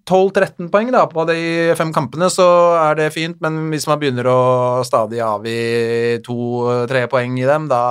12-13 0.04 0.68
poeng 0.72 0.90
da, 0.92 1.06
på 1.08 1.24
de 1.28 1.38
fem 1.78 1.90
kampene, 1.94 2.28
så 2.32 2.46
er 2.76 2.98
det 2.98 3.10
fint, 3.14 3.38
men 3.44 3.70
hvis 3.72 3.86
man 3.88 4.00
begynner 4.00 4.28
å 4.28 4.38
stadig 4.84 5.22
avgi 5.24 6.20
to-tre 6.24 7.06
poeng 7.12 7.38
i 7.40 7.46
dem, 7.48 7.68
da 7.70 7.82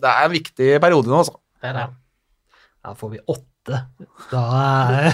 Det 0.00 0.10
er 0.10 0.28
en 0.28 0.34
viktig 0.34 0.70
periode 0.82 1.10
nå, 1.10 1.20
altså. 1.22 1.38
Det 1.62 1.70
er 1.70 1.76
det. 1.78 1.88
Da 2.84 2.94
får 2.98 3.12
vi 3.14 3.20
åtte, 3.30 3.80
da 4.32 4.42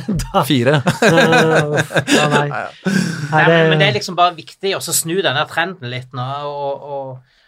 da, 0.24 0.45
Fire. 0.49 0.80
da, 1.12 2.24
nei. 2.32 2.47
Nei, 2.49 2.64
Er 2.64 3.53
men, 3.53 3.68
men 3.70 3.76
det 3.78 3.91
er 3.91 3.99
liksom 4.01 4.16
bare 4.18 4.34
viktig 4.38 4.74
å 4.78 4.80
snu 4.82 5.20
denne 5.20 5.45
trenden 5.51 5.93
litt 5.93 6.16
nå, 6.16 6.26
og, 6.49 6.88
og 6.91 7.38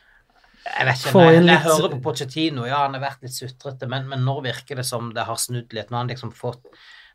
jeg 0.62 0.86
vet 0.86 1.00
ikke, 1.00 1.22
jeg, 1.26 1.44
jeg 1.48 1.62
hører 1.64 1.90
på 1.96 2.00
Pochettino, 2.04 2.64
ja, 2.68 2.84
han 2.84 2.94
har 2.94 3.02
vært 3.02 3.24
litt 3.26 3.34
sutrete, 3.34 3.88
men, 3.90 4.06
men 4.10 4.22
nå 4.22 4.36
virker 4.44 4.78
det 4.78 4.86
som 4.86 5.10
det 5.16 5.24
har 5.26 5.40
snudd 5.40 5.72
litt. 5.74 5.90
Nå 5.90 5.98
har 5.98 6.04
han 6.04 6.12
liksom 6.12 6.30
fått 6.36 6.68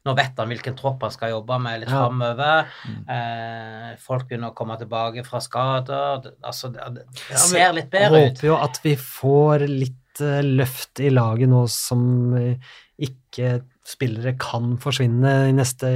nå 0.08 0.16
vet 0.18 0.39
han 0.39 0.49
hvilken 0.51 0.78
tropp 0.80 1.05
han 1.05 1.14
skal 1.14 1.36
jobbe 1.36 1.60
med 1.64 1.84
litt 1.84 1.91
Ja. 1.91 2.01
framover. 2.05 2.74
Mm. 2.88 2.97
Eh, 3.18 3.93
folk 4.01 4.28
begynner 4.30 4.53
å 4.53 4.58
komme 4.58 4.80
tilbake 4.80 5.26
fra 5.28 5.41
skader. 5.43 6.32
Altså, 6.41 6.72
det, 6.74 7.05
det 7.28 7.39
ser 7.43 7.74
litt 7.78 7.91
bedre 7.93 8.26
ut. 8.26 8.36
håper 8.36 8.49
jo 8.49 8.58
at 8.58 8.82
vi 8.84 8.95
får 8.97 9.68
litt 9.68 10.22
uh, 10.24 10.41
løft 10.41 11.03
i 11.03 11.12
laget 11.14 11.51
nå 11.51 11.66
som 11.72 12.34
uh, 12.34 12.76
ikke 12.97 13.60
spillere 13.88 14.34
kan 14.41 14.76
forsvinne 14.82 15.34
de 15.47 15.55
neste 15.55 15.89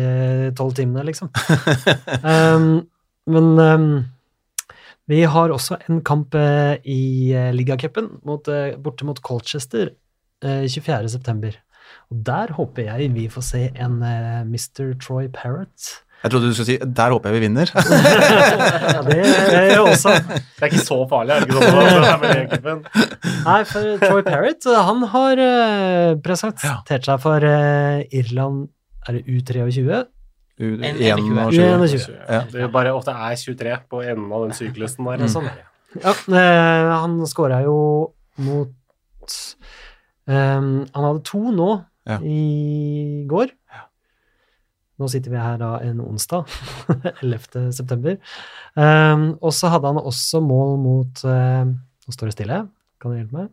tolv 0.55 0.77
timene, 0.77 1.03
liksom. 1.09 1.31
um, 2.23 2.85
men 3.31 3.49
um, 3.59 3.87
vi 5.11 5.23
har 5.27 5.51
også 5.51 5.79
en 5.89 5.99
kamp 6.05 6.35
eh, 6.39 6.77
i 6.87 7.33
ligacupen 7.55 8.07
mot, 8.27 8.47
eh, 8.47 8.77
borte 8.79 9.07
mot 9.07 9.19
Colchester 9.25 9.91
uh, 10.45 10.63
24.9. 10.63 11.51
Og 12.11 12.23
der 12.27 12.53
håper 12.57 12.89
jeg 12.89 13.11
vi 13.15 13.27
får 13.31 13.45
se 13.47 13.65
en 13.79 13.99
uh, 14.03 14.41
Mr. 14.47 14.93
Troy 14.99 15.29
Parrott. 15.33 16.01
Jeg 16.21 16.31
trodde 16.31 16.47
du 16.51 16.53
skulle 16.53 16.65
si 16.65 16.77
'der 16.77 17.11
håper 17.11 17.29
jeg 17.29 17.41
vi 17.41 17.47
vinner'. 17.47 17.71
ja, 18.95 19.01
det 19.01 19.15
er 19.55 19.75
jo 19.75 19.85
også 19.89 20.09
Det 20.09 20.61
er 20.61 20.65
ikke 20.65 20.85
så 20.85 21.07
farlig, 21.09 21.33
er 21.33 21.39
det 21.39 21.47
ikke 21.49 22.59
sånn? 22.61 22.83
Nei, 23.47 23.63
for 23.65 23.97
Troy 24.03 24.21
Parrott, 24.27 24.67
han 24.89 25.01
har 25.15 25.41
uh, 25.41 26.11
presentert 26.21 27.09
seg 27.09 27.23
for 27.23 27.41
eh, 27.47 28.05
Irland 28.13 28.67
Er 29.07 29.17
det 29.17 29.23
U23? 29.25 29.65
U21. 29.65 30.05
Ja. 32.29 32.43
Det 32.51 32.61
er 32.61 32.69
bare 32.69 32.93
ofte 32.93 33.15
er 33.17 33.35
23 33.35 33.77
på 33.89 34.03
enden 34.05 34.29
av 34.29 34.45
den 34.45 34.53
syklusen 34.53 35.07
der. 35.09 35.25
Sånn 35.31 35.49
er. 35.49 35.63
Ja, 35.97 36.13
eh, 36.13 36.91
han 37.01 37.17
skåra 37.27 37.63
jo 37.65 37.77
mot 38.37 39.33
um, 40.29 40.85
Han 40.93 41.07
hadde 41.07 41.23
to 41.27 41.41
nå 41.51 41.71
Ja. 42.09 42.17
i 42.25 43.25
går. 43.29 43.51
Nå 45.01 45.07
sitter 45.09 45.33
vi 45.33 45.39
her 45.41 45.57
da 45.61 45.71
en 45.85 46.01
onsdag, 46.03 46.49
11. 47.23 47.71
september. 47.73 48.19
Um, 48.75 49.31
og 49.41 49.53
så 49.57 49.71
hadde 49.73 49.89
han 49.89 50.01
også 50.01 50.43
mål 50.45 50.77
mot 50.81 51.23
uh, 51.25 51.65
Nå 52.01 52.13
står 52.15 52.29
det 52.29 52.35
stille, 52.35 52.59
kan 53.01 53.13
du 53.13 53.17
hjelpe 53.17 53.37
meg? 53.37 53.49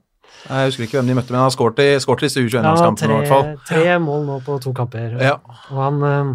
Jeg 0.49 0.69
husker 0.69 0.85
ikke 0.85 0.99
hvem 0.99 1.09
de 1.11 1.17
møtte, 1.17 1.33
men 1.33 1.41
han 1.41 1.49
har 1.49 1.55
skåret 1.55 1.81
i, 1.83 1.89
skåret 2.03 2.25
i 2.25 2.29
disse 2.29 2.43
U21-landskampene 2.45 3.19
Ja, 3.23 3.29
tre, 3.31 3.57
tre 3.69 3.97
mål 4.03 4.27
nå 4.29 4.37
på 4.45 4.59
to 4.65 4.75
kamper. 4.77 5.17
Ja. 5.25 5.39
Og 5.73 5.81
han, 5.81 6.03
eh, 6.05 6.33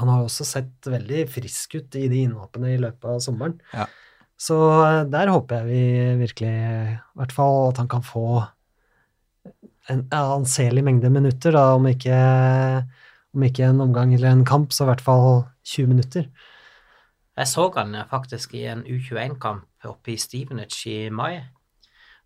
han 0.00 0.12
har 0.12 0.24
også 0.24 0.46
sett 0.46 0.88
veldig 0.90 1.26
frisk 1.30 1.78
ut 1.78 1.98
i 1.98 2.06
de 2.10 2.24
innhoppene 2.26 2.74
i 2.74 2.80
løpet 2.80 3.06
av 3.14 3.22
sommeren. 3.24 3.56
Ja. 3.74 3.86
Så 4.38 4.58
eh, 4.82 5.04
der 5.10 5.32
håper 5.34 5.62
jeg 5.62 5.68
vi 5.70 6.22
virkelig, 6.24 6.54
i 6.94 7.20
hvert 7.20 7.34
fall 7.34 7.68
at 7.72 7.82
han 7.82 7.90
kan 7.90 8.06
få 8.06 8.42
en 9.88 10.04
anselig 10.12 10.84
mengde 10.84 11.10
minutter, 11.12 11.54
da, 11.56 11.64
om 11.76 11.86
ikke, 11.88 12.18
om 13.34 13.44
ikke 13.48 13.70
en 13.70 13.80
omgang 13.84 14.14
eller 14.14 14.30
en 14.32 14.44
kamp, 14.48 14.72
så 14.72 14.84
i 14.84 14.90
hvert 14.90 15.04
fall 15.04 15.44
20 15.64 15.92
minutter. 15.94 16.28
Jeg 17.38 17.48
så 17.48 17.68
han 17.76 17.94
faktisk 18.10 18.54
i 18.58 18.64
en 18.66 18.82
U21-kamp 18.82 19.86
oppe 19.86 20.12
i 20.12 20.18
Stevenage 20.18 20.90
i 20.90 21.10
mai. 21.10 21.38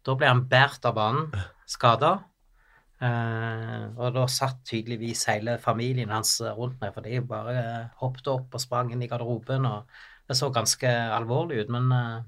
Da 0.03 0.15
ble 0.17 0.31
han 0.31 0.47
båret 0.51 0.87
av 0.89 0.97
banen, 0.97 1.29
skada. 1.69 2.15
Eh, 3.03 3.83
og 3.99 4.15
da 4.15 4.25
satt 4.31 4.63
tydeligvis 4.69 5.27
hele 5.31 5.59
familien 5.63 6.11
hans 6.15 6.37
rundt 6.57 6.81
meg, 6.81 6.95
for 6.95 7.05
de 7.05 7.21
bare 7.27 7.55
eh, 7.59 7.89
hoppet 8.01 8.31
opp 8.31 8.55
og 8.57 8.63
sprang 8.63 8.93
inn 8.95 9.03
i 9.03 9.11
garderoben. 9.11 9.67
og 9.67 9.91
Det 10.29 10.39
så 10.39 10.51
ganske 10.55 10.91
alvorlig 11.19 11.65
ut, 11.65 11.73
men 11.77 11.91
eh, 11.93 12.21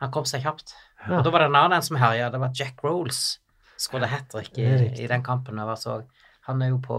han 0.00 0.12
kom 0.14 0.26
seg 0.28 0.46
kjapt. 0.46 0.74
Ja. 1.04 1.18
Og 1.18 1.26
da 1.26 1.34
var 1.34 1.44
det 1.44 1.50
en 1.50 1.60
annen 1.66 1.84
som 1.84 1.98
herja, 2.00 2.30
det 2.30 2.40
var 2.42 2.54
Jack 2.56 2.80
Rolls. 2.86 3.42
Skåret 3.80 4.08
hat 4.08 4.28
trick 4.32 4.56
i, 4.58 4.66
i 5.02 5.08
den 5.10 5.24
kampen. 5.24 5.58
jeg 5.58 5.68
var 5.68 5.80
så. 5.80 6.00
Han 6.48 6.62
er 6.62 6.72
jo 6.72 6.80
på 6.82 6.98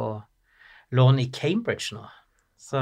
lån 0.95 1.19
i 1.19 1.31
Cambridge 1.33 1.95
nå. 1.95 2.05
Så, 2.57 2.81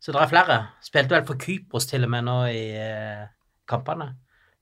så 0.00 0.14
det 0.14 0.20
er 0.22 0.30
flere. 0.30 0.58
Spilte 0.84 1.16
vel 1.16 1.26
for 1.28 1.40
Kypros 1.40 1.88
til 1.90 2.06
og 2.06 2.12
med 2.14 2.26
nå 2.28 2.36
i 2.50 2.64
eh, 2.78 3.24
kampene, 3.68 4.12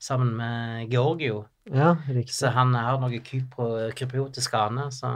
sammen 0.00 0.36
med 0.36 0.92
Georgio. 0.92 1.44
Ja, 1.70 1.96
riktig. 2.08 2.34
Så 2.34 2.50
han 2.54 2.72
har 2.74 2.96
noe 2.98 3.20
kypriotisk 3.20 4.54
ane. 4.58 4.88
Så, 4.94 5.10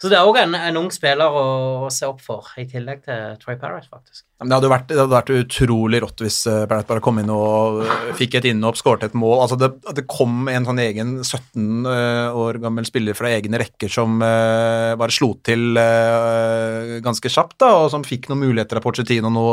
så 0.00 0.08
det 0.08 0.16
er 0.16 0.28
òg 0.28 0.38
en, 0.40 0.54
en 0.54 0.78
ung 0.78 0.88
spiller 0.94 1.26
å, 1.26 1.42
å 1.84 1.90
se 1.92 2.06
opp 2.08 2.22
for, 2.24 2.46
i 2.56 2.64
tillegg 2.70 3.02
til 3.04 3.34
Troy 3.42 3.58
Parrott, 3.60 3.88
faktisk. 3.90 4.22
Men 4.38 4.52
Det 4.52 4.56
hadde, 4.56 4.70
vært, 4.70 4.86
det 4.92 5.00
hadde 5.00 5.16
vært 5.16 5.34
utrolig 5.34 6.00
rått 6.04 6.22
hvis 6.22 6.38
Parrott 6.46 6.88
bare 6.88 7.04
kom 7.04 7.18
inn 7.20 7.34
og 7.34 7.82
eh, 7.82 8.08
fikk 8.16 8.38
et 8.38 8.48
innhopp, 8.52 8.78
skåret 8.78 9.08
et 9.08 9.18
mål. 9.18 9.42
Altså 9.42 9.58
det, 9.60 9.72
det 9.98 10.06
kom 10.08 10.46
en 10.52 10.70
sånn 10.70 10.80
egen 10.86 11.14
17 11.24 11.90
eh, 11.90 12.40
år 12.46 12.62
gammel 12.62 12.88
spiller 12.88 13.18
fra 13.18 13.34
egne 13.34 13.60
rekker 13.66 13.92
som 13.92 14.22
eh, 14.22 14.94
bare 14.96 15.18
slo 15.18 15.34
til 15.44 15.76
eh, 15.82 16.98
ganske 17.04 17.32
kjapt, 17.32 17.58
da, 17.66 17.74
og 17.82 17.92
som 17.92 18.06
fikk 18.06 18.30
noen 18.30 18.46
muligheter 18.46 18.78
av 18.78 18.86
Pochettino 18.86 19.34
nå. 19.34 19.48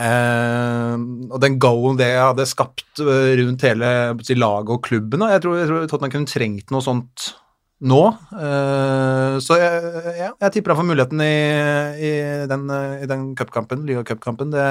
Eh, 0.00 0.94
og 1.28 1.38
den 1.42 1.58
goalen 1.60 1.98
det 2.00 2.10
hadde 2.16 2.48
skapt 2.48 3.02
eh, 3.04 3.34
rundt 3.42 3.64
hele 3.66 3.88
si, 4.24 4.32
laget 4.40 4.70
og 4.72 4.86
klubben 4.86 5.20
Jeg 5.28 5.42
tror, 5.44 5.58
jeg 5.60 5.68
tror 5.68 5.82
Tottenham 5.84 6.14
kunne 6.14 6.30
trengt 6.30 6.72
noe 6.72 6.80
sånt 6.80 7.26
nå. 7.82 8.02
Eh, 8.32 9.36
så 9.42 9.58
jeg, 9.60 9.90
ja, 10.16 10.30
jeg 10.30 10.54
tipper 10.54 10.72
han 10.72 10.80
får 10.80 10.88
muligheten 10.92 11.24
i, 11.24 11.34
i 11.98 12.12
den, 12.48 12.68
i 13.02 13.08
den 13.10 13.32
cupkampen, 13.38 13.82
ligacupkampen. 13.88 14.52
Det, 14.54 14.66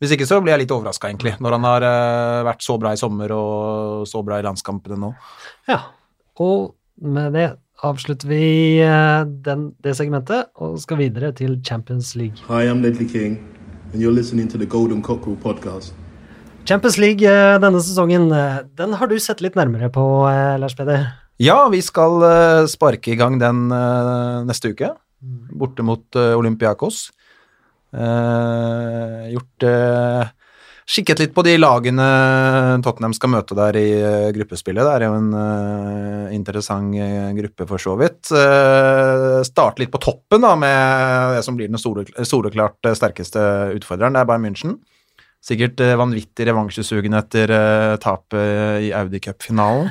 Hvis 0.00 0.14
ikke 0.16 0.28
så 0.30 0.38
blir 0.40 0.54
jeg 0.54 0.64
litt 0.64 0.74
overraska, 0.74 1.10
egentlig, 1.10 1.34
når 1.42 1.58
han 1.58 1.66
har 1.68 1.88
eh, 1.88 2.44
vært 2.48 2.64
så 2.64 2.78
bra 2.80 2.94
i 2.94 3.00
sommer 3.00 3.34
og 3.36 4.06
så 4.08 4.22
bra 4.24 4.38
i 4.40 4.46
landskampene 4.46 5.00
nå. 5.02 5.12
Ja, 5.70 5.82
og 6.40 6.72
med 7.02 7.34
det 7.36 7.48
avslutter 7.82 8.30
vi 8.30 8.44
eh, 8.82 9.24
den, 9.46 9.72
det 9.82 9.96
segmentet 9.98 10.52
og 10.62 10.78
skal 10.82 11.00
videre 11.02 11.32
til 11.34 11.58
Champions 11.66 12.14
League. 12.14 12.38
Hi, 12.48 12.64
I'm 12.70 12.82
Ledley 12.84 13.08
King, 13.10 13.40
and 13.92 14.00
you're 14.00 14.14
listening 14.14 14.48
to 14.48 14.58
the 14.58 14.66
Golden 14.66 15.02
Cockerel 15.02 15.36
podcast. 15.36 15.92
Champions 16.64 16.96
League 16.98 17.26
eh, 17.26 17.58
denne 17.60 17.80
sesongen, 17.82 18.30
eh, 18.32 18.62
den 18.78 18.94
har 18.96 19.10
du 19.10 19.18
sett 19.20 19.42
litt 19.44 19.56
nærmere 19.58 19.90
på, 19.92 20.04
eh, 20.30 20.58
Lars 20.60 20.76
Peder. 20.78 21.08
Ja, 21.42 21.68
vi 21.68 21.80
skal 21.82 22.22
sparke 22.70 23.12
i 23.12 23.16
gang 23.18 23.38
den 23.40 23.66
neste 24.46 24.70
uke, 24.70 24.92
borte 25.58 25.82
mot 25.82 26.04
Olympiakos. 26.14 27.08
Eh, 27.92 29.32
gjort 29.32 29.66
Kikket 30.88 31.20
litt 31.22 31.34
på 31.34 31.44
de 31.46 31.54
lagene 31.60 32.06
Tottenham 32.82 33.14
skal 33.14 33.30
møte 33.30 33.54
der 33.54 33.76
i 33.78 33.86
eh, 33.94 34.30
gruppespillet. 34.34 34.82
Det 34.82 34.94
er 34.96 35.04
jo 35.06 35.18
en 35.18 35.28
uh, 35.36 36.32
interessant 36.34 36.96
eh, 36.98 37.30
gruppe, 37.38 37.68
for 37.70 37.82
så 37.82 37.94
vidt. 38.00 38.32
Uh, 38.34 39.40
starte 39.46 39.84
litt 39.84 39.92
på 39.92 40.02
toppen 40.02 40.42
da, 40.42 40.56
med 40.58 41.36
det 41.36 41.44
som 41.46 41.58
blir 41.58 41.70
den 41.70 41.78
soleklart 41.78 42.90
sterkeste 42.98 43.44
utfordreren. 43.78 44.18
Det 44.18 44.24
er 44.24 44.32
Bayern 44.32 44.48
München. 44.48 44.76
Sikkert 45.42 45.80
eh, 45.82 45.96
vanvittig 45.98 46.46
revansjesugen 46.46 47.16
etter 47.18 47.50
uh, 47.50 47.94
tapet 48.02 48.86
i 48.86 48.92
Audi 48.94 49.18
Cup-finalen. 49.22 49.88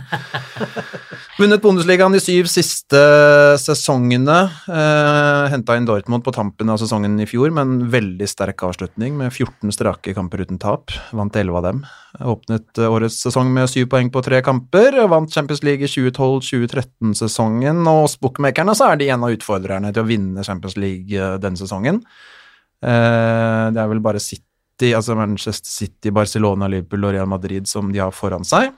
Vunnet 1.41 1.63
Bundesligaen 1.63 2.15
de 2.15 2.21
syv 2.23 2.47
siste 2.47 3.01
sesongene. 3.59 4.37
Uh, 4.69 5.49
Henta 5.51 5.75
inn 5.75 5.89
Dortmund 5.89 6.23
på 6.23 6.31
tampen 6.35 6.71
av 6.71 6.79
sesongen 6.79 7.19
i 7.19 7.27
fjor, 7.27 7.51
med 7.51 7.67
en 7.67 7.89
veldig 7.91 8.29
sterk 8.31 8.63
avslutning 8.67 9.17
med 9.19 9.33
14 9.33 9.75
strake 9.75 10.15
kamper 10.15 10.45
uten 10.45 10.61
tap. 10.61 10.95
Vant 11.11 11.35
11 11.35 11.59
av 11.59 11.67
dem. 11.67 11.83
Åpnet 12.19 12.77
eh, 12.77 12.91
årets 12.91 13.21
sesong 13.23 13.51
med 13.55 13.69
syv 13.71 13.87
poeng 13.91 14.11
på 14.11 14.23
tre 14.25 14.41
kamper. 14.43 14.97
Vant 15.11 15.31
Champions 15.31 15.63
League 15.63 15.87
i 15.87 15.91
2012-2013-sesongen, 15.91 17.81
og 17.87 18.05
hos 18.05 18.17
bookmakerne 18.21 18.75
så 18.77 18.91
er 18.91 19.01
de 19.01 19.09
en 19.13 19.25
av 19.27 19.35
utfordrerne 19.35 19.93
til 19.95 20.03
å 20.03 20.09
vinne 20.09 20.45
Champions 20.47 20.77
League 20.79 21.15
eh, 21.15 21.37
denne 21.41 21.59
sesongen. 21.59 22.03
Uh, 22.81 23.69
det 23.69 23.77
er 23.77 23.89
vel 23.91 23.99
bare 24.01 24.17
City, 24.17 24.41
altså 24.97 25.13
Manchester 25.15 25.69
City, 25.69 26.09
Barcelona, 26.11 26.67
Liverpool 26.67 27.05
og 27.05 27.13
Real 27.13 27.29
Madrid 27.29 27.67
som 27.69 27.91
de 27.93 27.99
har 28.01 28.11
foran 28.11 28.43
seg. 28.47 28.71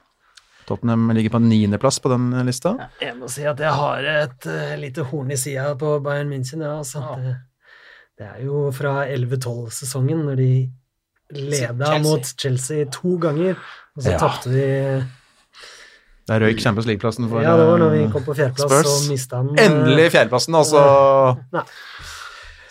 Tottenham 0.67 1.09
ligger 1.15 1.33
på 1.33 1.41
niendeplass 1.43 1.97
på 2.03 2.11
den 2.13 2.29
lista. 2.47 2.75
Jeg 3.01 3.15
må 3.19 3.27
si 3.31 3.43
at 3.49 3.59
jeg 3.59 3.71
har 3.75 4.05
et 4.13 4.45
uh, 4.47 4.75
lite 4.79 5.03
horn 5.09 5.31
i 5.31 5.39
sida 5.39 5.73
på 5.79 5.97
Bayern 6.05 6.29
München. 6.31 6.61
Ja, 6.63 6.77
altså. 6.79 7.01
det, 7.19 7.33
det 8.19 8.29
er 8.29 8.45
jo 8.45 8.69
fra 8.75 9.01
11-12-sesongen, 9.11 10.21
når 10.29 10.39
de 10.39 10.51
leda 11.33 11.89
Chelsea. 11.89 11.99
mot 12.05 12.31
Chelsea 12.45 12.85
to 12.93 13.17
ganger, 13.19 13.59
og 13.97 14.03
så 14.05 14.11
Ja. 14.13 14.17
tapte 14.21 14.53
de 14.53 15.03
Der 16.29 16.39
røyk 16.39 16.61
Champions 16.63 16.85
League-plassen 16.87 17.27
for 17.27 17.41
Ja, 17.43 17.57
det 17.59 17.65
var 17.67 17.77
når 17.81 17.89
vi 17.97 18.03
eh, 18.05 18.11
kom 18.13 18.23
på 18.23 18.31
fjerdeplass 18.37 18.71
Spurs. 18.71 18.91
og 18.93 19.09
mista 19.11 19.41
den. 19.43 19.57
eh, 19.59 19.65
Endelig 19.65 20.05
fjerdeplassen, 20.13 20.55
altså. 20.55 20.83
Nei. 21.51 21.63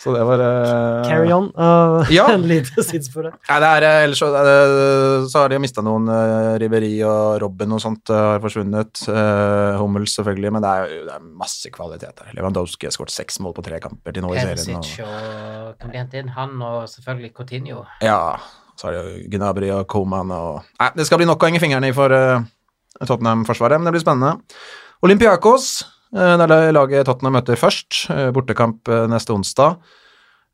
Så 0.03 0.11
det 0.11 0.23
var 0.27 0.41
uh, 0.43 1.03
Carry 1.07 1.29
on. 1.31 1.45
Uh, 1.55 2.09
Ja. 2.11 2.25
En 2.33 2.41
lite 2.49 2.83
sidespor 2.83 3.29
her. 3.29 3.35
Nei, 3.47 3.59
det 3.63 3.67
er, 3.69 3.85
eh, 3.87 3.99
ellers 4.03 4.19
så, 4.19 4.27
eh, 4.35 5.27
så 5.31 5.43
har 5.45 5.53
de 5.53 5.59
mista 5.63 5.83
noen 5.85 6.09
uh, 6.11 6.57
Riveri 6.59 6.91
og 7.07 7.37
Robben 7.43 7.71
og 7.71 7.79
sånt 7.79 8.11
har 8.11 8.41
forsvunnet. 8.43 9.05
Uh, 9.07 9.77
Hummels 9.79 10.17
selvfølgelig, 10.17 10.51
men 10.57 10.65
det 10.65 10.73
er 10.73 10.91
jo 10.91 11.05
det 11.07 11.13
er 11.15 11.29
masse 11.43 11.71
kvalitet 11.71 12.19
der. 12.19 12.33
Lewandowski 12.35 12.89
har 12.89 12.95
skåret 12.97 13.15
seks 13.15 13.39
mål 13.43 13.55
på 13.55 13.63
tre 13.63 13.79
kamper 13.83 14.11
til 14.17 14.25
nå 14.27 14.33
i 14.35 14.41
serien. 14.41 14.59
Perisic 14.59 14.99
Og, 15.05 15.15
og 15.69 15.79
kan 15.79 15.93
bli 15.93 16.01
hentet 16.03 16.19
inn. 16.25 16.33
Han 16.35 16.59
og 16.59 16.83
selvfølgelig 16.91 17.31
Coutinho. 17.39 17.85
ja, 18.03 18.19
så 18.75 18.89
er 18.89 18.97
det 18.97 19.01
jo 19.05 19.37
Gnabry 19.37 19.71
og 19.71 19.87
Coman 19.87 20.31
og 20.35 20.63
Nei, 20.81 20.91
det 20.97 21.07
skal 21.07 21.21
bli 21.21 21.29
nok 21.29 21.39
å 21.43 21.47
henge 21.47 21.61
fingrene 21.63 21.93
for 21.95 22.11
uh, 22.11 22.43
Tottenham-forsvaret, 23.05 23.79
men 23.79 23.87
det 23.87 23.95
blir 23.95 24.03
spennende. 24.03 24.35
Olympiakos, 25.05 25.83
uh, 26.13 26.35
det 26.39 26.47
er 26.49 26.71
laget 26.75 27.05
Tottenham 27.09 27.37
møter 27.39 27.59
først. 27.59 28.05
eh, 28.13 28.29
bortekamp 28.35 28.87
eh, 28.87 29.05
neste 29.11 29.33
onsdag. 29.33 29.77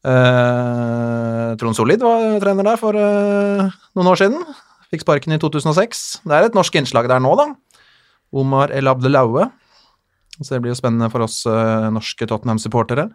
Eh, 0.07 1.55
Trond 1.59 1.75
Solid 1.75 2.03
var 2.03 2.39
trener 2.39 2.63
der 2.63 2.79
for 2.79 2.95
eh, 2.95 3.65
noen 3.97 4.11
år 4.11 4.19
siden. 4.21 4.43
Fikk 4.89 5.03
sparken 5.03 5.35
i 5.35 5.39
2006. 5.41 6.21
Det 6.23 6.35
er 6.37 6.47
et 6.47 6.55
norsk 6.57 6.79
innslag 6.79 7.09
der 7.11 7.19
nå, 7.21 7.33
da. 7.37 7.49
Omar 8.31 8.71
El 8.71 8.87
Abdelaue. 8.89 9.49
Så 10.39 10.55
det 10.55 10.61
blir 10.63 10.71
jo 10.71 10.79
spennende 10.79 11.09
for 11.11 11.25
oss 11.25 11.41
eh, 11.49 11.89
norske 11.93 12.27
Tottenham-supportere. 12.29 13.09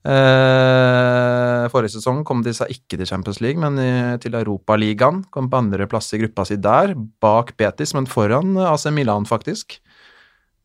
Eh, 0.00 1.66
forrige 1.68 1.92
sesong 1.98 2.22
kom 2.24 2.40
de 2.40 2.54
seg 2.56 2.72
ikke 2.72 2.96
til 2.96 3.08
Champions 3.10 3.42
League, 3.44 3.60
men 3.60 3.76
i, 3.76 3.90
til 4.22 4.38
Europaligaen. 4.38 5.26
Kom 5.34 5.50
på 5.52 5.60
andreplass 5.60 6.14
i 6.16 6.22
gruppa 6.22 6.46
si 6.48 6.56
der, 6.56 6.94
bak 7.20 7.52
Betis, 7.60 7.92
men 7.96 8.08
foran 8.08 8.56
eh, 8.56 8.70
AC 8.72 8.88
Milan, 8.96 9.28
faktisk. 9.28 9.82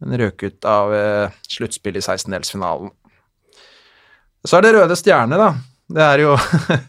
Men 0.04 0.20
røk 0.20 0.44
ut 0.44 0.68
av 0.68 0.94
eh, 0.96 1.36
sluttspillet 1.50 2.04
i 2.04 2.06
16-delsfinalen. 2.06 2.92
Så 4.46 4.58
er 4.58 4.66
det 4.66 4.74
Røde 4.76 4.98
Stjerne, 5.00 5.40
da. 5.40 5.52
Det 5.96 6.04
er 6.04 6.24
jo 6.26 6.36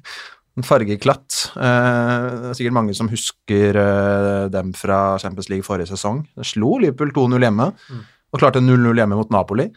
en 0.57 0.66
fargeklatt. 0.66 1.38
Eh, 1.54 2.28
det 2.32 2.50
er 2.50 2.59
sikkert 2.59 2.78
mange 2.78 2.96
som 2.98 3.11
husker 3.12 3.80
eh, 3.82 4.46
dem 4.52 4.72
fra 4.76 5.18
Champions 5.22 5.50
League 5.52 5.66
forrige 5.66 5.92
sesong. 5.94 6.24
Det 6.36 6.48
slo 6.50 6.76
Liverpool 6.82 7.14
2-0 7.16 7.46
hjemme, 7.46 7.70
og 8.32 8.42
klarte 8.42 8.64
0-0 8.64 8.90
hjemme 9.00 9.20
mot 9.20 9.32
Napoli. 9.32 9.70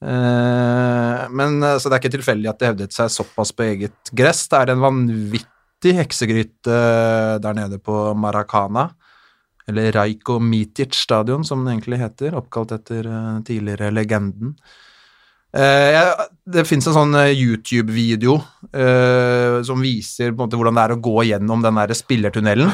Eh, 0.00 1.22
men 1.28 1.62
eh, 1.62 1.76
Så 1.76 1.90
det 1.90 1.98
er 1.98 2.00
ikke 2.00 2.16
tilfeldig 2.16 2.48
at 2.48 2.60
det 2.60 2.70
hevdet 2.70 2.96
seg 2.96 3.12
såpass 3.12 3.52
på 3.56 3.66
eget 3.68 4.12
gress. 4.16 4.46
Det 4.48 4.62
er 4.62 4.72
en 4.74 4.84
vanvittig 4.84 5.96
heksegryte 5.98 6.72
eh, 6.72 7.36
der 7.42 7.58
nede 7.58 7.80
på 7.82 8.10
Maracana. 8.16 8.88
Eller 9.70 9.92
Rajko 9.94 10.38
Mitic 10.42 10.98
stadion, 10.98 11.44
som 11.46 11.64
den 11.64 11.76
egentlig 11.76 12.00
heter. 12.02 12.36
Oppkalt 12.38 12.74
etter 12.76 13.06
eh, 13.06 13.36
tidligere 13.46 13.92
legenden. 13.94 14.56
Eh, 15.50 16.10
det 16.46 16.66
fins 16.68 16.86
en 16.86 16.94
sånn 16.94 17.16
eh, 17.18 17.32
YouTube-video 17.34 18.36
som 19.66 19.80
viser 19.82 20.30
på 20.30 20.36
en 20.36 20.44
måte 20.44 20.58
hvordan 20.58 20.76
det 20.76 20.82
er 20.84 20.92
å 20.94 21.00
gå 21.02 21.24
gjennom 21.26 21.64
den 21.64 21.80
der 21.80 21.94
spillertunnelen. 21.98 22.70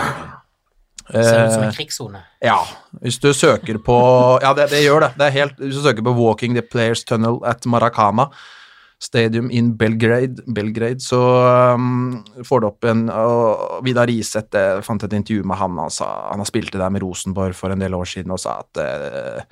Ser 1.07 1.47
ut 1.47 1.55
som 1.55 1.63
en 1.63 1.73
krigssone. 1.73 2.21
ja, 2.43 2.59
hvis 3.01 3.21
du 3.23 3.29
søker 3.31 3.79
på 3.79 3.97
Ja, 4.43 4.51
det, 4.59 4.67
det 4.73 4.83
gjør 4.83 5.07
det. 5.07 5.11
det 5.21 5.29
helt, 5.37 5.61
hvis 5.63 5.79
du 5.79 5.85
søker 5.85 6.03
på 6.03 6.17
'Walking 6.19 6.59
the 6.59 6.65
Players 6.67 7.05
Tunnel 7.07 7.39
at 7.47 7.63
Maracana', 7.65 8.27
Stadium 8.97 9.51
in 9.53 9.75
Belgrade, 9.77 10.41
Belgrade 10.47 11.05
så 11.05 11.21
um, 11.77 12.23
får 12.49 12.63
du 12.63 12.67
opp 12.71 12.87
en 12.89 13.11
og 13.13 13.83
Vidar 13.85 14.09
Iseth 14.09 14.57
jeg 14.57 14.85
fant 14.87 15.05
et 15.05 15.17
intervju 15.19 15.45
med 15.45 15.61
han. 15.61 15.77
Han, 15.83 15.93
sa, 15.93 16.09
han 16.31 16.41
har 16.41 16.49
spilt 16.49 16.73
det 16.73 16.81
der 16.81 16.95
med 16.95 17.05
Rosenborg 17.05 17.53
for 17.59 17.75
en 17.75 17.85
del 17.85 17.97
år 17.97 18.09
siden 18.09 18.33
og 18.33 18.41
sa 18.41 18.57
at 18.63 18.81
uh, 18.81 19.43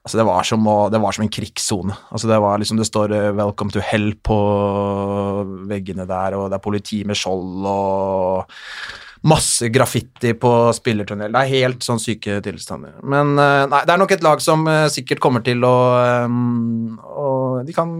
altså 0.00 0.22
det, 0.22 0.26
var 0.30 0.48
som 0.48 0.64
det 0.94 1.02
var 1.04 1.12
som 1.12 1.26
en 1.26 1.34
krigssone. 1.36 1.98
Altså 2.08 2.30
det, 2.30 2.40
liksom, 2.64 2.80
det 2.80 2.88
står 2.88 3.12
eh, 3.12 3.32
'Welcome 3.36 3.76
to 3.76 3.84
hell' 3.84 4.16
på 4.24 4.38
veggene 5.68 6.08
der, 6.08 6.38
og 6.38 6.48
det 6.48 6.56
er 6.56 6.64
politi 6.64 7.02
med 7.04 7.16
skjold 7.18 7.68
og 7.68 8.48
masse 9.26 9.68
graffiti 9.74 10.34
på 10.38 10.50
spillertunnel. 10.76 11.32
Det 11.34 11.40
er 11.42 11.54
helt 11.64 11.86
sånn 11.86 12.00
syke 12.02 12.38
tilstander. 12.44 12.98
Men 13.02 13.34
eh, 13.38 13.64
nei, 13.70 13.82
det 13.88 13.94
er 13.94 14.02
nok 14.02 14.14
et 14.14 14.26
lag 14.26 14.42
som 14.44 14.66
eh, 14.70 14.86
sikkert 14.94 15.22
kommer 15.24 15.42
til 15.46 15.64
å 15.66 15.76
Og 16.28 17.66
de 17.66 17.74
kan 17.74 17.90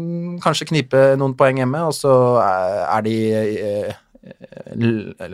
kanskje 0.42 0.68
knipe 0.70 1.00
noen 1.18 1.34
poeng 1.38 1.58
hjemme, 1.58 1.80
og 1.88 1.94
så 1.96 2.12
er, 2.42 3.02
de 3.06 3.16
eh, 3.34 3.96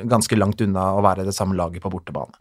ganske 0.09 0.39
langt 0.39 0.63
unna 0.65 0.93
å 0.97 1.03
være 1.05 1.27
det 1.27 1.35
samme 1.37 1.57
laget 1.59 1.85
på 1.85 1.93
bortebane. 1.93 2.33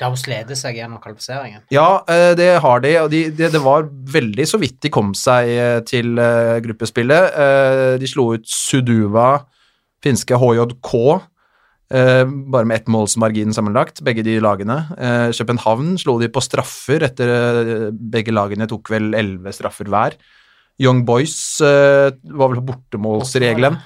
De 0.00 0.08
har 0.08 0.16
sledet 0.18 0.56
seg 0.58 0.78
gjennom 0.80 0.98
kvalifiseringen. 1.02 1.62
Ja, 1.70 2.02
eh, 2.10 2.32
det 2.38 2.48
har 2.64 2.80
de, 2.82 2.94
og 3.04 3.10
de, 3.12 3.26
det, 3.30 3.52
det 3.54 3.60
var 3.62 3.86
veldig 3.86 4.46
så 4.48 4.58
vidt 4.58 4.80
de 4.82 4.90
kom 4.90 5.12
seg 5.18 5.50
eh, 5.52 5.80
til 5.86 6.18
eh, 6.18 6.58
gruppespillet. 6.64 7.36
Eh, 7.44 7.90
De 8.02 8.08
slo 8.10 8.32
ut 8.34 8.48
Suduva, 8.48 9.44
finske 10.02 10.38
HJK, 10.42 10.90
eh, 11.12 11.28
bare 11.92 12.68
med 12.68 12.80
ett 12.80 12.90
måls 12.92 13.18
margin 13.20 13.52
sammenlagt, 13.52 14.00
begge 14.06 14.24
de 14.24 14.38
lagene. 14.40 14.78
Eh, 14.96 15.28
København 15.36 15.98
slo 16.00 16.16
de 16.20 16.30
på 16.32 16.40
straffer 16.40 17.04
etter 17.04 17.32
eh, 17.32 17.88
begge 17.92 18.32
lagene 18.32 18.68
tok 18.70 18.88
vel 18.94 19.12
elleve 19.18 19.52
straffer 19.52 19.90
hver. 19.92 20.16
Young 20.80 21.04
Boys 21.04 21.36
eh, 21.60 22.14
var 22.32 22.52
vel 22.52 22.62
på 22.62 22.70
bortemålsregelen. 22.72 23.76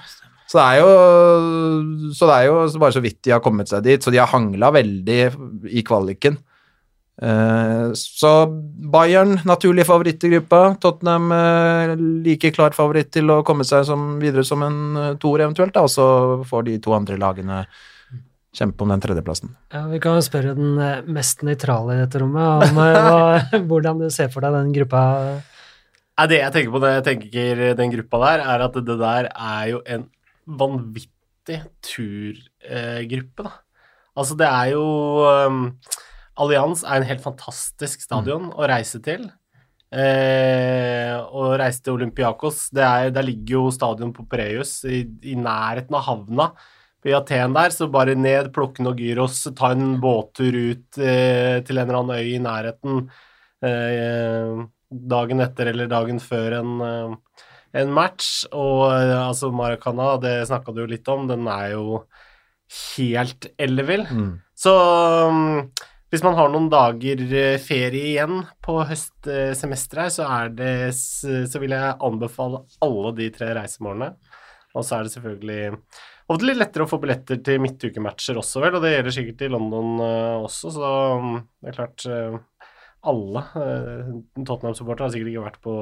Så 0.47 0.61
det 0.61 0.79
jo, 0.79 0.91
så 2.15 2.27
det 2.29 2.35
er 2.37 2.45
jo 2.47 2.59
bare 2.79 2.95
så 2.95 3.03
vidt 3.03 3.19
de 3.27 3.33
har 3.35 3.43
kommet 3.43 3.67
seg 3.67 3.83
dit, 3.83 4.03
så 4.03 4.13
de 4.13 4.21
har 4.21 4.31
hangla 4.31 4.71
veldig 4.71 5.19
i 5.75 5.83
kvaliken. 5.83 6.37
Eh, 7.21 7.91
så 7.97 8.31
Bayern 8.93 9.39
naturlig 9.49 9.87
favoritt 9.89 10.23
i 10.23 10.31
gruppa. 10.35 10.61
Tottenham 10.79 11.31
eh, 11.33 11.95
like 12.23 12.51
klar 12.53 12.75
favoritt 12.77 13.11
til 13.15 13.33
å 13.33 13.41
komme 13.43 13.65
seg 13.67 13.87
som, 13.89 14.15
videre 14.21 14.45
som 14.47 14.63
en 14.63 14.79
eh, 15.01 15.13
toer 15.21 15.47
eventuelt, 15.47 15.77
og 15.81 15.89
så 15.91 16.07
får 16.47 16.67
de 16.69 16.79
to 16.83 16.93
andre 16.95 17.17
lagene 17.19 17.63
kjempe 18.57 18.83
om 18.83 18.91
den 18.93 19.03
tredjeplassen. 19.03 19.53
Ja, 19.73 19.83
vi 19.91 19.99
kan 20.03 20.17
jo 20.17 20.25
spørre 20.25 20.55
den 20.57 20.79
eh, 20.81 21.05
mest 21.13 21.43
nøytrale 21.45 21.95
i 21.95 22.01
dette 22.01 22.21
rommet 22.23 22.65
om 22.67 22.81
eh, 22.81 22.97
hva, 23.05 23.61
hvordan 23.69 24.01
du 24.01 24.09
ser 24.13 24.31
for 24.33 24.45
deg 24.45 24.57
den 24.57 24.73
gruppa. 24.75 25.03
Ja, 26.17 26.25
det 26.29 26.41
jeg 26.41 26.55
tenker 26.55 26.73
på 26.73 26.81
når 26.81 26.95
jeg 26.95 27.05
tenker 27.05 27.63
den 27.77 27.93
gruppa 27.93 28.23
der, 28.25 28.45
er 28.55 28.65
at 28.65 28.81
det 28.89 28.97
der 29.03 29.29
er 29.31 29.63
jo 29.75 29.81
en 29.85 30.07
vanvittig 30.47 31.61
tur 31.85 32.39
eh, 32.65 33.05
da. 33.37 33.51
Altså, 34.17 34.33
det 34.39 34.47
er 34.49 34.71
jo 34.73 34.85
um, 35.45 35.65
Allianz 36.41 36.81
er 36.85 36.97
en 36.97 37.09
helt 37.09 37.21
fantastisk 37.21 38.01
stadion 38.01 38.49
å 38.49 38.65
reise 38.69 39.01
til. 39.03 39.27
Eh, 39.93 41.13
å 41.15 41.51
reise 41.55 41.79
til 41.79 41.95
Olympiakos 41.95 42.65
det 42.75 42.83
er, 42.83 43.11
Der 43.15 43.23
ligger 43.23 43.53
jo 43.53 43.69
stadion 43.71 44.09
på 44.11 44.25
Preus, 44.27 44.81
i, 44.83 45.05
i 45.23 45.37
nærheten 45.39 45.95
av 45.95 46.03
havna 46.09 46.49
i 47.07 47.15
Aten 47.17 47.55
der, 47.55 47.73
så 47.73 47.87
bare 47.91 48.15
ned, 48.17 48.51
plukke 48.55 48.83
noe 48.85 48.97
gyros, 48.97 49.45
ta 49.57 49.71
en 49.73 49.97
båttur 50.03 50.55
ut 50.55 50.99
eh, 50.99 51.59
til 51.65 51.79
en 51.79 51.87
eller 51.87 52.01
annen 52.01 52.17
øy 52.17 52.33
i 52.35 52.41
nærheten 52.43 53.05
eh, 53.65 54.65
dagen 54.87 55.43
etter 55.43 55.71
eller 55.71 55.89
dagen 55.91 56.21
før 56.23 56.59
en, 56.61 56.77
eh, 56.81 57.43
en 57.81 57.93
match. 57.93 58.45
Og 58.51 58.87
eh, 58.91 59.15
altså 59.17 59.51
Maracana, 59.51 60.15
det 60.23 60.39
snakka 60.49 60.73
du 60.73 60.83
jo 60.85 60.91
litt 60.93 61.07
om, 61.11 61.27
den 61.29 61.47
er 61.51 61.75
jo 61.75 62.01
helt 62.97 63.49
ellevill. 63.57 64.03
Så 64.57 64.73
um, 65.29 65.69
hvis 66.11 66.23
man 66.23 66.35
har 66.39 66.51
noen 66.51 66.69
dager 66.71 67.21
eh, 67.27 67.59
ferie 67.59 68.13
igjen 68.13 68.41
på 68.63 68.79
høstsemesteret 68.87 70.15
så 70.15 70.27
det 70.55 70.91
Så 70.95 71.59
vil 71.59 71.75
jeg 71.75 71.97
anbefale 72.03 72.63
alle 72.83 73.13
de 73.15 73.29
tre 73.35 73.53
reisemålene. 73.55 74.13
Og 74.75 74.85
så 74.85 74.97
er 74.97 75.07
det 75.07 75.13
selvfølgelig 75.15 75.77
ofte 76.27 76.47
litt 76.49 76.59
lettere 76.59 76.85
å 76.85 76.91
få 76.91 76.99
billetter 77.03 77.39
til 77.45 77.61
midtukematcher 77.63 78.39
også, 78.41 78.61
vel, 78.63 78.77
og 78.77 78.85
det 78.85 78.93
gjelder 78.95 79.15
sikkert 79.15 79.43
i 79.47 79.51
London 79.53 80.03
eh, 80.03 80.35
også, 80.43 80.73
så 80.75 80.91
um, 81.17 81.33
det 81.63 81.71
er 81.71 81.77
klart 81.77 82.07
eh, 82.11 82.37
alle 83.07 83.43
uh, 83.53 84.07
Tottenham-supportere 84.41 85.07
har 85.07 85.11
sikkert 85.13 85.29
ikke 85.31 85.43
vært 85.45 85.59
på 85.63 85.73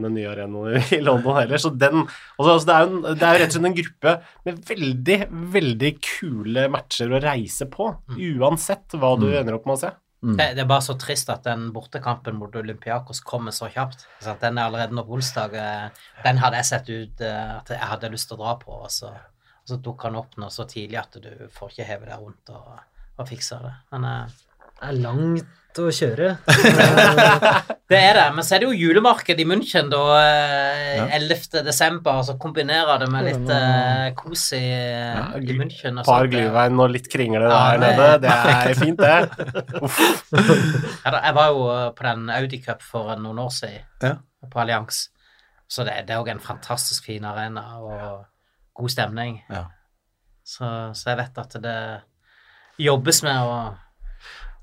den 0.00 0.14
nye 0.16 0.28
arenaen 0.30 0.92
i 0.96 1.00
London 1.04 1.36
heller, 1.36 1.60
så 1.60 1.72
den 1.74 2.04
også, 2.06 2.52
altså, 2.54 2.66
det, 2.70 2.76
er 2.76 2.84
jo 2.84 2.92
en, 2.92 3.02
det 3.08 3.26
er 3.26 3.34
jo 3.34 3.40
rett 3.42 3.50
og 3.50 3.56
slett 3.58 3.70
en 3.70 3.80
gruppe 3.80 4.14
med 4.48 4.62
veldig, 4.70 5.18
veldig 5.56 5.90
kule 6.06 6.68
matcher 6.72 7.12
å 7.12 7.24
reise 7.26 7.68
på, 7.72 7.90
uansett 8.16 8.96
hva 8.96 9.16
du 9.20 9.28
ender 9.32 9.58
opp 9.58 9.68
med 9.68 9.76
å 9.76 9.82
se. 9.82 9.92
Det, 10.20 10.50
det 10.52 10.60
er 10.60 10.68
bare 10.68 10.84
så 10.84 10.92
trist 11.00 11.30
at 11.32 11.46
den 11.48 11.70
bortekampen 11.72 12.36
mot 12.36 12.56
Olympiakos 12.60 13.22
kommer 13.24 13.54
så 13.56 13.70
kjapt. 13.72 14.02
ikke? 14.20 14.34
Den 14.42 14.58
er 14.60 14.66
allerede 14.68 14.92
nå 14.92 15.04
på 15.08 15.16
onsdag. 15.16 15.54
eh, 15.56 16.08
Den 16.26 16.40
hadde 16.42 16.58
jeg 16.60 16.68
sett 16.68 16.90
ut 16.92 17.22
eh, 17.24 17.54
at 17.56 17.72
jeg 17.72 17.88
hadde 17.88 18.10
lyst 18.12 18.28
til 18.28 18.36
å 18.36 18.42
dra 18.42 18.52
på, 18.60 18.74
og 18.84 18.92
så, 18.92 19.14
og 19.70 19.76
så 19.76 19.80
dukker 19.86 20.10
han 20.10 20.18
opp 20.20 20.34
nå 20.42 20.50
så 20.50 20.66
tidlig 20.66 20.98
at 21.00 21.16
du 21.22 21.30
får 21.54 21.70
ikke 21.76 21.86
heve 21.94 22.10
deg 22.10 22.18
rundt 22.26 22.50
og, 22.50 22.82
og 23.22 23.28
fikse 23.30 23.62
det. 23.62 23.72
Men 23.94 24.04
eh, 24.10 24.38
Det 24.80 24.88
er 24.90 25.00
langt 25.06 25.56
å 25.78 25.86
kjøre. 25.94 26.28
det 27.90 27.98
er 27.98 28.16
det. 28.18 28.24
Men 28.34 28.42
så 28.46 28.56
er 28.56 28.62
det 28.64 28.66
jo 28.70 28.78
julemarked 28.88 29.38
i 29.38 29.44
München 29.46 29.90
da 29.92 30.00
eh, 30.18 31.14
11. 31.20 31.60
desember, 31.66 32.18
og 32.18 32.26
så 32.26 32.34
kombinerer 32.42 32.98
det 33.04 33.08
med 33.12 33.28
litt 33.28 33.52
uh, 33.52 34.08
kos 34.18 34.48
i, 34.58 34.62
i 34.64 35.54
München. 35.58 36.00
Et 36.02 36.08
par 36.10 36.26
gluvein 36.26 36.48
glyvein 36.48 36.82
og 36.82 36.90
litt 36.96 37.06
kringle 37.12 37.44
Ja, 37.46 37.60
der 37.76 37.84
det- 37.84 37.92
nede, 38.00 38.18
det 38.24 38.34
er 38.34 38.74
fint, 38.82 38.98
det. 38.98 39.78
Uff. 39.84 40.00
Ja, 40.34 41.14
da, 41.14 41.22
jeg 41.28 41.36
var 41.38 41.54
jo 41.54 41.62
eh, 41.76 41.86
på 42.00 42.08
den 42.08 42.26
Audi 42.40 42.60
Cup 42.66 42.82
for 42.82 43.14
noen 43.22 43.38
år 43.46 43.54
siden, 43.60 43.86
Ja. 44.02 44.16
på 44.50 44.62
Allianz. 44.64 45.04
Så 45.70 45.84
det, 45.86 46.00
det 46.08 46.16
er 46.16 46.24
òg 46.24 46.32
en 46.32 46.42
fantastisk 46.42 47.06
fin 47.06 47.22
arena 47.30 47.62
og 47.78 48.24
god 48.80 48.94
stemning. 48.94 49.38
Ja. 49.50 49.66
Så, 50.44 50.66
så 50.96 51.12
jeg 51.12 51.20
vet 51.20 51.38
at 51.38 51.56
det 51.62 51.78
jobbes 52.80 53.22
med 53.26 53.38
å, 53.44 53.56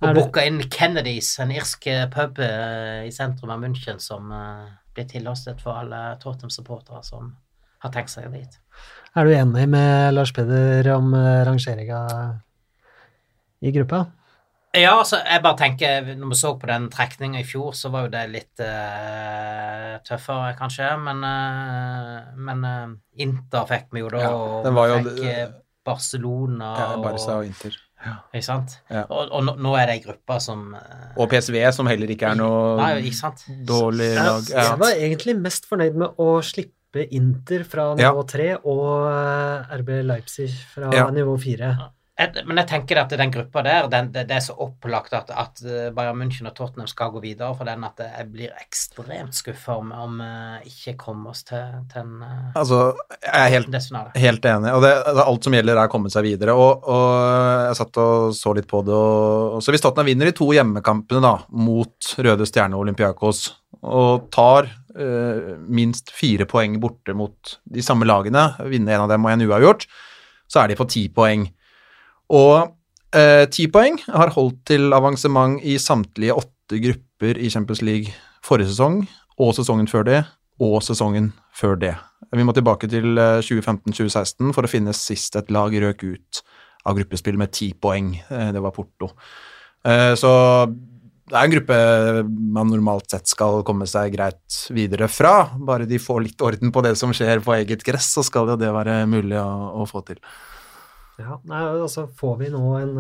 å 0.04 0.14
booke 0.18 0.44
inn 0.48 0.60
Kennedys, 0.74 1.36
en 1.44 1.54
irsk 1.56 1.88
pub 2.14 2.42
eh, 2.44 3.06
i 3.08 3.14
sentrum 3.14 3.54
av 3.54 3.62
München, 3.62 4.02
som 4.04 4.32
uh, 4.34 4.66
blir 4.98 5.08
tilholdssted 5.10 5.62
for 5.62 5.78
alle 5.80 6.18
Tottenham-supportere 6.22 7.04
som 7.06 7.36
har 7.84 7.94
tenkt 7.94 8.12
seg 8.14 8.32
dit. 8.34 8.58
Er 9.18 9.26
du 9.26 9.34
enig 9.34 9.66
med 9.70 10.14
Lars 10.14 10.34
Peder 10.36 10.90
om 10.96 11.14
eh, 11.18 11.44
rangeringa 11.48 12.02
i 13.62 13.74
gruppa? 13.74 14.04
Ja, 14.78 14.94
altså, 15.00 15.20
jeg 15.24 15.42
bare 15.44 15.58
tenker 15.60 16.10
Når 16.18 16.32
vi 16.32 16.38
så 16.40 16.54
på 16.60 16.70
den 16.70 16.88
trekninga 16.94 17.42
i 17.42 17.48
fjor, 17.48 17.74
så 17.78 17.92
var 17.94 18.06
jo 18.08 18.12
det 18.14 18.24
litt 18.34 18.64
uh, 18.64 19.98
tøffere, 20.08 20.54
kanskje. 20.60 20.92
Men, 21.04 21.24
uh, 21.24 22.30
men 22.50 22.64
uh, 22.68 22.94
Inter 23.24 23.68
fikk 23.70 23.90
vi 23.96 24.04
jo 24.04 24.12
da, 24.14 24.24
Ja, 24.28 24.32
og 24.36 24.68
vi 24.68 25.18
fikk 25.18 25.58
Barcelona 25.88 26.72
Ja, 26.76 26.88
Barca 27.02 27.38
og 27.38 27.44
og 27.44 27.52
Inter. 27.52 27.76
Ikke 28.30 28.46
sant? 28.46 28.76
Ja. 28.94 29.06
Og, 29.10 29.32
og 29.34 29.46
nå, 29.48 29.56
nå 29.64 29.74
er 29.80 29.90
det 29.90 29.98
ei 29.98 30.02
gruppe 30.04 30.38
som 30.44 30.68
Og 30.76 31.30
PSV, 31.32 31.58
som 31.74 31.90
heller 31.90 32.12
ikke 32.14 32.30
er 32.30 32.38
noe 32.40 32.76
Nei, 32.78 32.92
ikke 33.10 33.20
sant? 33.24 33.46
dårlig 33.68 34.12
lag. 34.20 34.52
Ja. 34.52 34.68
Jeg 34.72 34.82
var 34.84 35.04
egentlig 35.08 35.38
mest 35.42 35.66
fornøyd 35.70 35.98
med 35.98 36.22
å 36.22 36.38
slippe 36.46 37.08
Inter 37.18 37.66
fra 37.68 37.90
nivå 37.98 38.22
tre 38.30 38.52
og 38.58 39.08
RB 39.82 39.90
Leipzig 40.08 40.52
fra 40.72 40.92
Ja. 40.94 41.08
nivå 41.14 41.34
fire. 41.42 41.74
Jeg, 42.18 42.44
men 42.50 42.58
jeg 42.58 42.70
tenker 42.72 42.98
at 42.98 43.12
den 43.14 43.30
gruppa 43.34 43.62
der, 43.62 43.88
den, 43.92 44.08
det, 44.14 44.24
det 44.30 44.40
er 44.40 44.46
så 44.48 44.56
opplagt 44.66 45.14
at, 45.14 45.30
at 45.30 45.60
eh, 45.62 45.90
Bayern 45.94 46.18
München 46.18 46.50
og 46.50 46.56
Tottenham 46.58 46.88
skal 46.90 47.12
gå 47.14 47.22
videre 47.22 47.52
for 47.54 47.70
den, 47.70 47.84
at 47.86 48.02
jeg 48.02 48.26
blir 48.34 48.56
ekstremt 48.58 49.38
skuffa 49.38 49.76
om, 49.78 49.92
om 49.94 50.16
eh, 50.26 50.66
ikke 50.72 50.96
kommer 51.04 51.36
oss 51.36 51.46
til, 51.46 51.76
til 51.92 52.02
en 52.02 52.24
uh, 52.26 52.58
Altså, 52.58 52.80
jeg 53.22 53.36
er 53.36 53.54
helt. 53.54 53.78
Helt 54.18 54.50
enig. 54.50 54.74
Og 54.74 54.82
det, 54.82 54.94
det, 55.06 55.28
alt 55.28 55.46
som 55.46 55.58
gjelder, 55.58 55.78
er 55.78 55.92
å 55.92 55.94
komme 55.94 56.10
seg 56.14 56.26
videre. 56.26 56.56
Og, 56.58 56.88
og 56.90 57.06
jeg 57.68 57.78
satt 57.84 58.02
og 58.02 58.34
så 58.38 58.56
litt 58.58 58.70
på 58.72 58.82
det. 58.88 58.98
Og, 58.98 59.62
så 59.62 59.76
hvis 59.76 59.86
Tottenham 59.86 60.10
vinner 60.10 60.32
de 60.32 60.36
to 60.42 60.50
hjemmekampene 60.56 61.22
da, 61.22 61.36
mot 61.54 62.12
Røde 62.18 62.50
Stjerne 62.50 62.80
og 62.80 62.88
Olympiakos, 62.88 63.46
og 63.86 64.28
tar 64.34 64.72
eh, 64.98 65.54
minst 65.70 66.10
fire 66.16 66.48
poeng 66.50 66.80
borte 66.82 67.14
mot 67.18 67.58
de 67.64 67.86
samme 67.86 68.08
lagene, 68.10 68.50
vinner 68.72 68.98
en 68.98 69.06
av 69.06 69.14
dem 69.14 69.28
og 69.28 69.34
en 69.34 69.46
uavgjort, 69.48 69.86
så 70.50 70.64
er 70.64 70.72
de 70.72 70.80
på 70.80 70.90
ti 70.90 71.06
poeng. 71.14 71.46
Og 72.34 72.74
eh, 73.16 73.46
ti 73.54 73.68
poeng 73.72 74.00
har 74.08 74.34
holdt 74.36 74.64
til 74.74 74.92
avansement 74.96 75.62
i 75.64 75.78
samtlige 75.80 76.36
åtte 76.36 76.82
grupper 76.84 77.40
i 77.40 77.50
Champions 77.54 77.82
League 77.86 78.12
forrige 78.46 78.72
sesong, 78.74 79.02
og 79.40 79.54
sesongen 79.56 79.88
før 79.88 80.06
det, 80.08 80.20
og 80.64 80.80
sesongen 80.84 81.32
før 81.56 81.78
det. 81.80 81.94
Vi 82.36 82.44
må 82.44 82.54
tilbake 82.56 82.90
til 82.92 83.18
eh, 83.22 83.40
2015-2016 83.46 84.54
for 84.56 84.66
å 84.68 84.72
finne 84.72 84.96
sist 84.98 85.38
et 85.40 85.52
lag 85.54 85.72
røk 85.72 86.04
ut 86.04 86.42
av 86.88 86.98
gruppespill 86.98 87.38
med 87.40 87.54
ti 87.56 87.72
poeng. 87.74 88.14
Eh, 88.30 88.52
Det 88.56 88.64
var 88.64 88.76
Porto. 88.76 89.12
Eh, 89.86 90.14
Så 90.16 90.32
det 91.28 91.36
er 91.36 91.44
en 91.44 91.52
gruppe 91.52 91.78
man 92.56 92.70
normalt 92.72 93.12
sett 93.12 93.28
skal 93.28 93.62
komme 93.68 93.84
seg 93.88 94.14
greit 94.16 94.60
videre 94.72 95.10
fra. 95.12 95.50
Bare 95.60 95.86
de 95.88 96.00
får 96.00 96.22
litt 96.24 96.42
orden 96.42 96.72
på 96.72 96.84
det 96.86 96.94
som 96.98 97.12
skjer 97.12 97.42
på 97.44 97.56
eget 97.58 97.84
gress, 97.84 98.14
så 98.16 98.24
skal 98.24 98.48
jo 98.54 98.56
det 98.60 98.72
være 98.72 99.02
mulig 99.12 99.36
å, 99.36 99.84
å 99.84 99.88
få 99.90 100.06
til. 100.08 100.22
Ja, 101.18 101.40
nei, 101.50 101.62
altså 101.82 102.06
får 102.20 102.36
vi 102.44 102.50
nå 102.54 102.64
en, 102.78 102.98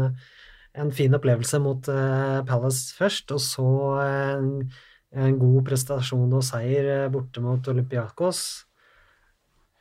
en 0.77 0.91
fin 0.95 1.13
opplevelse 1.13 1.59
mot 1.61 1.87
uh, 1.91 2.39
Palace 2.47 2.95
først, 2.97 3.31
og 3.35 3.41
så 3.43 3.67
en, 4.03 4.47
en 5.13 5.37
god 5.41 5.59
prestasjon 5.69 6.33
og 6.33 6.43
seier 6.45 6.89
eh, 6.93 7.09
borte 7.13 7.43
mot 7.43 7.67
Olympiakos, 7.71 8.41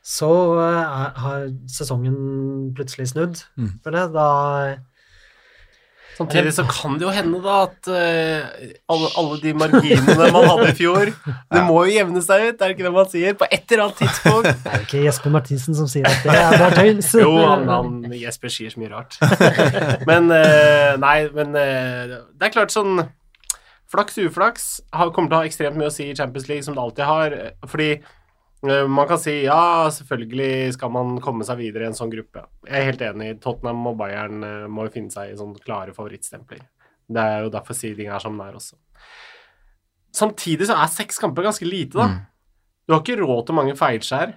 så 0.07 0.29
er, 0.63 1.17
har 1.19 1.47
sesongen 1.67 2.19
plutselig 2.77 3.09
snudd 3.11 3.41
Mm. 3.57 3.73
for 3.83 3.91
det. 3.97 4.05
Da 4.15 4.27
Samtidig 6.17 6.53
så 6.55 6.63
kan 6.65 6.95
det 6.97 7.05
jo 7.05 7.11
hende 7.13 7.39
da 7.43 7.55
at 7.67 7.89
uh, 7.91 8.69
alle, 8.89 9.09
alle 9.21 9.35
de 9.43 9.51
marginene 9.53 10.15
man 10.33 10.47
hadde 10.49 10.69
i 10.71 10.75
fjor 10.77 11.11
Det 11.53 11.61
må 11.67 11.83
jo 11.85 11.93
jevne 11.93 12.23
seg 12.25 12.45
ut, 12.47 12.55
er 12.55 12.63
det 12.63 12.73
ikke 12.73 12.87
det 12.87 12.93
man 12.95 13.11
sier? 13.11 13.35
På 13.37 13.45
et 13.45 13.73
eller 13.75 13.83
annet 13.85 14.01
tidspunkt. 14.01 14.49
Det 14.63 14.71
er 14.71 14.81
jo 14.81 14.87
ikke 14.87 15.03
Jesper 15.03 15.35
Martinsen 15.35 15.77
som 15.77 15.89
sier 15.91 16.07
at 16.09 16.25
det 16.25 16.33
er 16.33 16.57
bare 16.57 16.79
tøys. 16.79 17.11
Jo, 17.21 17.29
han, 17.43 17.67
han 17.69 18.17
Jesper 18.17 18.53
sier 18.53 18.73
så 18.73 18.81
mye 18.81 18.91
rart. 18.95 19.19
Men 20.09 20.31
uh, 20.33 20.97
Nei, 20.97 21.17
men 21.35 21.53
uh, 21.53 22.17
det 22.33 22.47
er 22.47 22.53
klart 22.53 22.73
sånn 22.73 23.03
Flaks 23.91 24.17
uflaks 24.19 24.65
har, 24.95 25.11
kommer 25.15 25.29
til 25.29 25.37
å 25.37 25.41
ha 25.43 25.47
ekstremt 25.47 25.77
mye 25.79 25.91
å 25.91 25.93
si 25.93 26.09
i 26.09 26.15
Champions 26.17 26.49
League, 26.49 26.65
som 26.65 26.75
det 26.75 26.81
alltid 26.83 27.07
har. 27.07 27.35
Fordi 27.71 27.91
man 28.65 29.07
kan 29.09 29.19
si 29.21 29.35
ja, 29.43 29.87
selvfølgelig 29.93 30.73
skal 30.73 30.91
man 30.93 31.17
komme 31.21 31.45
seg 31.45 31.59
videre 31.59 31.85
i 31.85 31.91
en 31.91 31.97
sånn 31.97 32.11
gruppe. 32.13 32.47
Jeg 32.65 32.79
er 32.79 32.87
helt 32.89 33.03
enig. 33.05 33.31
Tottenham 33.43 33.85
og 33.91 33.99
Bayern 33.99 34.45
eh, 34.45 34.69
må 34.71 34.87
jo 34.87 34.93
finne 34.95 35.13
seg 35.13 35.31
i 35.33 35.37
sånne 35.37 35.61
klare 35.63 35.93
favorittstempler. 35.93 36.63
Det 37.07 37.23
er 37.23 37.45
jo 37.45 37.51
derfor 37.53 37.77
seeding 37.77 38.09
er 38.11 38.23
som 38.23 38.35
den 38.35 38.47
er 38.47 38.57
også. 38.57 38.79
Samtidig 40.17 40.67
så 40.67 40.79
er 40.79 40.89
seks 40.91 41.21
kamper 41.21 41.45
ganske 41.45 41.67
lite, 41.67 41.99
da. 41.99 42.07
Du 42.87 42.95
har 42.95 43.03
ikke 43.03 43.19
råd 43.19 43.45
til 43.47 43.57
mange 43.57 43.75
feilskjær. 43.77 44.33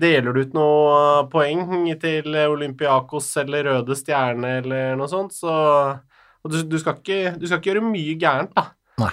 Deler 0.00 0.32
du 0.32 0.40
ut 0.40 0.54
noe 0.56 1.26
poeng 1.30 1.90
til 2.00 2.38
Olympiakos 2.46 3.28
eller 3.42 3.68
Røde 3.68 3.96
Stjerne 3.98 4.56
eller 4.62 4.96
noe 4.98 5.10
sånt, 5.10 5.36
så 5.36 5.52
og 6.42 6.50
du, 6.50 6.58
du, 6.66 6.78
skal 6.82 6.98
ikke, 6.98 7.36
du 7.38 7.46
skal 7.46 7.60
ikke 7.60 7.70
gjøre 7.70 7.84
mye 7.86 8.14
gærent, 8.18 8.54
da. 8.56 8.72
Nei. 9.02 9.12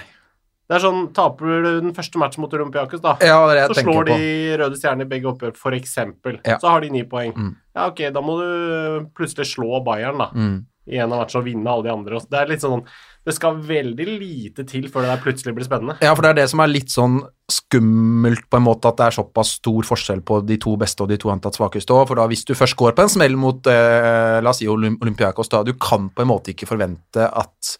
Det 0.70 0.76
er 0.78 0.82
sånn, 0.84 1.08
Taper 1.16 1.48
du 1.64 1.68
den 1.82 1.94
første 1.96 2.20
matchen 2.22 2.44
mot 2.44 2.52
Olympiakos, 2.54 3.00
da, 3.02 3.16
Ja, 3.26 3.40
så 3.66 3.74
slår 3.82 4.04
på. 4.06 4.14
de 4.14 4.56
Røde 4.60 4.76
Stjerne 4.78 5.02
i 5.02 5.10
begge 5.10 5.26
oppgjør, 5.26 5.56
eksempel. 5.74 6.38
Ja. 6.46 6.60
Så 6.62 6.70
har 6.70 6.84
de 6.84 6.90
ni 6.94 7.02
poeng. 7.02 7.32
Mm. 7.34 7.56
Ja, 7.74 7.88
ok, 7.90 8.04
da 8.14 8.20
må 8.22 8.36
du 8.38 9.08
plutselig 9.18 9.48
slå 9.50 9.82
Bayern, 9.84 10.18
da 10.22 10.28
Mm. 10.32 10.64
i 10.86 10.96
en 10.96 11.12
av 11.12 11.18
matchene 11.26 11.42
og 11.42 11.44
vinne 11.44 11.66
alle 11.66 11.82
de 11.82 11.90
andre. 11.90 12.20
Det 12.20 12.38
er 12.38 12.46
litt 12.46 12.60
sånn 12.62 12.84
Det 13.26 13.34
skal 13.34 13.58
veldig 13.60 14.06
lite 14.18 14.64
til 14.66 14.88
før 14.88 15.02
det 15.04 15.10
der 15.10 15.20
plutselig 15.20 15.54
blir 15.54 15.66
spennende. 15.66 15.98
Ja, 16.00 16.14
for 16.14 16.22
det 16.22 16.30
er 16.30 16.34
det 16.40 16.48
som 16.48 16.60
er 16.60 16.68
litt 16.68 16.88
sånn 16.88 17.20
skummelt, 17.50 18.48
på 18.48 18.56
en 18.56 18.64
måte, 18.64 18.88
at 18.88 18.96
det 18.96 19.06
er 19.10 19.22
såpass 19.22 19.58
stor 19.58 19.82
forskjell 19.82 20.22
på 20.24 20.38
de 20.46 20.56
to 20.56 20.72
beste 20.80 21.02
og 21.04 21.10
de 21.10 21.18
to 21.18 21.28
antatt 21.28 21.52
svakeste 21.58 21.92
òg. 21.92 22.06
For 22.08 22.14
da 22.16 22.26
hvis 22.30 22.46
du 22.48 22.54
først 22.54 22.76
går 22.80 22.94
på 22.96 23.02
en 23.02 23.12
smell 23.12 23.36
mot 23.36 23.60
eh, 23.66 24.40
la 24.40 24.48
oss 24.54 24.62
si 24.62 24.66
Olympiakos, 24.66 25.50
da 25.52 25.62
du 25.62 25.74
kan 25.74 26.08
på 26.08 26.22
en 26.24 26.28
måte 26.32 26.54
ikke 26.54 26.66
forvente 26.70 27.28
at 27.28 27.76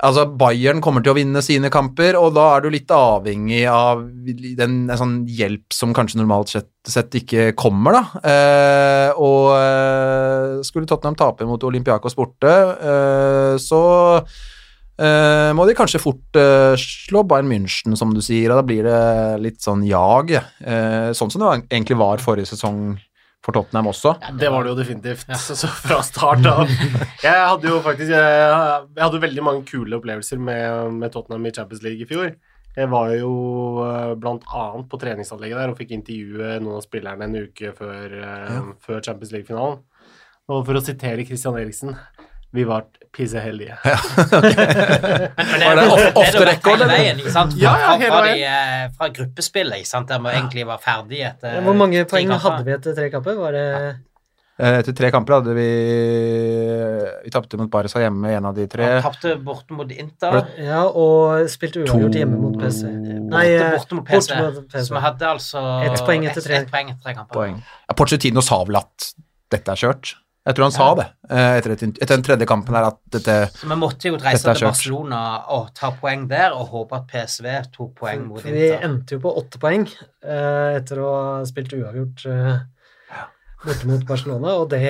Altså, 0.00 0.24
Bayern 0.40 0.80
kommer 0.80 1.04
til 1.04 1.12
å 1.12 1.18
vinne 1.18 1.42
sine 1.44 1.68
kamper, 1.72 2.16
og 2.16 2.32
da 2.36 2.46
er 2.54 2.64
du 2.64 2.70
litt 2.72 2.92
avhengig 2.94 3.64
av 3.68 4.00
den, 4.56 4.78
en 4.88 5.00
sånn 5.00 5.16
hjelp 5.28 5.76
som 5.76 5.92
kanskje 5.96 6.22
normalt 6.22 6.52
sett, 6.54 7.18
ikke 7.20 7.50
kommer, 7.58 7.98
da. 7.98 8.22
Eh, 8.32 9.20
og 9.20 9.50
eh, 9.58 10.62
skulle 10.64 10.88
Tottenham 10.88 11.18
tape 11.20 11.48
mot 11.48 11.68
Olympiakos 11.68 12.16
borte, 12.16 12.54
eh, 12.80 13.58
så 13.60 13.82
eh, 14.24 15.52
må 15.56 15.68
de 15.68 15.76
kanskje 15.76 16.00
fort 16.00 16.40
eh, 16.40 16.72
slå 16.80 17.26
Bayern 17.28 17.50
München, 17.52 17.98
som 17.98 18.16
du 18.16 18.22
sier, 18.24 18.48
og 18.48 18.62
da 18.62 18.66
blir 18.70 18.88
det 18.88 19.04
litt 19.44 19.60
sånn 19.60 19.84
jag. 19.88 20.32
Eh, 20.32 21.12
sånn 21.12 21.34
som 21.34 21.44
det 21.44 21.54
egentlig 21.68 22.00
var 22.00 22.24
forrige 22.24 22.54
sesong 22.54 22.94
for 23.44 23.56
Tottenham 23.56 23.88
også. 23.90 24.14
Det 24.36 24.50
var 24.52 24.64
det 24.64 24.72
jo 24.74 24.78
definitivt. 24.78 25.26
Så, 25.46 25.56
så 25.56 25.68
fra 25.72 26.00
start 26.04 26.44
av 26.48 26.68
Jeg 26.68 27.32
hadde 27.32 27.70
jo 27.70 27.78
faktisk 27.84 28.12
Jeg, 28.12 28.48
jeg 28.96 29.00
hadde 29.00 29.20
veldig 29.22 29.44
mange 29.46 29.64
kule 29.68 29.96
opplevelser 29.96 30.40
med, 30.42 30.96
med 31.00 31.14
Tottenham 31.14 31.46
i 31.48 31.52
Champions 31.56 31.84
League 31.86 32.04
i 32.04 32.08
fjor. 32.08 32.34
Jeg 32.76 32.90
var 32.92 33.10
jo 33.16 33.30
bl.a. 33.82 34.14
blant 34.20 34.44
annet 34.54 34.90
på 34.90 34.98
treningsanlegget 35.02 35.58
der 35.58 35.72
og 35.72 35.80
fikk 35.80 35.94
intervjue 35.96 36.58
noen 36.62 36.78
av 36.78 36.84
spillerne 36.84 37.26
en 37.26 37.38
uke 37.48 37.72
før, 37.76 38.14
ja. 38.20 38.60
før 38.84 39.00
Champions 39.02 39.32
League-finalen. 39.34 39.80
Og 40.50 40.62
for 40.66 40.78
å 40.78 40.84
sitere 40.84 41.26
Christian 41.26 41.58
Eriksen 41.58 41.96
vi 42.52 42.64
ble 42.66 42.80
pisseheldige. 43.14 43.76
Men, 43.84 43.94
men 45.36 45.56
det 45.60 45.66
er 45.66 45.76
the 45.80 46.26
det 46.30 46.40
var 46.40 46.46
record, 46.50 46.80
eller? 46.80 46.90
veien, 46.92 47.18
ikke 47.22 47.32
sant? 47.34 47.52
Fra, 47.54 47.62
Ja, 47.62 47.72
ja, 47.78 47.96
hele 47.98 48.10
fra, 48.12 48.20
de, 48.26 48.34
veien. 48.34 48.84
eh, 48.84 48.92
fra 48.98 49.08
gruppespillet, 49.16 49.80
ikke 49.82 49.90
sant? 49.94 50.08
der 50.10 50.22
vi 50.24 50.34
egentlig 50.36 50.66
var 50.68 50.78
ferdig 50.82 51.20
etter 51.30 51.60
Hvor 51.66 51.74
mange 51.78 52.04
poeng 52.10 52.30
hadde 52.34 52.64
vi 52.66 52.72
etter 52.78 52.94
tre 52.98 53.10
kamper? 53.10 53.34
Var 53.40 53.52
det 53.58 53.66
Eh, 54.60 54.74
Etter 54.82 54.92
tre 54.92 55.08
kamper 55.08 55.38
hadde 55.38 55.54
vi 55.56 55.66
Vi 57.24 57.30
tapte 57.32 57.56
mot 57.56 57.70
Barca 57.72 58.02
hjemme, 58.02 58.28
en 58.36 58.44
av 58.50 58.54
de 58.58 58.66
tre. 58.68 58.84
Ja, 58.90 58.98
tapte 59.06 59.32
borte 59.40 59.72
mot 59.72 59.88
Inter. 59.94 60.36
Ja, 60.60 60.82
og 60.84 61.46
spilte 61.48 61.80
uavgjort 61.80 62.18
hjemme 62.18 62.36
mot 62.36 62.58
PC. 62.60 62.82
Nei, 62.90 63.46
Borte, 63.56 63.94
eh, 63.94 63.94
mot 63.96 64.04
PC. 64.10 64.34
borte 64.36 64.42
mot 64.60 64.68
PC. 64.68 64.84
Så 64.90 64.96
vi 64.98 65.02
hadde 65.06 65.30
altså 65.30 65.62
Ett 65.86 66.02
poeng 66.04 66.26
etter 66.28 66.44
tre. 66.44 66.58
ett 66.60 66.70
poeng 66.74 66.90
etter 66.92 67.02
tre 67.08 67.14
kamper. 67.16 67.34
poeng. 67.38 67.56
Ja, 67.88 67.94
Porcetino 67.96 68.42
sa 68.44 68.60
vel 68.68 68.76
at 68.82 69.12
dette 69.50 69.72
er 69.72 69.80
kjørt. 69.80 70.12
Jeg 70.50 70.56
tror 70.58 70.66
han 70.66 70.74
sa 70.74 70.86
det 70.98 71.06
eh, 71.30 71.52
etter, 71.60 71.74
et, 71.76 71.84
etter 72.02 72.16
den 72.16 72.24
tredje 72.26 72.48
kampen 72.50 72.74
her, 72.74 72.88
at 72.90 72.98
dette 73.14 73.36
Så 73.54 73.68
vi 73.70 73.78
måtte 73.78 74.10
jo 74.10 74.18
reise 74.18 74.42
til. 74.50 74.66
Barcelona 74.66 75.20
og 75.54 75.70
ta 75.78 75.92
poeng 75.94 76.26
der, 76.30 76.56
og 76.56 76.72
håpe 76.74 76.98
at 76.98 77.06
PSV 77.12 77.48
tok 77.70 77.94
poeng 78.02 78.26
mot 78.26 78.42
Inter. 78.42 78.56
vi 78.56 78.70
endte 78.88 79.16
jo 79.16 79.22
på 79.22 79.34
åtte 79.38 79.62
poeng 79.62 79.86
eh, 79.86 80.76
etter 80.80 81.02
å 81.04 81.12
ha 81.14 81.32
spilt 81.48 81.76
uavgjort 81.78 82.26
eh, 82.30 82.60
borte 83.62 83.90
mot 83.90 84.06
Barcelona, 84.08 84.56
og 84.58 84.70
det 84.72 84.82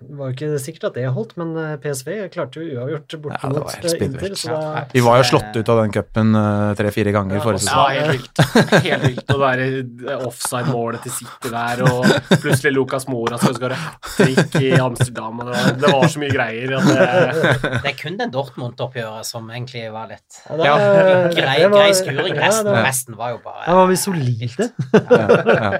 var 0.00 0.28
jo 0.28 0.34
ikke 0.34 0.58
sikkert 0.60 0.84
at 0.90 0.96
det 0.98 1.06
holdt, 1.14 1.30
men 1.40 1.54
eh, 1.56 1.70
PSV 1.80 2.08
klarte 2.34 2.60
jo 2.60 2.76
uavgjort 2.82 3.14
borte 3.24 3.38
Ja, 3.40 3.48
det 3.48 3.60
var 3.62 3.76
mot 3.76 3.86
eh. 3.88 4.02
Inter, 4.06 4.34
så 4.36 4.48
da 4.52 4.82
Vi 4.92 5.00
var 5.06 5.16
jo 5.22 5.24
slått 5.30 5.56
ut 5.56 5.70
av 5.72 5.80
den 5.80 5.94
cupen 5.94 6.34
eh, 6.36 6.72
tre-fire 6.76 7.14
ganger 7.16 7.40
forrige 7.40 7.70
Ja, 7.72 7.86
helt 7.94 8.12
vilt. 8.12 8.42
Helt 8.84 9.06
vilt. 9.06 9.32
å 9.32 9.38
være 9.40 9.68
offside-målet 10.26 11.06
til 11.06 11.14
City 11.16 11.52
der, 11.54 11.82
og 11.88 12.04
plutselig 12.42 12.74
Lucas 12.76 13.08
Mora 13.08 13.38
skal 13.40 13.56
skåre 13.56 13.78
hat 13.80 14.10
trick 14.18 14.58
i 14.60 14.74
Amsterdam. 14.76 15.40
Og 15.40 15.48
det, 15.48 15.56
var, 15.56 15.80
det 15.86 15.94
var 15.96 16.12
så 16.12 16.22
mye 16.22 16.34
greier. 16.36 16.76
Det, 16.76 16.98
Det 17.86 17.90
er 17.92 17.96
kun 18.02 18.20
den 18.20 18.32
Dortmund-oppgjøret 18.36 19.26
som 19.28 19.48
egentlig 19.50 19.86
var 19.94 20.12
litt 20.12 20.40
ja, 20.60 20.76
grei, 21.32 21.58
var- 21.64 21.76
grei 21.78 21.90
skuring. 21.96 22.34
ja, 22.36 22.44
Resten, 22.46 22.68
da- 22.72 22.84
resten 22.84 23.16
var 23.18 23.32
jo 23.36 23.40
bare 23.44 23.64
Da 23.66 23.80
var 23.80 23.90
vi 23.90 23.98
solide. 24.04 24.70
Ja, 25.16 25.26
ja. 25.56 25.70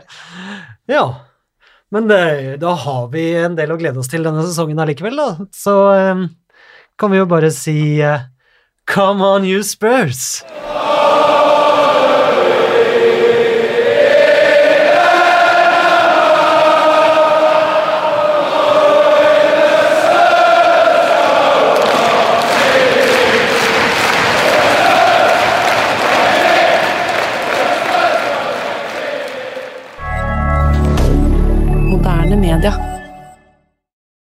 Ja. 0.87 1.05
Men 1.95 2.09
det, 2.11 2.57
da 2.63 2.73
har 2.75 3.09
vi 3.13 3.29
en 3.39 3.55
del 3.59 3.71
å 3.71 3.79
glede 3.79 4.03
oss 4.03 4.11
til 4.11 4.27
denne 4.27 4.43
sesongen 4.47 4.83
allikevel, 4.83 5.21
da. 5.21 5.47
Så 5.55 5.77
um, 5.95 6.27
kan 6.99 7.15
vi 7.15 7.23
jo 7.23 7.29
bare 7.31 7.53
si 7.55 7.79
uh, 8.03 8.27
Come 8.91 9.23
on, 9.23 9.47
you 9.47 9.63
Spurs! 9.67 10.43